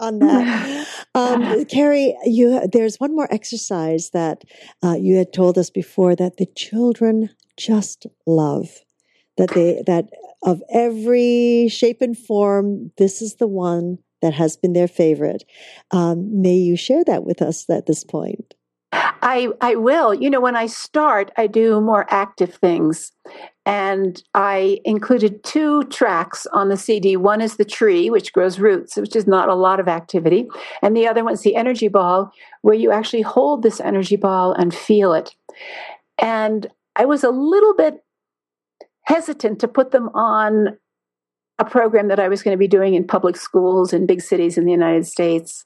on 0.00 0.18
that. 0.20 0.86
um, 1.14 1.66
Carrie, 1.66 2.16
you 2.24 2.66
there's 2.72 2.96
one 2.96 3.14
more 3.14 3.32
exercise 3.32 4.10
that 4.10 4.42
uh, 4.82 4.96
you 4.98 5.16
had 5.16 5.32
told 5.32 5.58
us 5.58 5.68
before 5.68 6.16
that 6.16 6.38
the 6.38 6.46
children 6.56 7.28
just 7.58 8.06
love. 8.26 8.68
That 9.36 9.50
they 9.50 9.82
that 9.86 10.08
of 10.42 10.62
every 10.72 11.68
shape 11.68 12.00
and 12.00 12.16
form, 12.16 12.92
this 12.96 13.20
is 13.20 13.36
the 13.36 13.48
one 13.48 13.98
that 14.22 14.32
has 14.32 14.56
been 14.56 14.72
their 14.72 14.88
favorite. 14.88 15.44
Um, 15.90 16.40
may 16.40 16.54
you 16.54 16.76
share 16.76 17.04
that 17.04 17.24
with 17.24 17.42
us 17.42 17.68
at 17.68 17.84
this 17.84 18.04
point? 18.04 18.54
I, 18.94 19.48
I 19.60 19.74
will. 19.74 20.14
You 20.14 20.30
know, 20.30 20.40
when 20.40 20.56
I 20.56 20.66
start, 20.66 21.32
I 21.36 21.46
do 21.46 21.80
more 21.80 22.06
active 22.08 22.54
things. 22.54 23.12
And 23.66 24.22
I 24.34 24.80
included 24.84 25.42
two 25.42 25.84
tracks 25.84 26.46
on 26.52 26.68
the 26.68 26.76
CD. 26.76 27.16
One 27.16 27.40
is 27.40 27.56
the 27.56 27.64
tree, 27.64 28.10
which 28.10 28.32
grows 28.32 28.58
roots, 28.58 28.96
which 28.96 29.16
is 29.16 29.26
not 29.26 29.48
a 29.48 29.54
lot 29.54 29.80
of 29.80 29.88
activity. 29.88 30.46
And 30.82 30.96
the 30.96 31.08
other 31.08 31.24
one's 31.24 31.40
the 31.40 31.56
energy 31.56 31.88
ball, 31.88 32.30
where 32.62 32.74
you 32.74 32.92
actually 32.92 33.22
hold 33.22 33.62
this 33.62 33.80
energy 33.80 34.16
ball 34.16 34.52
and 34.52 34.74
feel 34.74 35.14
it. 35.14 35.34
And 36.18 36.66
I 36.94 37.06
was 37.06 37.24
a 37.24 37.30
little 37.30 37.74
bit 37.74 38.04
hesitant 39.06 39.60
to 39.60 39.68
put 39.68 39.90
them 39.90 40.10
on 40.14 40.78
a 41.58 41.64
program 41.64 42.08
that 42.08 42.20
I 42.20 42.28
was 42.28 42.42
going 42.42 42.54
to 42.54 42.58
be 42.58 42.68
doing 42.68 42.94
in 42.94 43.06
public 43.06 43.36
schools 43.36 43.92
in 43.92 44.06
big 44.06 44.20
cities 44.20 44.58
in 44.58 44.64
the 44.64 44.72
United 44.72 45.06
States. 45.06 45.64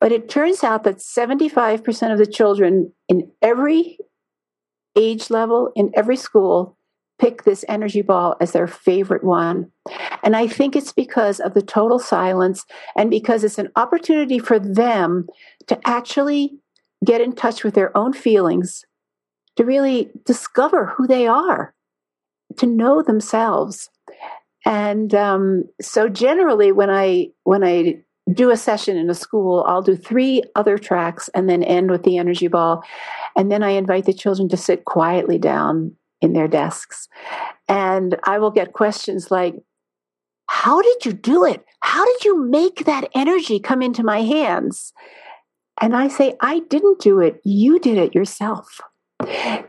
But 0.00 0.12
it 0.12 0.28
turns 0.28 0.62
out 0.62 0.84
that 0.84 0.98
75% 0.98 2.12
of 2.12 2.18
the 2.18 2.26
children 2.26 2.92
in 3.08 3.30
every 3.42 3.98
age 4.96 5.30
level, 5.30 5.72
in 5.74 5.90
every 5.94 6.16
school, 6.16 6.76
pick 7.18 7.42
this 7.42 7.64
energy 7.68 8.02
ball 8.02 8.36
as 8.40 8.52
their 8.52 8.66
favorite 8.66 9.24
one. 9.24 9.70
And 10.22 10.36
I 10.36 10.46
think 10.46 10.76
it's 10.76 10.92
because 10.92 11.40
of 11.40 11.54
the 11.54 11.62
total 11.62 11.98
silence 11.98 12.64
and 12.96 13.10
because 13.10 13.42
it's 13.42 13.58
an 13.58 13.70
opportunity 13.76 14.38
for 14.38 14.58
them 14.58 15.26
to 15.66 15.78
actually 15.84 16.52
get 17.04 17.20
in 17.20 17.34
touch 17.34 17.64
with 17.64 17.74
their 17.74 17.96
own 17.96 18.12
feelings, 18.12 18.84
to 19.56 19.64
really 19.64 20.10
discover 20.24 20.86
who 20.96 21.06
they 21.06 21.26
are, 21.26 21.74
to 22.56 22.66
know 22.66 23.02
themselves. 23.02 23.90
And 24.64 25.14
um, 25.14 25.64
so 25.80 26.08
generally 26.08 26.72
when 26.72 26.90
I 26.90 27.28
when 27.44 27.64
I 27.64 28.02
do 28.32 28.50
a 28.50 28.56
session 28.56 28.96
in 28.96 29.08
a 29.10 29.14
school, 29.14 29.64
I'll 29.66 29.82
do 29.82 29.96
three 29.96 30.42
other 30.54 30.78
tracks 30.78 31.28
and 31.34 31.48
then 31.48 31.62
end 31.62 31.90
with 31.90 32.02
the 32.02 32.18
energy 32.18 32.48
ball. 32.48 32.82
And 33.36 33.50
then 33.50 33.62
I 33.62 33.70
invite 33.70 34.04
the 34.04 34.12
children 34.12 34.48
to 34.50 34.56
sit 34.56 34.84
quietly 34.84 35.38
down 35.38 35.94
in 36.20 36.32
their 36.32 36.48
desks. 36.48 37.08
And 37.68 38.18
I 38.24 38.38
will 38.38 38.50
get 38.50 38.72
questions 38.72 39.30
like, 39.30 39.54
How 40.48 40.82
did 40.82 41.04
you 41.04 41.12
do 41.12 41.44
it? 41.44 41.64
How 41.80 42.04
did 42.04 42.24
you 42.24 42.44
make 42.44 42.84
that 42.84 43.08
energy 43.14 43.60
come 43.60 43.82
into 43.82 44.02
my 44.02 44.22
hands? 44.22 44.92
And 45.80 45.94
I 45.94 46.08
say, 46.08 46.34
I 46.40 46.60
didn't 46.60 47.00
do 47.00 47.20
it. 47.20 47.40
You 47.44 47.78
did 47.78 47.98
it 47.98 48.14
yourself. 48.14 48.80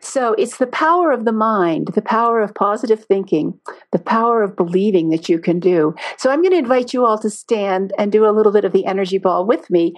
So 0.02 0.34
it's 0.34 0.58
the 0.58 0.68
power 0.68 1.12
of 1.12 1.26
the 1.26 1.32
mind, 1.32 1.90
the 1.94 2.02
power 2.02 2.40
of 2.42 2.54
positive 2.54 3.04
thinking, 3.04 3.60
the 3.92 4.00
power 4.00 4.44
of 4.44 4.56
believing 4.56 5.10
that 5.10 5.28
you 5.28 5.40
can 5.40 5.60
do. 5.60 5.96
So 6.18 6.30
I'm 6.30 6.42
going 6.42 6.52
to 6.52 6.58
invite 6.58 6.94
you 6.94 7.06
all 7.06 7.18
to 7.20 7.30
stand 7.30 7.94
and 7.98 8.12
do 8.12 8.26
a 8.26 8.32
little 8.32 8.52
bit 8.52 8.66
of 8.66 8.72
the 8.72 8.86
energy 8.86 9.18
ball 9.18 9.46
with 9.46 9.70
me. 9.70 9.94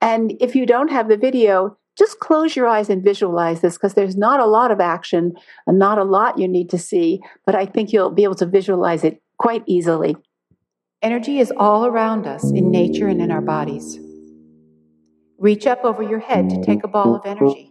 And 0.00 0.34
if 0.40 0.54
you 0.56 0.66
don't 0.66 0.90
have 0.90 1.08
the 1.08 1.16
video, 1.16 1.76
just 1.96 2.18
close 2.18 2.56
your 2.56 2.66
eyes 2.66 2.90
and 2.90 3.04
visualize 3.04 3.60
this 3.60 3.74
because 3.74 3.94
there's 3.94 4.16
not 4.16 4.40
a 4.40 4.46
lot 4.46 4.70
of 4.70 4.80
action 4.80 5.34
and 5.66 5.78
not 5.78 5.98
a 5.98 6.04
lot 6.04 6.38
you 6.38 6.48
need 6.48 6.68
to 6.70 6.78
see, 6.78 7.20
but 7.46 7.54
I 7.54 7.66
think 7.66 7.92
you'll 7.92 8.10
be 8.10 8.24
able 8.24 8.34
to 8.36 8.46
visualize 8.46 9.04
it 9.04 9.22
quite 9.38 9.62
easily. 9.66 10.16
Energy 11.02 11.38
is 11.38 11.52
all 11.56 11.86
around 11.86 12.26
us 12.26 12.50
in 12.50 12.70
nature 12.70 13.06
and 13.06 13.20
in 13.20 13.30
our 13.30 13.42
bodies. 13.42 13.98
Reach 15.38 15.66
up 15.66 15.84
over 15.84 16.02
your 16.02 16.20
head 16.20 16.48
to 16.50 16.62
take 16.62 16.82
a 16.82 16.88
ball 16.88 17.14
of 17.14 17.26
energy. 17.26 17.70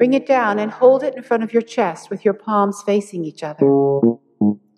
Bring 0.00 0.14
it 0.14 0.24
down 0.24 0.58
and 0.58 0.70
hold 0.70 1.02
it 1.02 1.14
in 1.14 1.22
front 1.22 1.42
of 1.42 1.52
your 1.52 1.60
chest 1.60 2.08
with 2.08 2.24
your 2.24 2.32
palms 2.32 2.82
facing 2.86 3.22
each 3.22 3.42
other. 3.42 3.66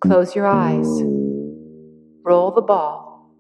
Close 0.01 0.35
your 0.35 0.49
eyes. 0.49 0.89
Roll 2.25 2.51
the 2.51 2.61
ball. 2.61 3.31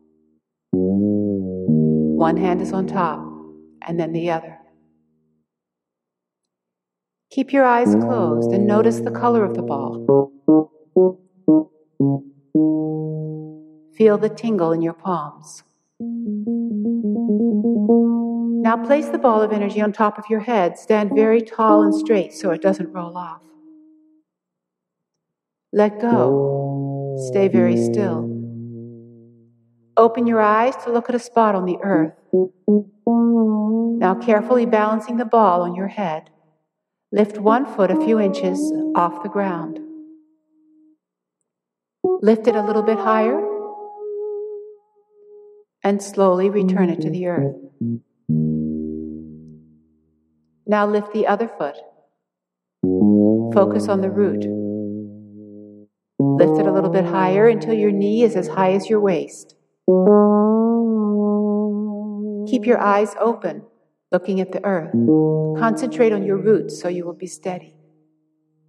One 0.70 2.37
hand 2.37 2.62
is 2.62 2.72
on 2.72 2.87
top, 2.87 3.18
and 3.85 3.99
then 3.99 4.12
the 4.12 4.30
other. 4.30 4.61
Keep 7.33 7.53
your 7.53 7.64
eyes 7.64 7.97
closed 7.97 8.53
and 8.53 8.64
notice 8.64 9.01
the 9.01 9.11
color 9.11 9.45
of 9.45 9.55
the 9.55 9.62
ball. 9.62 10.07
Feel 13.97 14.18
the 14.18 14.28
tingle 14.28 14.70
in 14.70 14.83
your 14.83 14.93
palms. 14.93 15.64
Now 18.63 18.77
place 18.77 19.09
the 19.09 19.19
ball 19.19 19.43
of 19.43 19.51
energy 19.51 19.81
on 19.81 19.93
top 19.93 20.19
of 20.19 20.25
your 20.31 20.39
head. 20.39 20.79
Stand 20.79 21.11
very 21.17 21.43
tall 21.43 21.83
and 21.83 21.93
straight 21.93 22.33
so 22.33 22.53
it 22.53 22.63
doesn't 22.63 22.93
roll 22.93 23.19
off. 23.19 23.43
Let 25.73 26.01
go. 26.01 27.17
Stay 27.33 27.49
very 27.49 27.77
still. 27.77 28.21
Open 29.97 30.29
your 30.29 30.41
eyes 30.41 30.77
to 30.85 30.93
look 30.93 31.09
at 31.09 31.17
a 31.17 31.19
spot 31.19 31.57
on 31.57 31.65
the 31.65 31.77
earth. 31.83 32.15
Now, 33.99 34.15
carefully 34.15 34.67
balancing 34.67 35.17
the 35.17 35.25
ball 35.25 35.63
on 35.63 35.75
your 35.75 35.89
head, 35.89 36.31
lift 37.11 37.39
one 37.39 37.67
foot 37.67 37.91
a 37.91 38.01
few 38.05 38.21
inches 38.21 38.61
off 38.95 39.25
the 39.25 39.29
ground. 39.29 39.81
Lift 42.05 42.47
it 42.47 42.55
a 42.55 42.63
little 42.63 42.85
bit 42.85 42.99
higher 42.99 43.45
and 45.83 46.01
slowly 46.01 46.49
return 46.49 46.91
it 46.91 47.01
to 47.01 47.11
the 47.11 47.27
earth. 47.27 47.57
Now 50.73 50.87
lift 50.87 51.12
the 51.12 51.27
other 51.27 51.49
foot. 51.49 51.77
Focus 53.53 53.89
on 53.89 54.01
the 54.01 54.09
root. 54.09 54.43
Lift 56.18 56.59
it 56.59 56.66
a 56.66 56.73
little 56.73 56.89
bit 56.89 57.05
higher 57.05 57.47
until 57.47 57.75
your 57.75 57.91
knee 57.91 58.23
is 58.23 58.37
as 58.37 58.49
high 58.49 58.73
as 58.73 58.89
your 58.89 58.99
waist. 58.99 59.55
Keep 62.51 62.64
your 62.64 62.81
eyes 62.81 63.14
open, 63.20 63.64
looking 64.12 64.41
at 64.41 64.53
the 64.53 64.64
earth. 64.64 64.93
Concentrate 65.61 66.14
on 66.14 66.25
your 66.25 66.39
roots 66.39 66.81
so 66.81 66.89
you 66.89 67.05
will 67.05 67.12
be 67.12 67.27
steady. 67.27 67.77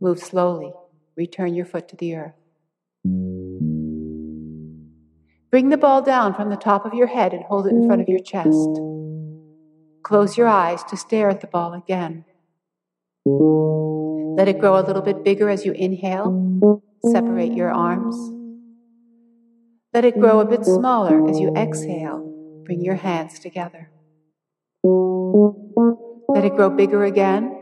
Move 0.02 0.20
slowly. 0.20 0.74
Return 1.16 1.56
your 1.56 1.66
foot 1.66 1.88
to 1.88 1.96
the 1.96 2.16
earth. 2.18 2.36
Bring 5.52 5.70
the 5.70 5.78
ball 5.78 6.02
down 6.02 6.34
from 6.34 6.50
the 6.50 6.58
top 6.58 6.86
of 6.86 6.94
your 6.94 7.08
head 7.08 7.34
and 7.34 7.46
hold 7.46 7.66
it 7.66 7.70
in 7.70 7.88
front 7.88 8.02
of 8.02 8.10
your 8.10 8.20
chest. 8.20 8.82
Close 10.04 10.38
your 10.38 10.48
eyes 10.48 10.84
to 10.84 10.98
stare 10.98 11.30
at 11.30 11.40
the 11.42 11.48
ball 11.48 11.74
again. 11.74 12.26
Let 13.26 14.50
it 14.50 14.60
grow 14.60 14.78
a 14.78 14.84
little 14.84 15.02
bit 15.02 15.24
bigger 15.24 15.50
as 15.50 15.66
you 15.66 15.72
inhale. 15.72 16.82
Separate 17.12 17.54
your 17.54 17.72
arms. 17.72 18.16
Let 19.94 20.04
it 20.04 20.20
grow 20.20 20.40
a 20.40 20.46
bit 20.46 20.66
smaller 20.66 21.30
as 21.30 21.40
you 21.40 21.54
exhale. 21.56 22.20
Bring 22.66 22.82
your 22.82 22.96
hands 22.96 23.40
together. 23.40 23.92
Let 24.84 26.46
it 26.46 26.56
grow 26.56 26.70
bigger 26.70 27.06
again. 27.06 27.62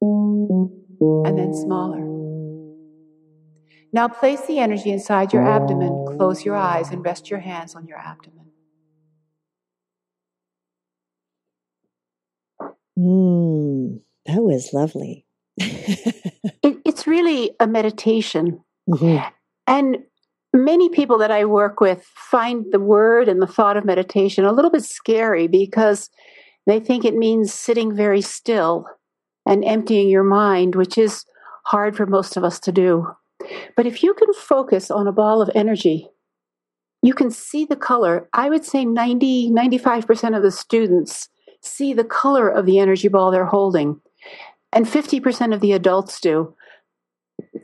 And 0.00 1.38
then 1.38 1.54
smaller. 1.54 2.06
Now 3.92 4.08
place 4.08 4.40
the 4.46 4.58
energy 4.58 4.90
inside 4.90 5.32
your 5.32 5.46
abdomen, 5.46 6.16
close 6.16 6.44
your 6.44 6.56
eyes, 6.56 6.90
and 6.90 7.04
rest 7.04 7.28
your 7.28 7.40
hands 7.40 7.74
on 7.74 7.86
your 7.86 7.98
abdomen. 7.98 8.39
Mm, 13.00 14.00
that 14.26 14.42
was 14.42 14.70
lovely. 14.72 15.24
it, 15.56 16.78
it's 16.84 17.06
really 17.06 17.52
a 17.58 17.66
meditation. 17.66 18.62
Mm-hmm. 18.88 19.26
And 19.66 19.98
many 20.52 20.88
people 20.88 21.18
that 21.18 21.30
I 21.30 21.44
work 21.44 21.80
with 21.80 22.04
find 22.04 22.66
the 22.70 22.80
word 22.80 23.28
and 23.28 23.40
the 23.40 23.46
thought 23.46 23.76
of 23.76 23.84
meditation 23.84 24.44
a 24.44 24.52
little 24.52 24.70
bit 24.70 24.84
scary 24.84 25.46
because 25.46 26.10
they 26.66 26.80
think 26.80 27.04
it 27.04 27.16
means 27.16 27.54
sitting 27.54 27.94
very 27.94 28.20
still 28.20 28.86
and 29.46 29.64
emptying 29.64 30.08
your 30.08 30.24
mind, 30.24 30.74
which 30.74 30.98
is 30.98 31.24
hard 31.64 31.96
for 31.96 32.06
most 32.06 32.36
of 32.36 32.44
us 32.44 32.60
to 32.60 32.72
do. 32.72 33.06
But 33.76 33.86
if 33.86 34.02
you 34.02 34.12
can 34.12 34.32
focus 34.34 34.90
on 34.90 35.06
a 35.06 35.12
ball 35.12 35.40
of 35.40 35.50
energy, 35.54 36.08
you 37.02 37.14
can 37.14 37.30
see 37.30 37.64
the 37.64 37.76
color. 37.76 38.28
I 38.34 38.50
would 38.50 38.64
say 38.64 38.84
90, 38.84 39.50
95% 39.50 40.36
of 40.36 40.42
the 40.42 40.50
students 40.50 41.29
see 41.60 41.92
the 41.92 42.04
color 42.04 42.48
of 42.48 42.66
the 42.66 42.78
energy 42.78 43.08
ball 43.08 43.30
they're 43.30 43.44
holding, 43.44 44.00
and 44.72 44.86
50% 44.86 45.54
of 45.54 45.60
the 45.60 45.72
adults 45.72 46.20
do. 46.20 46.54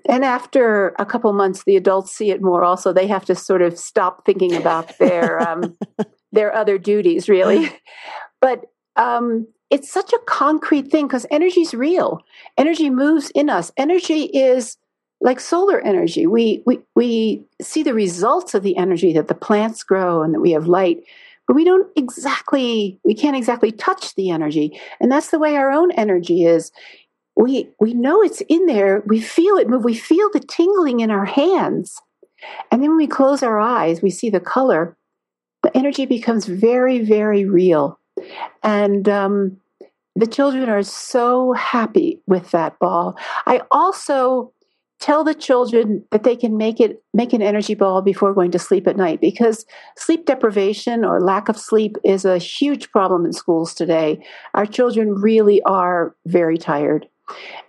And 0.08 0.24
after 0.24 0.94
a 0.98 1.06
couple 1.06 1.32
months, 1.32 1.64
the 1.64 1.76
adults 1.76 2.12
see 2.12 2.30
it 2.30 2.42
more. 2.42 2.64
Also, 2.64 2.92
they 2.92 3.06
have 3.06 3.24
to 3.26 3.34
sort 3.34 3.62
of 3.62 3.78
stop 3.78 4.24
thinking 4.24 4.54
about 4.54 4.96
their 4.98 5.40
um, 5.48 5.76
their 6.32 6.54
other 6.54 6.78
duties, 6.78 7.28
really. 7.28 7.70
But 8.42 8.66
um, 8.96 9.46
it's 9.70 9.90
such 9.90 10.12
a 10.12 10.18
concrete 10.26 10.90
thing 10.90 11.06
because 11.06 11.26
energy 11.30 11.62
is 11.62 11.74
real. 11.74 12.20
Energy 12.58 12.90
moves 12.90 13.30
in 13.30 13.48
us. 13.48 13.72
Energy 13.78 14.24
is 14.24 14.76
like 15.20 15.40
solar 15.40 15.80
energy. 15.80 16.26
We, 16.26 16.62
we, 16.66 16.78
we 16.94 17.44
see 17.60 17.82
the 17.82 17.94
results 17.94 18.54
of 18.54 18.62
the 18.62 18.76
energy 18.76 19.12
that 19.14 19.28
the 19.28 19.34
plants 19.34 19.82
grow 19.82 20.22
and 20.22 20.34
that 20.34 20.40
we 20.40 20.52
have 20.52 20.68
light, 20.68 21.02
but 21.46 21.54
we 21.54 21.64
don't 21.64 21.88
exactly, 21.96 22.98
we 23.04 23.14
can't 23.14 23.36
exactly 23.36 23.72
touch 23.72 24.14
the 24.14 24.30
energy. 24.30 24.78
And 25.00 25.10
that's 25.10 25.30
the 25.30 25.38
way 25.38 25.56
our 25.56 25.70
own 25.70 25.92
energy 25.92 26.44
is. 26.44 26.72
We, 27.36 27.68
we 27.80 27.94
know 27.94 28.22
it's 28.22 28.40
in 28.48 28.66
there. 28.66 29.02
We 29.06 29.20
feel 29.20 29.56
it 29.56 29.68
move. 29.68 29.84
We 29.84 29.94
feel 29.94 30.28
the 30.32 30.40
tingling 30.40 31.00
in 31.00 31.10
our 31.10 31.26
hands. 31.26 32.00
And 32.70 32.82
then 32.82 32.90
when 32.90 32.98
we 32.98 33.06
close 33.06 33.42
our 33.42 33.60
eyes, 33.60 34.02
we 34.02 34.10
see 34.10 34.30
the 34.30 34.40
color. 34.40 34.96
The 35.62 35.76
energy 35.76 36.06
becomes 36.06 36.46
very, 36.46 37.00
very 37.00 37.44
real. 37.44 37.98
And 38.62 39.08
um, 39.08 39.58
the 40.14 40.26
children 40.26 40.68
are 40.68 40.82
so 40.82 41.52
happy 41.52 42.20
with 42.26 42.50
that 42.52 42.78
ball. 42.78 43.16
I 43.46 43.60
also 43.70 44.52
tell 44.98 45.24
the 45.24 45.34
children 45.34 46.04
that 46.10 46.24
they 46.24 46.36
can 46.36 46.56
make 46.56 46.80
it 46.80 47.02
make 47.12 47.32
an 47.32 47.42
energy 47.42 47.74
ball 47.74 48.00
before 48.00 48.32
going 48.32 48.50
to 48.50 48.58
sleep 48.58 48.86
at 48.86 48.96
night 48.96 49.20
because 49.20 49.66
sleep 49.96 50.24
deprivation 50.24 51.04
or 51.04 51.20
lack 51.20 51.48
of 51.48 51.56
sleep 51.56 51.96
is 52.04 52.24
a 52.24 52.38
huge 52.38 52.90
problem 52.90 53.26
in 53.26 53.32
schools 53.32 53.74
today. 53.74 54.24
Our 54.54 54.66
children 54.66 55.14
really 55.14 55.62
are 55.62 56.14
very 56.26 56.56
tired. 56.56 57.08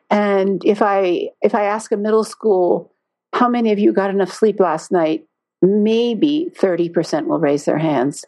And 0.09 0.63
if 0.63 0.81
i 0.81 1.29
if 1.41 1.53
i 1.53 1.63
ask 1.63 1.91
a 1.91 1.97
middle 1.97 2.23
school 2.23 2.91
how 3.33 3.49
many 3.49 3.71
of 3.71 3.79
you 3.79 3.91
got 3.91 4.09
enough 4.09 4.31
sleep 4.31 4.59
last 4.59 4.91
night? 4.91 5.25
Maybe 5.61 6.49
30% 6.57 7.27
will 7.27 7.39
raise 7.39 7.65
their 7.65 7.77
hands. 7.77 8.25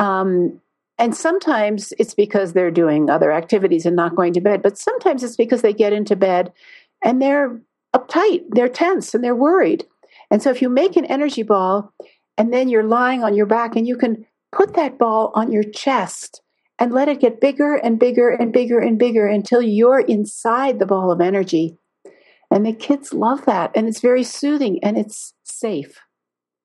Um, 0.00 0.60
and 0.98 1.14
sometimes 1.14 1.92
it's 1.98 2.14
because 2.14 2.52
they're 2.52 2.70
doing 2.70 3.10
other 3.10 3.30
activities 3.30 3.84
and 3.84 3.94
not 3.94 4.16
going 4.16 4.32
to 4.32 4.40
bed 4.40 4.62
but 4.62 4.78
sometimes 4.78 5.22
it's 5.22 5.36
because 5.36 5.62
they 5.62 5.72
get 5.72 5.92
into 5.92 6.16
bed 6.16 6.52
and 7.04 7.20
they're 7.20 7.60
uptight, 7.96 8.44
they're 8.50 8.68
tense, 8.68 9.14
and 9.14 9.22
they're 9.22 9.34
worried. 9.34 9.84
And 10.30 10.42
so 10.42 10.50
if 10.50 10.60
you 10.60 10.68
make 10.68 10.96
an 10.96 11.04
energy 11.06 11.42
ball 11.42 11.92
and 12.36 12.52
then 12.52 12.68
you're 12.68 12.82
lying 12.82 13.22
on 13.22 13.34
your 13.34 13.46
back 13.46 13.76
and 13.76 13.86
you 13.86 13.96
can 13.96 14.26
put 14.52 14.74
that 14.74 14.98
ball 14.98 15.32
on 15.34 15.52
your 15.52 15.62
chest 15.62 16.42
and 16.78 16.92
let 16.92 17.08
it 17.08 17.20
get 17.20 17.40
bigger 17.40 17.74
and 17.74 17.98
bigger 17.98 18.28
and 18.28 18.52
bigger 18.52 18.78
and 18.78 18.98
bigger 18.98 19.26
until 19.26 19.62
you're 19.62 20.00
inside 20.00 20.78
the 20.78 20.86
ball 20.86 21.10
of 21.10 21.20
energy. 21.20 21.78
And 22.50 22.66
the 22.66 22.72
kids 22.72 23.12
love 23.12 23.44
that. 23.46 23.70
And 23.74 23.88
it's 23.88 24.00
very 24.00 24.24
soothing 24.24 24.82
and 24.82 24.98
it's 24.98 25.34
safe, 25.44 26.00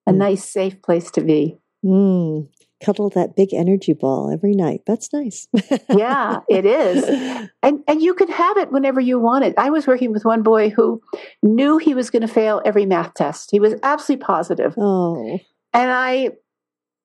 a 0.07 0.11
mm. 0.11 0.17
nice, 0.17 0.43
safe 0.43 0.81
place 0.81 1.11
to 1.11 1.21
be. 1.21 1.57
Mm 1.83 2.47
cuddle 2.83 3.09
that 3.11 3.35
big 3.35 3.53
energy 3.53 3.93
ball 3.93 4.31
every 4.31 4.53
night. 4.53 4.81
That's 4.85 5.13
nice. 5.13 5.47
yeah, 5.89 6.39
it 6.49 6.65
is. 6.65 7.49
And 7.63 7.83
and 7.87 8.01
you 8.01 8.15
can 8.15 8.27
have 8.29 8.57
it 8.57 8.71
whenever 8.71 8.99
you 8.99 9.19
want 9.19 9.45
it. 9.45 9.53
I 9.55 9.69
was 9.69 9.85
working 9.85 10.11
with 10.11 10.25
one 10.25 10.41
boy 10.41 10.71
who 10.71 10.99
knew 11.43 11.77
he 11.77 11.93
was 11.93 12.09
going 12.09 12.23
to 12.23 12.27
fail 12.27 12.59
every 12.65 12.87
math 12.87 13.13
test. 13.13 13.51
He 13.51 13.59
was 13.59 13.75
absolutely 13.83 14.25
positive. 14.25 14.73
Oh. 14.77 15.39
And 15.71 15.91
I 15.91 16.31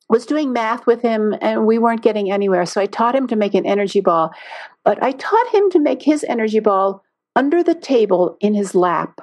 was 0.08 0.24
doing 0.24 0.52
math 0.52 0.86
with 0.86 1.02
him 1.02 1.34
and 1.40 1.66
we 1.66 1.78
weren't 1.78 2.02
getting 2.02 2.30
anywhere. 2.30 2.64
So 2.64 2.80
I 2.80 2.86
taught 2.86 3.14
him 3.14 3.26
to 3.28 3.36
make 3.36 3.54
an 3.54 3.66
energy 3.66 4.00
ball. 4.00 4.32
But 4.84 5.02
I 5.02 5.12
taught 5.12 5.54
him 5.54 5.70
to 5.70 5.78
make 5.78 6.02
his 6.02 6.24
energy 6.24 6.60
ball 6.60 7.02
under 7.34 7.62
the 7.62 7.74
table 7.74 8.36
in 8.40 8.54
his 8.54 8.74
lap. 8.74 9.20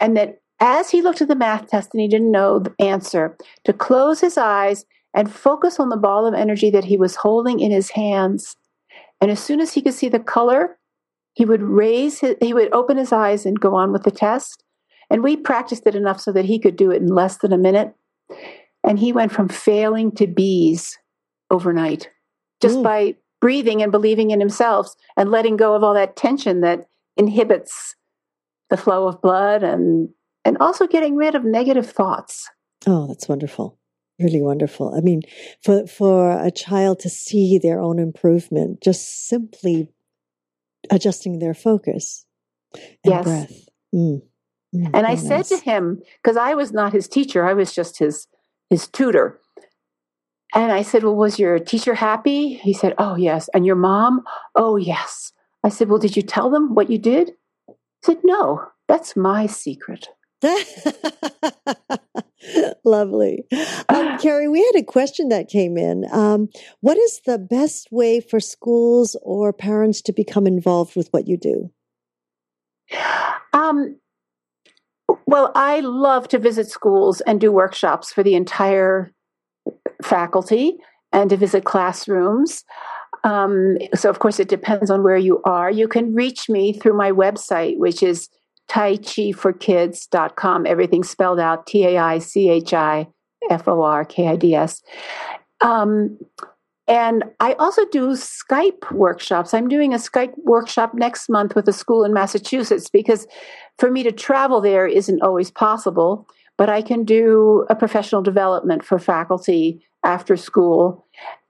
And 0.00 0.16
that 0.16 0.40
as 0.58 0.90
he 0.90 1.02
looked 1.02 1.20
at 1.20 1.28
the 1.28 1.36
math 1.36 1.68
test 1.68 1.90
and 1.92 2.00
he 2.00 2.08
didn't 2.08 2.30
know 2.30 2.58
the 2.58 2.74
answer, 2.80 3.36
to 3.64 3.72
close 3.72 4.20
his 4.20 4.38
eyes 4.38 4.84
and 5.16 5.32
focus 5.32 5.80
on 5.80 5.88
the 5.88 5.96
ball 5.96 6.26
of 6.26 6.34
energy 6.34 6.70
that 6.70 6.84
he 6.84 6.96
was 6.96 7.16
holding 7.16 7.58
in 7.58 7.72
his 7.72 7.90
hands. 7.90 8.54
And 9.20 9.30
as 9.30 9.40
soon 9.42 9.60
as 9.60 9.72
he 9.72 9.80
could 9.80 9.94
see 9.94 10.10
the 10.10 10.20
color, 10.20 10.78
he 11.32 11.46
would 11.46 11.62
raise 11.62 12.20
his, 12.20 12.36
he 12.40 12.52
would 12.52 12.72
open 12.72 12.98
his 12.98 13.12
eyes 13.12 13.46
and 13.46 13.58
go 13.58 13.74
on 13.74 13.92
with 13.92 14.04
the 14.04 14.10
test. 14.10 14.62
And 15.08 15.22
we 15.22 15.36
practiced 15.36 15.86
it 15.86 15.94
enough 15.94 16.20
so 16.20 16.32
that 16.32 16.44
he 16.44 16.58
could 16.58 16.76
do 16.76 16.90
it 16.90 17.00
in 17.00 17.08
less 17.08 17.38
than 17.38 17.52
a 17.52 17.58
minute. 17.58 17.94
And 18.84 18.98
he 18.98 19.12
went 19.12 19.32
from 19.32 19.48
failing 19.48 20.12
to 20.12 20.26
B's 20.26 20.98
overnight 21.50 22.10
just 22.60 22.78
mm. 22.78 22.82
by 22.82 23.14
breathing 23.40 23.82
and 23.82 23.92
believing 23.92 24.30
in 24.30 24.40
himself 24.40 24.94
and 25.16 25.30
letting 25.30 25.56
go 25.56 25.74
of 25.74 25.82
all 25.82 25.94
that 25.94 26.16
tension 26.16 26.60
that 26.60 26.86
inhibits 27.16 27.94
the 28.70 28.76
flow 28.76 29.06
of 29.06 29.20
blood 29.22 29.62
and 29.62 30.08
and 30.44 30.58
also 30.58 30.86
getting 30.86 31.16
rid 31.16 31.34
of 31.34 31.44
negative 31.44 31.90
thoughts. 31.90 32.48
Oh, 32.86 33.08
that's 33.08 33.28
wonderful. 33.28 33.78
Really 34.18 34.40
wonderful. 34.40 34.94
I 34.94 35.00
mean, 35.00 35.22
for 35.62 35.86
for 35.86 36.30
a 36.30 36.50
child 36.50 37.00
to 37.00 37.10
see 37.10 37.58
their 37.58 37.80
own 37.80 37.98
improvement, 37.98 38.80
just 38.82 39.28
simply 39.28 39.90
adjusting 40.90 41.38
their 41.38 41.54
focus 41.54 42.24
and 42.72 42.82
yes. 43.04 43.24
breath. 43.24 43.68
Mm. 43.94 44.22
Mm, 44.74 44.90
and 44.94 45.06
I 45.06 45.14
nice. 45.14 45.26
said 45.26 45.44
to 45.46 45.58
him, 45.58 46.02
because 46.22 46.36
I 46.36 46.54
was 46.54 46.72
not 46.72 46.92
his 46.92 47.08
teacher, 47.08 47.46
I 47.46 47.52
was 47.52 47.74
just 47.74 47.98
his 47.98 48.26
his 48.70 48.88
tutor. 48.88 49.38
And 50.54 50.72
I 50.72 50.82
said, 50.82 51.02
Well, 51.04 51.14
was 51.14 51.38
your 51.38 51.58
teacher 51.58 51.94
happy? 51.94 52.54
He 52.54 52.72
said, 52.72 52.94
Oh, 52.98 53.16
yes. 53.16 53.48
And 53.52 53.66
your 53.66 53.76
mom? 53.76 54.24
Oh, 54.54 54.76
yes. 54.76 55.32
I 55.62 55.68
said, 55.68 55.88
Well, 55.88 55.98
did 55.98 56.16
you 56.16 56.22
tell 56.22 56.50
them 56.50 56.74
what 56.74 56.90
you 56.90 56.98
did? 56.98 57.32
He 57.68 57.74
said, 58.02 58.18
No, 58.24 58.66
that's 58.88 59.16
my 59.16 59.46
secret. 59.46 60.08
Lovely. 62.84 63.44
Um, 63.88 64.18
Carrie, 64.22 64.48
we 64.48 64.60
had 64.60 64.80
a 64.80 64.84
question 64.84 65.28
that 65.28 65.48
came 65.48 65.76
in. 65.76 66.04
Um, 66.12 66.48
what 66.80 66.98
is 66.98 67.20
the 67.26 67.38
best 67.38 67.88
way 67.90 68.20
for 68.20 68.40
schools 68.40 69.16
or 69.22 69.52
parents 69.52 70.02
to 70.02 70.12
become 70.12 70.46
involved 70.46 70.96
with 70.96 71.08
what 71.10 71.26
you 71.26 71.36
do? 71.36 71.70
Um, 73.52 73.96
well, 75.26 75.50
I 75.54 75.80
love 75.80 76.28
to 76.28 76.38
visit 76.38 76.68
schools 76.68 77.20
and 77.22 77.40
do 77.40 77.50
workshops 77.50 78.12
for 78.12 78.22
the 78.22 78.34
entire 78.34 79.12
faculty 80.02 80.76
and 81.12 81.30
to 81.30 81.36
visit 81.36 81.64
classrooms. 81.64 82.64
Um, 83.24 83.78
so, 83.94 84.08
of 84.08 84.20
course, 84.20 84.38
it 84.38 84.48
depends 84.48 84.90
on 84.90 85.02
where 85.02 85.16
you 85.16 85.40
are. 85.44 85.70
You 85.70 85.88
can 85.88 86.14
reach 86.14 86.48
me 86.48 86.72
through 86.72 86.96
my 86.96 87.10
website, 87.10 87.78
which 87.78 88.02
is 88.02 88.28
taichiforkids.com. 88.68 90.66
Everything 90.66 91.04
spelled 91.04 91.40
out 91.40 91.66
T 91.66 91.84
A 91.84 91.98
I 91.98 92.18
C 92.18 92.48
H 92.48 92.74
I 92.74 93.08
F 93.50 93.68
O 93.68 93.82
R 93.82 94.04
K 94.04 94.28
I 94.28 94.36
D 94.36 94.54
S. 94.54 94.82
Um, 95.60 96.18
and 96.88 97.24
I 97.40 97.54
also 97.54 97.84
do 97.86 98.10
Skype 98.10 98.92
workshops. 98.92 99.52
I'm 99.52 99.68
doing 99.68 99.92
a 99.92 99.98
Skype 99.98 100.34
workshop 100.44 100.94
next 100.94 101.28
month 101.28 101.56
with 101.56 101.68
a 101.68 101.72
school 101.72 102.04
in 102.04 102.12
Massachusetts 102.12 102.88
because 102.88 103.26
for 103.78 103.90
me 103.90 104.02
to 104.04 104.12
travel 104.12 104.60
there 104.60 104.86
isn't 104.86 105.22
always 105.22 105.50
possible, 105.50 106.28
but 106.56 106.70
I 106.70 106.82
can 106.82 107.04
do 107.04 107.66
a 107.68 107.74
professional 107.74 108.22
development 108.22 108.84
for 108.84 108.98
faculty 108.98 109.84
after 110.04 110.36
school. 110.36 111.04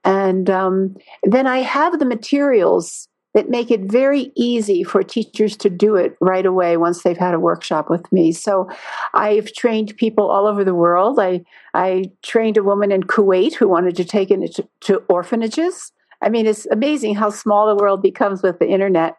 And 0.05 0.49
um, 0.49 0.97
then 1.25 1.47
I 1.47 1.59
have 1.59 1.99
the 1.99 2.07
materials 2.07 3.09
that 3.37 3.51
make 3.51 3.71
it 3.71 3.83
very 3.83 4.33
easy 4.35 4.83
for 4.83 5.03
teachers 5.03 5.59
to 5.59 5.69
do 5.69 5.95
it 5.95 6.17
right 6.23 6.47
away 6.47 6.79
once 6.79 7.03
they've 7.03 7.19
had 7.19 7.35
a 7.35 7.39
workshop 7.39 7.91
with 7.91 8.11
me. 8.11 8.33
So 8.33 8.67
I've 9.13 9.53
trained 9.53 9.95
people 9.99 10.31
all 10.31 10.47
over 10.47 10.65
the 10.65 10.75
world. 10.75 11.21
I, 11.21 11.45
I 11.75 12.11
trained 12.23 12.57
a 12.57 12.63
woman 12.63 12.91
in 12.91 13.03
Kuwait 13.03 13.53
who 13.53 13.69
wanted 13.69 13.95
to 13.97 14.07
take 14.07 14.31
it 14.31 14.55
to, 14.55 14.67
to 14.81 15.03
orphanages. 15.11 15.93
I 16.23 16.31
mean, 16.31 16.47
it's 16.47 16.65
amazing 16.71 17.15
how 17.15 17.29
small 17.29 17.69
the 17.69 17.77
world 17.77 18.01
becomes 18.01 18.43
with 18.43 18.59
the 18.59 18.69
internet. 18.69 19.19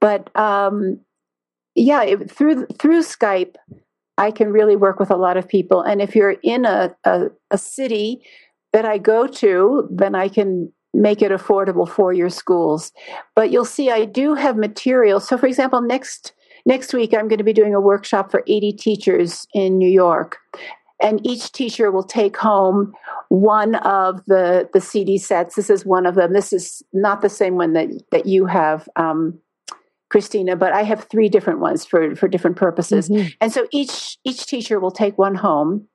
But 0.00 0.30
um, 0.38 1.00
yeah, 1.74 2.04
it, 2.04 2.30
through 2.30 2.66
through 2.78 3.02
Skype, 3.02 3.56
I 4.18 4.30
can 4.30 4.52
really 4.52 4.76
work 4.76 5.00
with 5.00 5.10
a 5.10 5.16
lot 5.16 5.36
of 5.36 5.48
people. 5.48 5.82
And 5.82 6.00
if 6.00 6.14
you're 6.14 6.36
in 6.44 6.64
a, 6.64 6.94
a, 7.02 7.30
a 7.50 7.58
city 7.58 8.22
that 8.72 8.84
I 8.84 8.98
go 8.98 9.26
to, 9.26 9.88
then 9.90 10.14
I 10.14 10.28
can 10.28 10.72
make 10.94 11.22
it 11.22 11.32
affordable 11.32 11.88
for 11.88 12.12
your 12.12 12.28
schools. 12.28 12.92
But 13.34 13.50
you'll 13.50 13.64
see 13.64 13.90
I 13.90 14.04
do 14.04 14.34
have 14.34 14.56
material. 14.56 15.20
So 15.20 15.38
for 15.38 15.46
example, 15.46 15.80
next 15.80 16.32
next 16.66 16.92
week 16.92 17.14
I'm 17.14 17.28
going 17.28 17.38
to 17.38 17.44
be 17.44 17.52
doing 17.52 17.74
a 17.74 17.80
workshop 17.80 18.30
for 18.30 18.42
80 18.46 18.72
teachers 18.72 19.46
in 19.54 19.78
New 19.78 19.88
York. 19.88 20.38
And 21.02 21.24
each 21.26 21.50
teacher 21.50 21.90
will 21.90 22.04
take 22.04 22.36
home 22.36 22.92
one 23.28 23.74
of 23.76 24.24
the, 24.26 24.68
the 24.72 24.80
CD 24.80 25.18
sets. 25.18 25.56
This 25.56 25.68
is 25.68 25.84
one 25.84 26.06
of 26.06 26.14
them. 26.14 26.32
This 26.32 26.52
is 26.52 26.80
not 26.92 27.22
the 27.22 27.28
same 27.28 27.56
one 27.56 27.72
that, 27.72 27.88
that 28.12 28.26
you 28.26 28.46
have, 28.46 28.88
um, 28.94 29.40
Christina, 30.10 30.54
but 30.54 30.72
I 30.72 30.82
have 30.82 31.08
three 31.08 31.28
different 31.28 31.58
ones 31.58 31.84
for, 31.84 32.14
for 32.14 32.28
different 32.28 32.56
purposes. 32.56 33.08
Mm-hmm. 33.08 33.28
And 33.40 33.52
so 33.52 33.66
each 33.72 34.18
each 34.24 34.46
teacher 34.46 34.78
will 34.78 34.90
take 34.90 35.18
one 35.18 35.34
home 35.34 35.88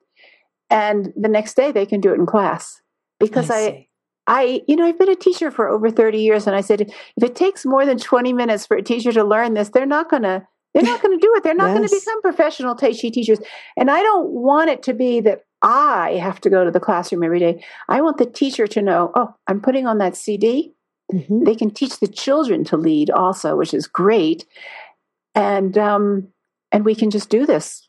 and 0.70 1.14
the 1.16 1.30
next 1.30 1.56
day 1.56 1.72
they 1.72 1.86
can 1.86 2.02
do 2.02 2.12
it 2.12 2.20
in 2.20 2.26
class. 2.26 2.82
Because 3.20 3.50
I, 3.50 3.60
I 3.60 3.87
I, 4.28 4.62
you 4.68 4.76
know, 4.76 4.86
I've 4.86 5.00
been 5.00 5.10
a 5.10 5.16
teacher 5.16 5.50
for 5.50 5.70
over 5.70 5.90
30 5.90 6.20
years, 6.20 6.48
and 6.48 6.56
I 6.56 6.62
said, 6.62 6.82
if 6.82 7.24
it 7.24 7.36
takes 7.36 7.66
more 7.66 7.86
than 7.86 7.98
20 7.98 8.34
minutes 8.34 8.66
for 8.66 8.76
a 8.76 8.84
teacher 8.84 9.12
to 9.14 9.24
learn 9.24 9.54
this, 9.54 9.70
they're 9.70 9.86
not 9.86 10.10
going 10.10 10.24
to, 10.24 10.46
they're 10.74 10.84
not 10.84 11.02
going 11.02 11.18
to 11.18 11.26
do 11.26 11.34
it. 11.36 11.44
They're 11.44 11.56
not 11.56 11.70
yes. 11.70 11.78
going 11.78 11.88
to 11.88 11.96
become 11.96 12.22
professional 12.22 12.76
Tai 12.76 12.92
Chi 12.92 13.10
teachers. 13.10 13.40
And 13.78 13.90
I 13.90 14.04
don't 14.04 14.30
want 14.30 14.70
it 14.70 14.84
to 14.84 14.94
be 14.94 15.22
that 15.22 15.44
I 15.62 16.20
have 16.22 16.42
to 16.42 16.50
go 16.50 16.66
to 16.66 16.72
the 16.72 16.80
classroom 16.80 17.24
every 17.24 17.40
day. 17.40 17.64
I 17.88 18.02
want 18.02 18.18
the 18.18 18.26
teacher 18.26 18.68
to 18.68 18.82
know, 18.82 19.12
oh, 19.16 19.34
I'm 19.48 19.62
putting 19.62 19.88
on 19.88 19.98
that 20.00 20.18
CD. 20.18 20.74
Mm-hmm. 21.12 21.46
They 21.46 21.56
can 21.56 21.72
teach 21.72 22.00
the 22.00 22.08
children 22.08 22.66
to 22.66 22.78
lead 22.78 23.10
also, 23.10 23.56
which 23.56 23.74
is 23.74 23.88
great. 23.88 24.46
And, 25.34 25.78
um, 25.78 26.28
and 26.72 26.84
we 26.84 26.96
can 26.96 27.10
just 27.10 27.30
do 27.30 27.46
this. 27.46 27.88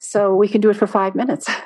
So 0.00 0.34
we 0.34 0.48
can 0.48 0.60
do 0.60 0.70
it 0.70 0.76
for 0.76 0.88
five 0.88 1.14
minutes. 1.14 1.48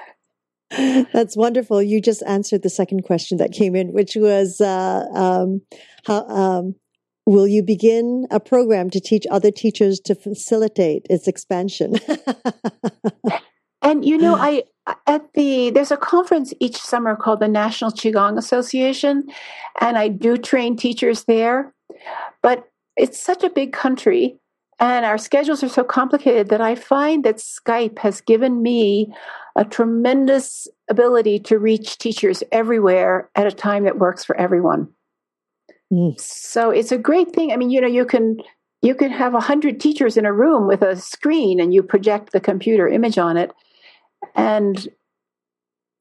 That's 1.13 1.37
wonderful. 1.37 1.83
You 1.83 2.01
just 2.01 2.23
answered 2.27 2.63
the 2.63 2.71
second 2.71 3.03
question 3.03 3.39
that 3.39 3.53
came 3.53 3.75
in, 3.75 3.93
which 3.93 4.17
was 4.17 4.61
uh, 4.61 5.05
um, 5.15 5.63
how 6.07 6.27
um, 6.27 6.75
will 7.27 7.47
you 7.47 7.63
begin 7.63 8.27
a 8.31 8.41
program 8.41 8.91
to 8.91 9.01
teach 9.01 9.27
other 9.31 9.51
teachers 9.51 10.01
to 10.01 10.15
facilitate 10.15 11.07
its 11.11 11.29
expansion? 11.29 11.95
and 13.83 14.05
you 14.05 14.19
know, 14.19 14.35
I 14.35 14.65
at 15.07 15.33
the 15.35 15.71
there's 15.71 15.91
a 15.91 15.97
conference 15.97 16.53
each 16.61 16.77
summer 16.77 17.17
called 17.17 17.41
the 17.41 17.49
National 17.49 17.91
Qigong 17.91 18.39
Association, 18.39 19.25
and 19.81 19.99
I 19.99 20.09
do 20.09 20.37
train 20.37 20.77
teachers 20.77 21.25
there. 21.25 21.73
But 22.43 22.69
it's 22.97 23.19
such 23.19 23.45
a 23.45 23.51
big 23.51 23.73
country 23.73 24.39
and 24.83 25.05
our 25.05 25.17
schedules 25.17 25.63
are 25.63 25.69
so 25.69 25.85
complicated 25.85 26.49
that 26.49 26.61
I 26.61 26.75
find 26.75 27.23
that 27.23 27.37
Skype 27.37 28.01
has 28.01 28.21
given 28.21 28.63
me 28.63 29.15
a 29.55 29.65
tremendous 29.65 30.67
ability 30.91 31.39
to 31.39 31.61
reach 31.61 31.99
teachers 31.99 32.43
everywhere 32.51 33.31
at 33.37 33.47
a 33.47 33.53
time 33.53 33.85
that 33.85 34.01
works 34.01 34.25
for 34.25 34.37
everyone. 34.37 34.89
Mm. 35.93 36.21
So 36.21 36.71
it's 36.71 36.91
a 36.91 36.99
great 36.99 37.31
thing. 37.31 37.53
I 37.53 37.57
mean, 37.57 37.71
you 37.71 37.81
know, 37.81 37.87
you 37.87 38.05
can 38.05 38.39
you 38.81 38.97
can 38.97 39.13
have 39.13 39.35
a 39.35 39.41
hundred 39.41 39.79
teachers 39.79 40.17
in 40.17 40.27
a 40.27 40.33
room 40.33 40.67
with 40.67 40.83
a 40.83 40.97
screen 40.97 41.61
and 41.61 41.73
you 41.73 41.85
project 41.85 42.33
the 42.33 42.41
computer 42.41 42.89
image 42.89 43.19
on 43.19 43.37
it. 43.37 43.53
And 44.35 44.89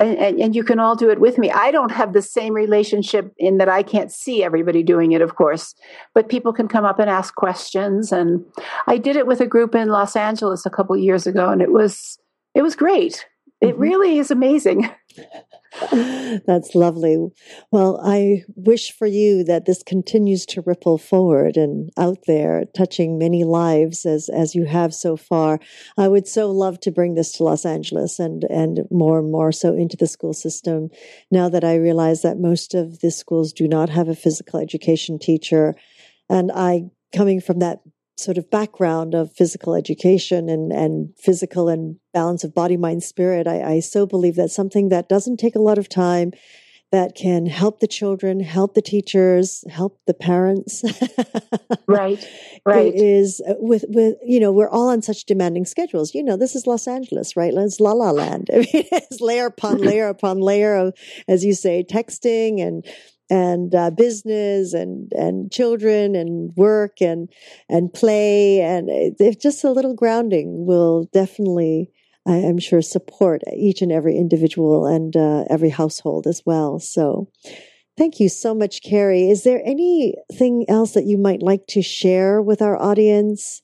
and, 0.02 0.40
and, 0.40 0.56
you 0.56 0.64
can 0.64 0.80
all 0.80 0.96
do 0.96 1.10
it 1.10 1.20
with 1.20 1.38
me. 1.38 1.52
I 1.52 1.72
don't 1.72 1.92
have 1.92 2.14
the 2.14 2.22
same 2.22 2.54
relationship 2.54 3.34
in 3.38 3.58
that 3.58 3.70
I 3.70 3.84
can't 3.84 4.12
see 4.12 4.44
everybody 4.44 4.84
doing 4.84 5.12
it, 5.12 5.22
of 5.22 5.36
course, 5.36 5.76
but 6.14 6.30
people 6.30 6.54
can 6.54 6.68
come 6.68 6.86
up 6.86 7.00
and 7.00 7.10
ask 7.10 7.36
questions. 7.36 8.12
And 8.12 8.44
I 8.88 8.98
did 8.98 9.16
it 9.16 9.28
with 9.28 9.42
a 9.42 9.48
group 9.48 9.76
in 9.76 9.90
Los 9.90 10.16
Angeles 10.16 10.66
a 10.66 10.70
couple 10.70 10.98
years 10.98 11.28
ago, 11.28 11.50
and 11.50 11.62
it 11.62 11.72
was 11.72 12.18
it 12.56 12.62
was 12.62 12.76
great. 12.76 13.26
It 13.62 13.74
mm-hmm. 13.74 13.82
really 13.82 14.18
is 14.18 14.32
amazing. 14.32 14.90
That's 16.46 16.76
lovely. 16.76 17.18
Well, 17.72 18.02
I 18.04 18.44
wish 18.56 18.92
for 18.92 19.08
you 19.08 19.44
that 19.46 19.66
this 19.66 19.84
continues 19.84 20.46
to 20.48 20.62
ripple 20.62 20.98
forward 20.98 21.56
and 21.56 21.90
out 21.98 22.20
there, 22.28 22.66
touching 22.76 23.18
many 23.18 23.46
lives 23.46 24.06
as 24.06 24.28
as 24.28 24.54
you 24.54 24.66
have 24.66 24.94
so 24.94 25.16
far. 25.16 25.60
I 25.98 26.10
would 26.10 26.28
so 26.28 26.52
love 26.52 26.80
to 26.82 26.92
bring 26.92 27.16
this 27.16 27.32
to 27.34 27.44
Los 27.44 27.66
Angeles 27.66 28.20
and 28.20 28.44
and 28.50 28.82
more 28.92 29.20
and 29.20 29.32
more 29.32 29.54
so 29.54 29.74
into 29.74 29.96
the 29.96 30.08
school 30.08 30.34
system. 30.34 30.90
Now 31.32 31.48
that 31.48 31.64
I 31.64 31.76
realize 31.76 32.22
that 32.22 32.38
most 32.38 32.74
of 32.74 33.00
the 33.00 33.12
schools 33.12 33.54
do 33.54 33.68
not 33.68 33.90
have 33.90 34.10
a 34.10 34.16
physical 34.16 34.60
education 34.60 35.20
teacher, 35.20 35.76
and 36.30 36.52
I 36.54 36.90
coming 37.14 37.40
from 37.40 37.60
that 37.60 37.80
sort 38.22 38.38
of 38.38 38.50
background 38.50 39.14
of 39.14 39.32
physical 39.34 39.76
education 39.76 40.50
and, 40.50 40.72
and 40.72 41.14
physical 41.18 41.70
and 41.70 41.98
balance 42.14 42.44
of 42.44 42.54
body, 42.54 42.78
mind, 42.78 43.04
spirit, 43.04 43.48
I, 43.48 43.76
I 43.76 43.80
so 43.80 44.06
believe 44.06 44.36
that 44.36 44.52
something 44.52 44.90
that 44.90 45.10
doesn't 45.10 45.38
take 45.38 45.56
a 45.56 45.62
lot 45.62 45.78
of 45.78 45.90
time 45.90 46.32
that 46.92 47.16
can 47.16 47.46
help 47.46 47.80
the 47.80 47.88
children, 47.88 48.42
help 48.42 48.74
the 48.74 48.82
teachers, 48.82 49.64
help 49.70 50.00
the 50.08 50.14
parents. 50.14 50.84
right, 51.88 52.28
right. 52.66 52.94
Is 52.94 53.42
uh, 53.48 53.54
with 53.60 53.86
with 53.88 54.16
you 54.24 54.42
know 54.42 54.52
we're 54.52 54.70
all 54.70 54.90
on 54.90 55.02
such 55.02 55.26
demanding 55.26 55.66
schedules. 55.66 56.14
You 56.14 56.22
know 56.22 56.36
this 56.36 56.54
is 56.54 56.68
Los 56.68 56.88
Angeles, 56.88 57.38
right? 57.38 57.54
It's 57.54 57.80
La 57.80 57.94
La 57.94 58.12
Land. 58.12 58.50
I 58.54 58.58
mean, 58.58 58.68
it's 58.74 59.22
layer 59.22 59.46
upon 59.46 59.78
layer 59.78 60.10
upon 60.10 60.40
layer 60.42 60.76
of, 60.76 60.94
as 61.30 61.46
you 61.46 61.54
say, 61.54 61.86
texting 61.90 62.62
and 62.62 62.86
and 63.32 63.74
uh, 63.74 63.90
business 63.92 64.74
and 64.74 65.12
and 65.14 65.52
children 65.52 66.16
and 66.16 66.52
work 66.58 67.02
and 67.02 67.30
and 67.70 67.94
play 67.94 68.60
and 68.62 68.90
just 69.42 69.64
a 69.64 69.72
little 69.72 69.96
grounding 69.96 70.68
will 70.68 71.10
definitely 71.14 71.90
I 72.28 72.36
am 72.36 72.60
sure 72.60 72.84
support 72.84 73.42
each 73.56 73.82
and 73.82 73.92
every 73.92 74.18
individual 74.18 74.86
and 74.86 75.16
uh, 75.16 75.46
every 75.50 75.70
household 75.70 76.28
as 76.28 76.44
well. 76.46 76.80
So 76.80 77.30
Thank 77.98 78.20
you 78.20 78.30
so 78.30 78.56
much, 78.56 78.82
Carrie. 78.82 79.30
Is 79.30 79.44
there 79.44 79.62
anything 79.66 80.66
else 80.70 80.94
that 80.94 81.06
you 81.06 81.18
might 81.18 81.44
like 81.44 81.68
to 81.68 81.82
share 81.82 82.42
with 82.42 82.62
our 82.62 82.82
audience 82.82 83.62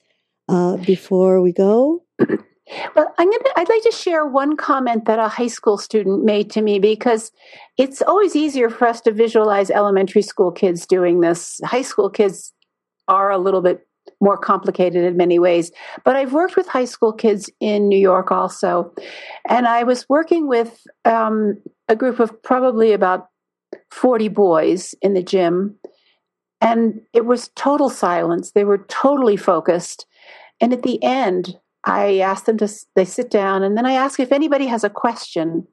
uh, 0.50 0.78
before 0.78 1.42
we 1.42 1.54
go? 1.54 2.04
Well, 2.96 3.14
I'm 3.18 3.30
gonna. 3.30 3.44
I'd 3.56 3.70
like 3.70 3.84
to 3.84 3.92
share 3.92 4.26
one 4.26 4.58
comment 4.58 5.06
that 5.06 5.20
a 5.20 5.28
high 5.28 5.48
school 5.48 5.78
student 5.78 6.26
made 6.26 6.50
to 6.52 6.62
me 6.62 6.80
because 6.80 7.32
it's 7.78 8.02
always 8.02 8.36
easier 8.36 8.70
for 8.70 8.88
us 8.88 9.00
to 9.02 9.12
visualize 9.12 9.70
elementary 9.70 10.22
school 10.22 10.52
kids 10.52 10.86
doing 10.86 11.22
this. 11.22 11.62
High 11.64 11.82
school 11.82 12.10
kids 12.10 12.54
are 13.08 13.32
a 13.32 13.38
little 13.38 13.62
bit 13.62 13.88
more 14.20 14.38
complicated 14.38 15.04
in 15.04 15.18
many 15.18 15.40
ways. 15.40 15.72
But 16.04 16.16
I've 16.16 16.34
worked 16.34 16.56
with 16.56 16.68
high 16.68 16.86
school 16.86 17.14
kids 17.14 17.50
in 17.60 17.88
New 17.88 18.00
York 18.00 18.32
also. 18.32 18.94
And 19.48 19.68
I 19.68 19.84
was 19.84 20.08
working 20.10 20.48
with 20.48 20.86
um, 21.06 21.58
a 21.88 21.96
group 21.96 22.20
of 22.20 22.42
probably 22.44 22.94
about 22.94 23.28
40 23.92 24.28
boys 24.30 24.96
in 25.02 25.14
the 25.14 25.24
gym. 25.24 25.76
And 26.62 27.02
it 27.14 27.26
was 27.26 27.52
total 27.56 27.90
silence. 27.90 28.52
They 28.52 28.64
were 28.64 28.80
totally 28.90 29.38
focused. 29.38 30.06
And 30.60 30.74
at 30.74 30.84
the 30.84 31.02
end, 31.04 31.60
I 31.88 32.20
ask 32.20 32.46
them 32.46 32.58
to 32.58 32.70
they 32.96 33.06
sit 33.06 33.32
down 33.32 33.64
and 33.64 33.78
then 33.78 33.86
I 33.86 33.94
ask 33.94 34.20
if 34.20 34.34
anybody 34.34 34.68
has 34.68 34.84
a 34.84 34.90
question. 34.90 35.66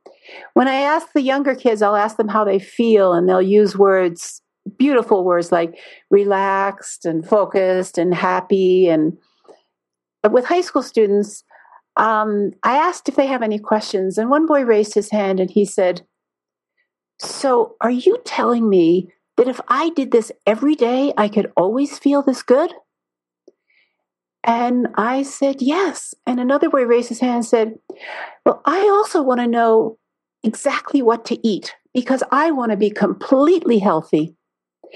When 0.55 0.69
I 0.69 0.77
ask 0.77 1.09
the 1.13 1.21
younger 1.21 1.55
kids, 1.55 1.83
I'll 1.83 1.97
ask 1.97 2.17
them 2.17 2.29
how 2.29 2.45
they 2.45 2.61
feel 2.61 3.13
and 3.13 3.29
they'll 3.29 3.43
use 3.43 3.77
words 3.77 4.41
beautiful 4.79 5.25
words 5.25 5.53
like 5.53 5.79
relaxed 6.11 7.05
and 7.05 7.27
focused 7.27 7.99
and 7.99 8.15
happy. 8.15 8.89
And 8.89 9.19
with 10.31 10.47
high 10.47 10.63
school 10.63 10.83
students, 10.83 11.45
um, 11.97 12.53
I 12.63 12.77
asked 12.77 13.09
if 13.09 13.17
they 13.17 13.27
have 13.27 13.43
any 13.43 13.59
questions, 13.59 14.17
and 14.17 14.31
one 14.31 14.47
boy 14.47 14.63
raised 14.63 14.95
his 14.95 15.11
hand 15.11 15.39
and 15.39 15.51
he 15.51 15.65
said, 15.65 16.03
So, 17.21 17.77
are 17.81 17.91
you 17.91 18.19
telling 18.25 18.69
me 18.69 19.13
that 19.37 19.49
if 19.49 19.61
I 19.69 19.91
did 19.91 20.11
this 20.11 20.33
every 20.47 20.75
day, 20.75 21.13
I 21.17 21.29
could 21.29 21.53
always 21.57 21.99
feel 21.99 22.23
this 22.23 22.43
good? 22.43 22.73
And 24.45 24.89
I 24.97 25.23
said, 25.23 25.63
Yes. 25.63 26.15
And 26.27 26.39
another 26.39 26.69
boy 26.69 26.85
raised 26.85 27.09
his 27.09 27.21
hand 27.21 27.37
and 27.37 27.47
said, 27.47 27.79
Well, 28.45 28.61
I 28.65 28.81
also 28.81 29.23
want 29.23 29.41
to 29.41 29.47
know 29.47 29.99
exactly 30.43 31.01
what 31.01 31.25
to 31.27 31.47
eat 31.47 31.75
because 31.95 32.23
I 32.31 32.51
want 32.51 32.71
to 32.71 32.77
be 32.77 32.91
completely 32.91 33.79
healthy. 33.79 34.37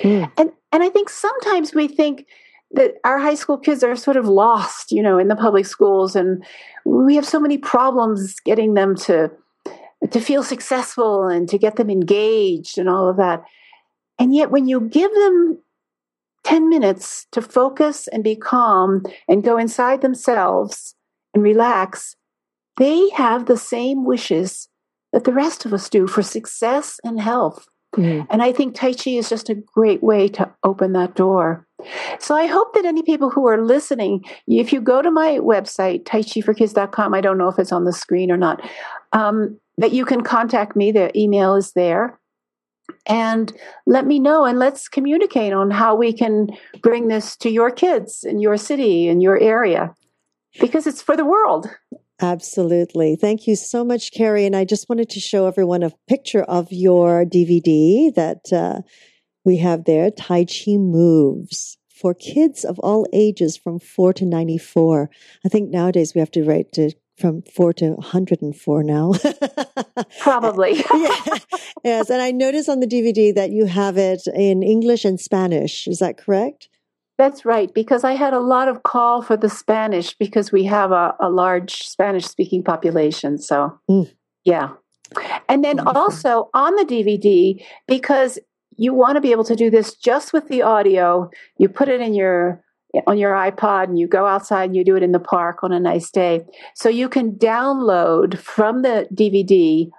Mm. 0.04 0.30
And 0.36 0.52
and 0.70 0.82
I 0.82 0.90
think 0.90 1.08
sometimes 1.08 1.74
we 1.74 1.88
think 1.88 2.26
that 2.72 2.96
our 3.04 3.18
high 3.18 3.34
school 3.34 3.56
kids 3.56 3.82
are 3.82 3.96
sort 3.96 4.18
of 4.18 4.28
lost, 4.28 4.92
you 4.92 5.02
know, 5.02 5.18
in 5.18 5.28
the 5.28 5.36
public 5.36 5.64
schools 5.64 6.14
and 6.14 6.44
we 6.84 7.16
have 7.16 7.26
so 7.26 7.40
many 7.40 7.56
problems 7.56 8.38
getting 8.40 8.74
them 8.74 8.94
to 8.96 9.30
to 10.10 10.20
feel 10.20 10.42
successful 10.42 11.26
and 11.26 11.48
to 11.48 11.58
get 11.58 11.76
them 11.76 11.88
engaged 11.88 12.76
and 12.76 12.88
all 12.88 13.08
of 13.08 13.16
that. 13.16 13.42
And 14.18 14.34
yet 14.34 14.50
when 14.50 14.68
you 14.68 14.82
give 14.82 15.12
them 15.14 15.58
10 16.44 16.68
minutes 16.68 17.26
to 17.32 17.42
focus 17.42 18.08
and 18.08 18.24
be 18.24 18.36
calm 18.36 19.02
and 19.28 19.44
go 19.44 19.56
inside 19.56 20.00
themselves 20.00 20.94
and 21.34 21.42
relax, 21.42 22.16
they 22.76 23.10
have 23.10 23.46
the 23.46 23.56
same 23.56 24.04
wishes 24.04 24.68
that 25.12 25.24
the 25.24 25.32
rest 25.32 25.64
of 25.64 25.72
us 25.72 25.88
do 25.88 26.06
for 26.06 26.22
success 26.22 27.00
and 27.04 27.20
health. 27.20 27.66
Mm. 27.96 28.26
And 28.30 28.42
I 28.42 28.52
think 28.52 28.74
Tai 28.74 28.92
Chi 28.92 29.12
is 29.12 29.28
just 29.28 29.48
a 29.48 29.54
great 29.54 30.02
way 30.02 30.28
to 30.28 30.50
open 30.62 30.92
that 30.92 31.14
door. 31.14 31.66
So 32.18 32.34
I 32.34 32.46
hope 32.46 32.74
that 32.74 32.84
any 32.84 33.02
people 33.02 33.30
who 33.30 33.46
are 33.46 33.62
listening, 33.62 34.24
if 34.46 34.72
you 34.72 34.80
go 34.80 35.00
to 35.00 35.10
my 35.10 35.38
website, 35.38 36.04
taichiforkids.com, 36.04 37.14
I 37.14 37.20
don't 37.20 37.38
know 37.38 37.48
if 37.48 37.58
it's 37.58 37.72
on 37.72 37.84
the 37.84 37.92
screen 37.92 38.30
or 38.30 38.36
not, 38.36 38.60
um, 39.12 39.58
that 39.78 39.92
you 39.92 40.04
can 40.04 40.22
contact 40.22 40.76
me. 40.76 40.92
The 40.92 41.16
email 41.18 41.54
is 41.54 41.72
there. 41.72 42.18
And 43.08 43.52
let 43.86 44.06
me 44.06 44.18
know 44.20 44.44
and 44.44 44.58
let's 44.58 44.86
communicate 44.86 45.52
on 45.52 45.70
how 45.70 45.94
we 45.94 46.12
can 46.12 46.48
bring 46.82 47.08
this 47.08 47.36
to 47.38 47.50
your 47.50 47.70
kids 47.70 48.22
in 48.22 48.38
your 48.38 48.58
city, 48.58 49.08
in 49.08 49.20
your 49.22 49.40
area, 49.40 49.94
because 50.60 50.86
it's 50.86 51.00
for 51.00 51.16
the 51.16 51.24
world. 51.24 51.68
Absolutely. 52.20 53.16
Thank 53.16 53.46
you 53.46 53.56
so 53.56 53.84
much, 53.84 54.12
Carrie. 54.12 54.44
And 54.44 54.56
I 54.56 54.64
just 54.64 54.88
wanted 54.88 55.08
to 55.10 55.20
show 55.20 55.46
everyone 55.46 55.82
a 55.82 55.92
picture 56.08 56.42
of 56.42 56.68
your 56.70 57.24
DVD 57.24 58.12
that 58.14 58.52
uh, 58.52 58.82
we 59.44 59.58
have 59.58 59.84
there 59.84 60.10
Tai 60.10 60.44
Chi 60.44 60.76
Moves 60.76 61.78
for 61.88 62.14
kids 62.14 62.64
of 62.64 62.78
all 62.80 63.06
ages 63.12 63.56
from 63.56 63.78
4 63.78 64.12
to 64.14 64.26
94. 64.26 65.10
I 65.44 65.48
think 65.48 65.70
nowadays 65.70 66.14
we 66.14 66.20
have 66.20 66.30
to 66.32 66.44
write 66.44 66.72
to 66.72 66.92
from 67.18 67.42
4 67.42 67.72
to 67.74 67.90
104 67.92 68.82
now. 68.82 69.12
Probably. 70.20 70.76
yeah. 70.94 71.38
Yes. 71.84 72.10
And 72.10 72.22
I 72.22 72.30
noticed 72.30 72.68
on 72.68 72.80
the 72.80 72.86
DVD 72.86 73.34
that 73.34 73.50
you 73.50 73.66
have 73.66 73.96
it 73.96 74.22
in 74.34 74.62
English 74.62 75.04
and 75.04 75.20
Spanish. 75.20 75.86
Is 75.86 75.98
that 75.98 76.16
correct? 76.16 76.68
That's 77.18 77.44
right, 77.44 77.74
because 77.74 78.04
I 78.04 78.12
had 78.12 78.32
a 78.32 78.38
lot 78.38 78.68
of 78.68 78.84
call 78.84 79.22
for 79.22 79.36
the 79.36 79.48
Spanish 79.48 80.14
because 80.14 80.52
we 80.52 80.62
have 80.64 80.92
a, 80.92 81.16
a 81.18 81.28
large 81.28 81.82
Spanish 81.88 82.24
speaking 82.24 82.62
population. 82.62 83.38
So, 83.38 83.76
mm. 83.90 84.08
yeah. 84.44 84.70
And 85.48 85.64
then 85.64 85.78
Wonderful. 85.78 86.00
also 86.00 86.50
on 86.54 86.76
the 86.76 86.84
DVD, 86.84 87.60
because 87.88 88.38
you 88.76 88.94
want 88.94 89.16
to 89.16 89.20
be 89.20 89.32
able 89.32 89.44
to 89.44 89.56
do 89.56 89.68
this 89.68 89.94
just 89.96 90.32
with 90.32 90.46
the 90.46 90.62
audio, 90.62 91.28
you 91.56 91.68
put 91.68 91.88
it 91.88 92.00
in 92.00 92.14
your 92.14 92.62
on 93.06 93.18
your 93.18 93.32
iPod 93.32 93.84
and 93.84 93.98
you 93.98 94.06
go 94.06 94.26
outside 94.26 94.64
and 94.64 94.76
you 94.76 94.84
do 94.84 94.96
it 94.96 95.02
in 95.02 95.12
the 95.12 95.18
park 95.18 95.62
on 95.62 95.72
a 95.72 95.80
nice 95.80 96.10
day. 96.10 96.44
So 96.74 96.88
you 96.88 97.08
can 97.08 97.32
download 97.32 98.38
from 98.38 98.82
the 98.82 99.08
DVD 99.14 99.90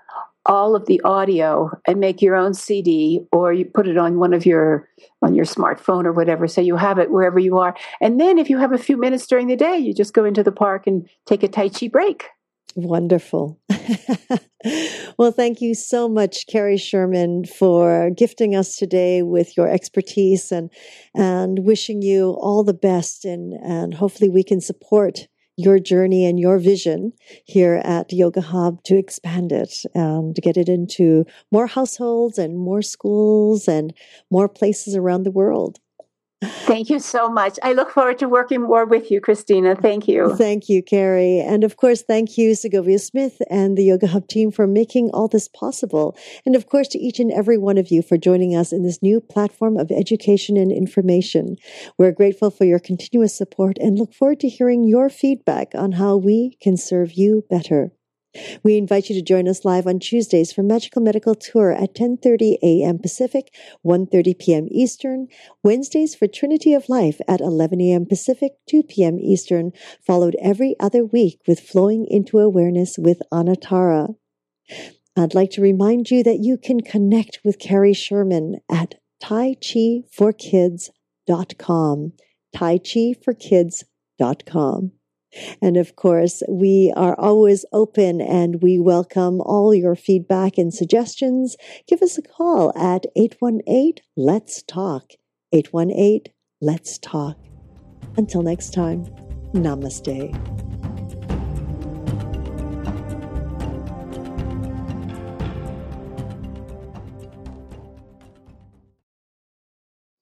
all 0.45 0.75
of 0.75 0.85
the 0.87 0.99
audio 1.01 1.69
and 1.85 1.99
make 1.99 2.21
your 2.21 2.35
own 2.35 2.53
CD 2.53 3.21
or 3.31 3.53
you 3.53 3.65
put 3.65 3.87
it 3.87 3.97
on 3.97 4.17
one 4.17 4.33
of 4.33 4.45
your 4.45 4.87
on 5.21 5.35
your 5.35 5.45
smartphone 5.45 6.05
or 6.05 6.13
whatever. 6.13 6.47
So 6.47 6.61
you 6.61 6.75
have 6.75 6.97
it 6.97 7.11
wherever 7.11 7.39
you 7.39 7.57
are. 7.59 7.75
And 8.01 8.19
then 8.19 8.37
if 8.39 8.49
you 8.49 8.57
have 8.57 8.71
a 8.71 8.77
few 8.77 8.97
minutes 8.97 9.27
during 9.27 9.47
the 9.47 9.55
day 9.55 9.77
you 9.77 9.93
just 9.93 10.13
go 10.13 10.25
into 10.25 10.43
the 10.43 10.51
park 10.51 10.87
and 10.87 11.07
take 11.25 11.43
a 11.43 11.47
tai 11.47 11.69
chi 11.69 11.87
break 11.87 12.25
wonderful 12.75 13.59
well 15.17 15.31
thank 15.31 15.61
you 15.61 15.73
so 15.73 16.07
much 16.07 16.45
carrie 16.47 16.77
sherman 16.77 17.45
for 17.45 18.09
gifting 18.11 18.55
us 18.55 18.75
today 18.75 19.21
with 19.21 19.57
your 19.57 19.67
expertise 19.67 20.51
and 20.51 20.69
and 21.15 21.59
wishing 21.65 22.01
you 22.01 22.31
all 22.39 22.63
the 22.63 22.73
best 22.73 23.25
and 23.25 23.53
and 23.53 23.95
hopefully 23.95 24.29
we 24.29 24.43
can 24.43 24.61
support 24.61 25.27
your 25.59 25.77
journey 25.77 26.25
and 26.25 26.39
your 26.39 26.57
vision 26.57 27.11
here 27.43 27.81
at 27.83 28.13
Yoga 28.13 28.39
Hub 28.39 28.81
to 28.83 28.97
expand 28.97 29.51
it 29.51 29.83
and 29.93 30.33
get 30.35 30.55
it 30.55 30.69
into 30.69 31.25
more 31.51 31.67
households 31.67 32.37
and 32.37 32.57
more 32.57 32.81
schools 32.81 33.67
and 33.67 33.93
more 34.31 34.47
places 34.47 34.95
around 34.95 35.23
the 35.23 35.31
world. 35.31 35.79
Thank 36.41 36.89
you 36.89 36.99
so 36.99 37.27
much. 37.27 37.59
I 37.63 37.73
look 37.73 37.91
forward 37.91 38.19
to 38.19 38.29
working 38.29 38.61
more 38.61 38.85
with 38.85 39.11
you, 39.11 39.19
Christina. 39.19 39.75
Thank 39.75 40.07
you. 40.07 40.35
Thank 40.37 40.69
you, 40.69 40.81
Carrie. 40.81 41.39
And 41.39 41.65
of 41.65 41.75
course, 41.75 42.01
thank 42.01 42.37
you, 42.37 42.55
Segovia 42.55 42.99
Smith 42.99 43.41
and 43.49 43.77
the 43.77 43.83
Yoga 43.83 44.07
Hub 44.07 44.27
team 44.27 44.49
for 44.49 44.65
making 44.65 45.09
all 45.11 45.27
this 45.27 45.49
possible. 45.49 46.15
And 46.45 46.55
of 46.55 46.67
course, 46.67 46.87
to 46.89 46.99
each 46.99 47.19
and 47.19 47.31
every 47.31 47.57
one 47.57 47.77
of 47.77 47.91
you 47.91 48.01
for 48.01 48.17
joining 48.17 48.55
us 48.55 48.71
in 48.71 48.83
this 48.83 49.01
new 49.01 49.19
platform 49.19 49.75
of 49.75 49.91
education 49.91 50.55
and 50.55 50.71
information. 50.71 51.57
We're 51.97 52.13
grateful 52.13 52.51
for 52.51 52.63
your 52.63 52.79
continuous 52.79 53.35
support 53.35 53.77
and 53.77 53.99
look 53.99 54.13
forward 54.13 54.39
to 54.39 54.47
hearing 54.47 54.85
your 54.85 55.09
feedback 55.09 55.73
on 55.75 55.93
how 55.93 56.15
we 56.15 56.57
can 56.61 56.77
serve 56.77 57.13
you 57.13 57.43
better. 57.49 57.91
We 58.63 58.77
invite 58.77 59.09
you 59.09 59.15
to 59.15 59.23
join 59.23 59.47
us 59.47 59.65
live 59.65 59.87
on 59.87 59.97
Tuesdays 59.99 60.53
for 60.53 60.61
Magical 60.61 61.01
Medical 61.01 61.33
Tour 61.33 61.71
at 61.71 61.95
10:30 61.95 62.57
a.m. 62.61 62.99
Pacific, 62.99 63.51
1:30 63.83 64.37
p.m. 64.37 64.67
Eastern, 64.69 65.29
Wednesdays 65.63 66.13
for 66.13 66.27
Trinity 66.27 66.73
of 66.73 66.89
Life 66.89 67.19
at 67.27 67.41
11 67.41 67.81
a.m. 67.81 68.05
Pacific, 68.05 68.51
2 68.67 68.83
p.m. 68.83 69.17
Eastern, 69.19 69.71
followed 70.05 70.35
every 70.39 70.75
other 70.79 71.03
week 71.03 71.39
with 71.47 71.59
Flowing 71.59 72.05
into 72.07 72.37
Awareness 72.39 72.99
with 72.99 73.23
Anatara. 73.31 74.13
I'd 75.17 75.33
like 75.33 75.49
to 75.51 75.61
remind 75.61 76.11
you 76.11 76.21
that 76.23 76.39
you 76.39 76.57
can 76.57 76.81
connect 76.81 77.39
with 77.43 77.59
Carrie 77.59 77.93
Sherman 77.93 78.59
at 78.69 78.95
taichiforkids.com. 79.21 82.13
taichiforkids.com. 82.55 84.91
And 85.61 85.77
of 85.77 85.95
course, 85.95 86.41
we 86.49 86.93
are 86.95 87.17
always 87.19 87.65
open 87.71 88.21
and 88.21 88.61
we 88.61 88.79
welcome 88.79 89.41
all 89.41 89.73
your 89.73 89.95
feedback 89.95 90.57
and 90.57 90.73
suggestions. 90.73 91.55
Give 91.87 92.01
us 92.01 92.17
a 92.17 92.21
call 92.21 92.71
at 92.77 93.05
818 93.15 93.95
Let's 94.17 94.63
Talk. 94.63 95.13
818 95.51 96.33
Let's 96.61 96.97
Talk. 96.97 97.37
Until 98.17 98.41
next 98.41 98.73
time, 98.73 99.05
namaste. 99.53 100.35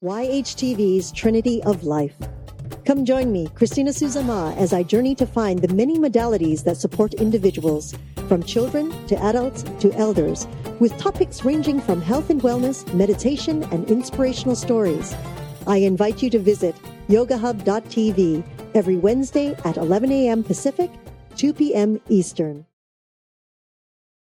YHTV's 0.03 1.11
Trinity 1.11 1.61
of 1.63 1.83
Life 1.83 2.15
Come 2.87 3.03
join 3.03 3.33
me, 3.33 3.49
Christina 3.53 3.91
Suzama, 3.91 4.55
as 4.55 4.71
I 4.71 4.81
journey 4.81 5.13
to 5.15 5.25
find 5.25 5.59
the 5.59 5.73
many 5.73 5.99
modalities 5.99 6.63
that 6.63 6.77
support 6.77 7.13
individuals, 7.15 7.93
from 8.29 8.41
children 8.41 8.93
to 9.07 9.21
adults 9.21 9.63
to 9.81 9.91
elders, 9.95 10.47
with 10.79 10.97
topics 10.97 11.43
ranging 11.43 11.81
from 11.81 12.01
health 12.01 12.29
and 12.29 12.41
wellness, 12.41 12.87
meditation, 12.93 13.63
and 13.73 13.91
inspirational 13.91 14.55
stories. 14.55 15.13
I 15.67 15.79
invite 15.79 16.23
you 16.23 16.29
to 16.29 16.39
visit 16.39 16.77
yogahub.tv 17.09 18.45
every 18.73 18.95
Wednesday 18.95 19.53
at 19.65 19.75
11 19.75 20.09
a.m. 20.13 20.41
Pacific, 20.41 20.89
2 21.35 21.53
p.m. 21.55 21.99
Eastern. 22.07 22.66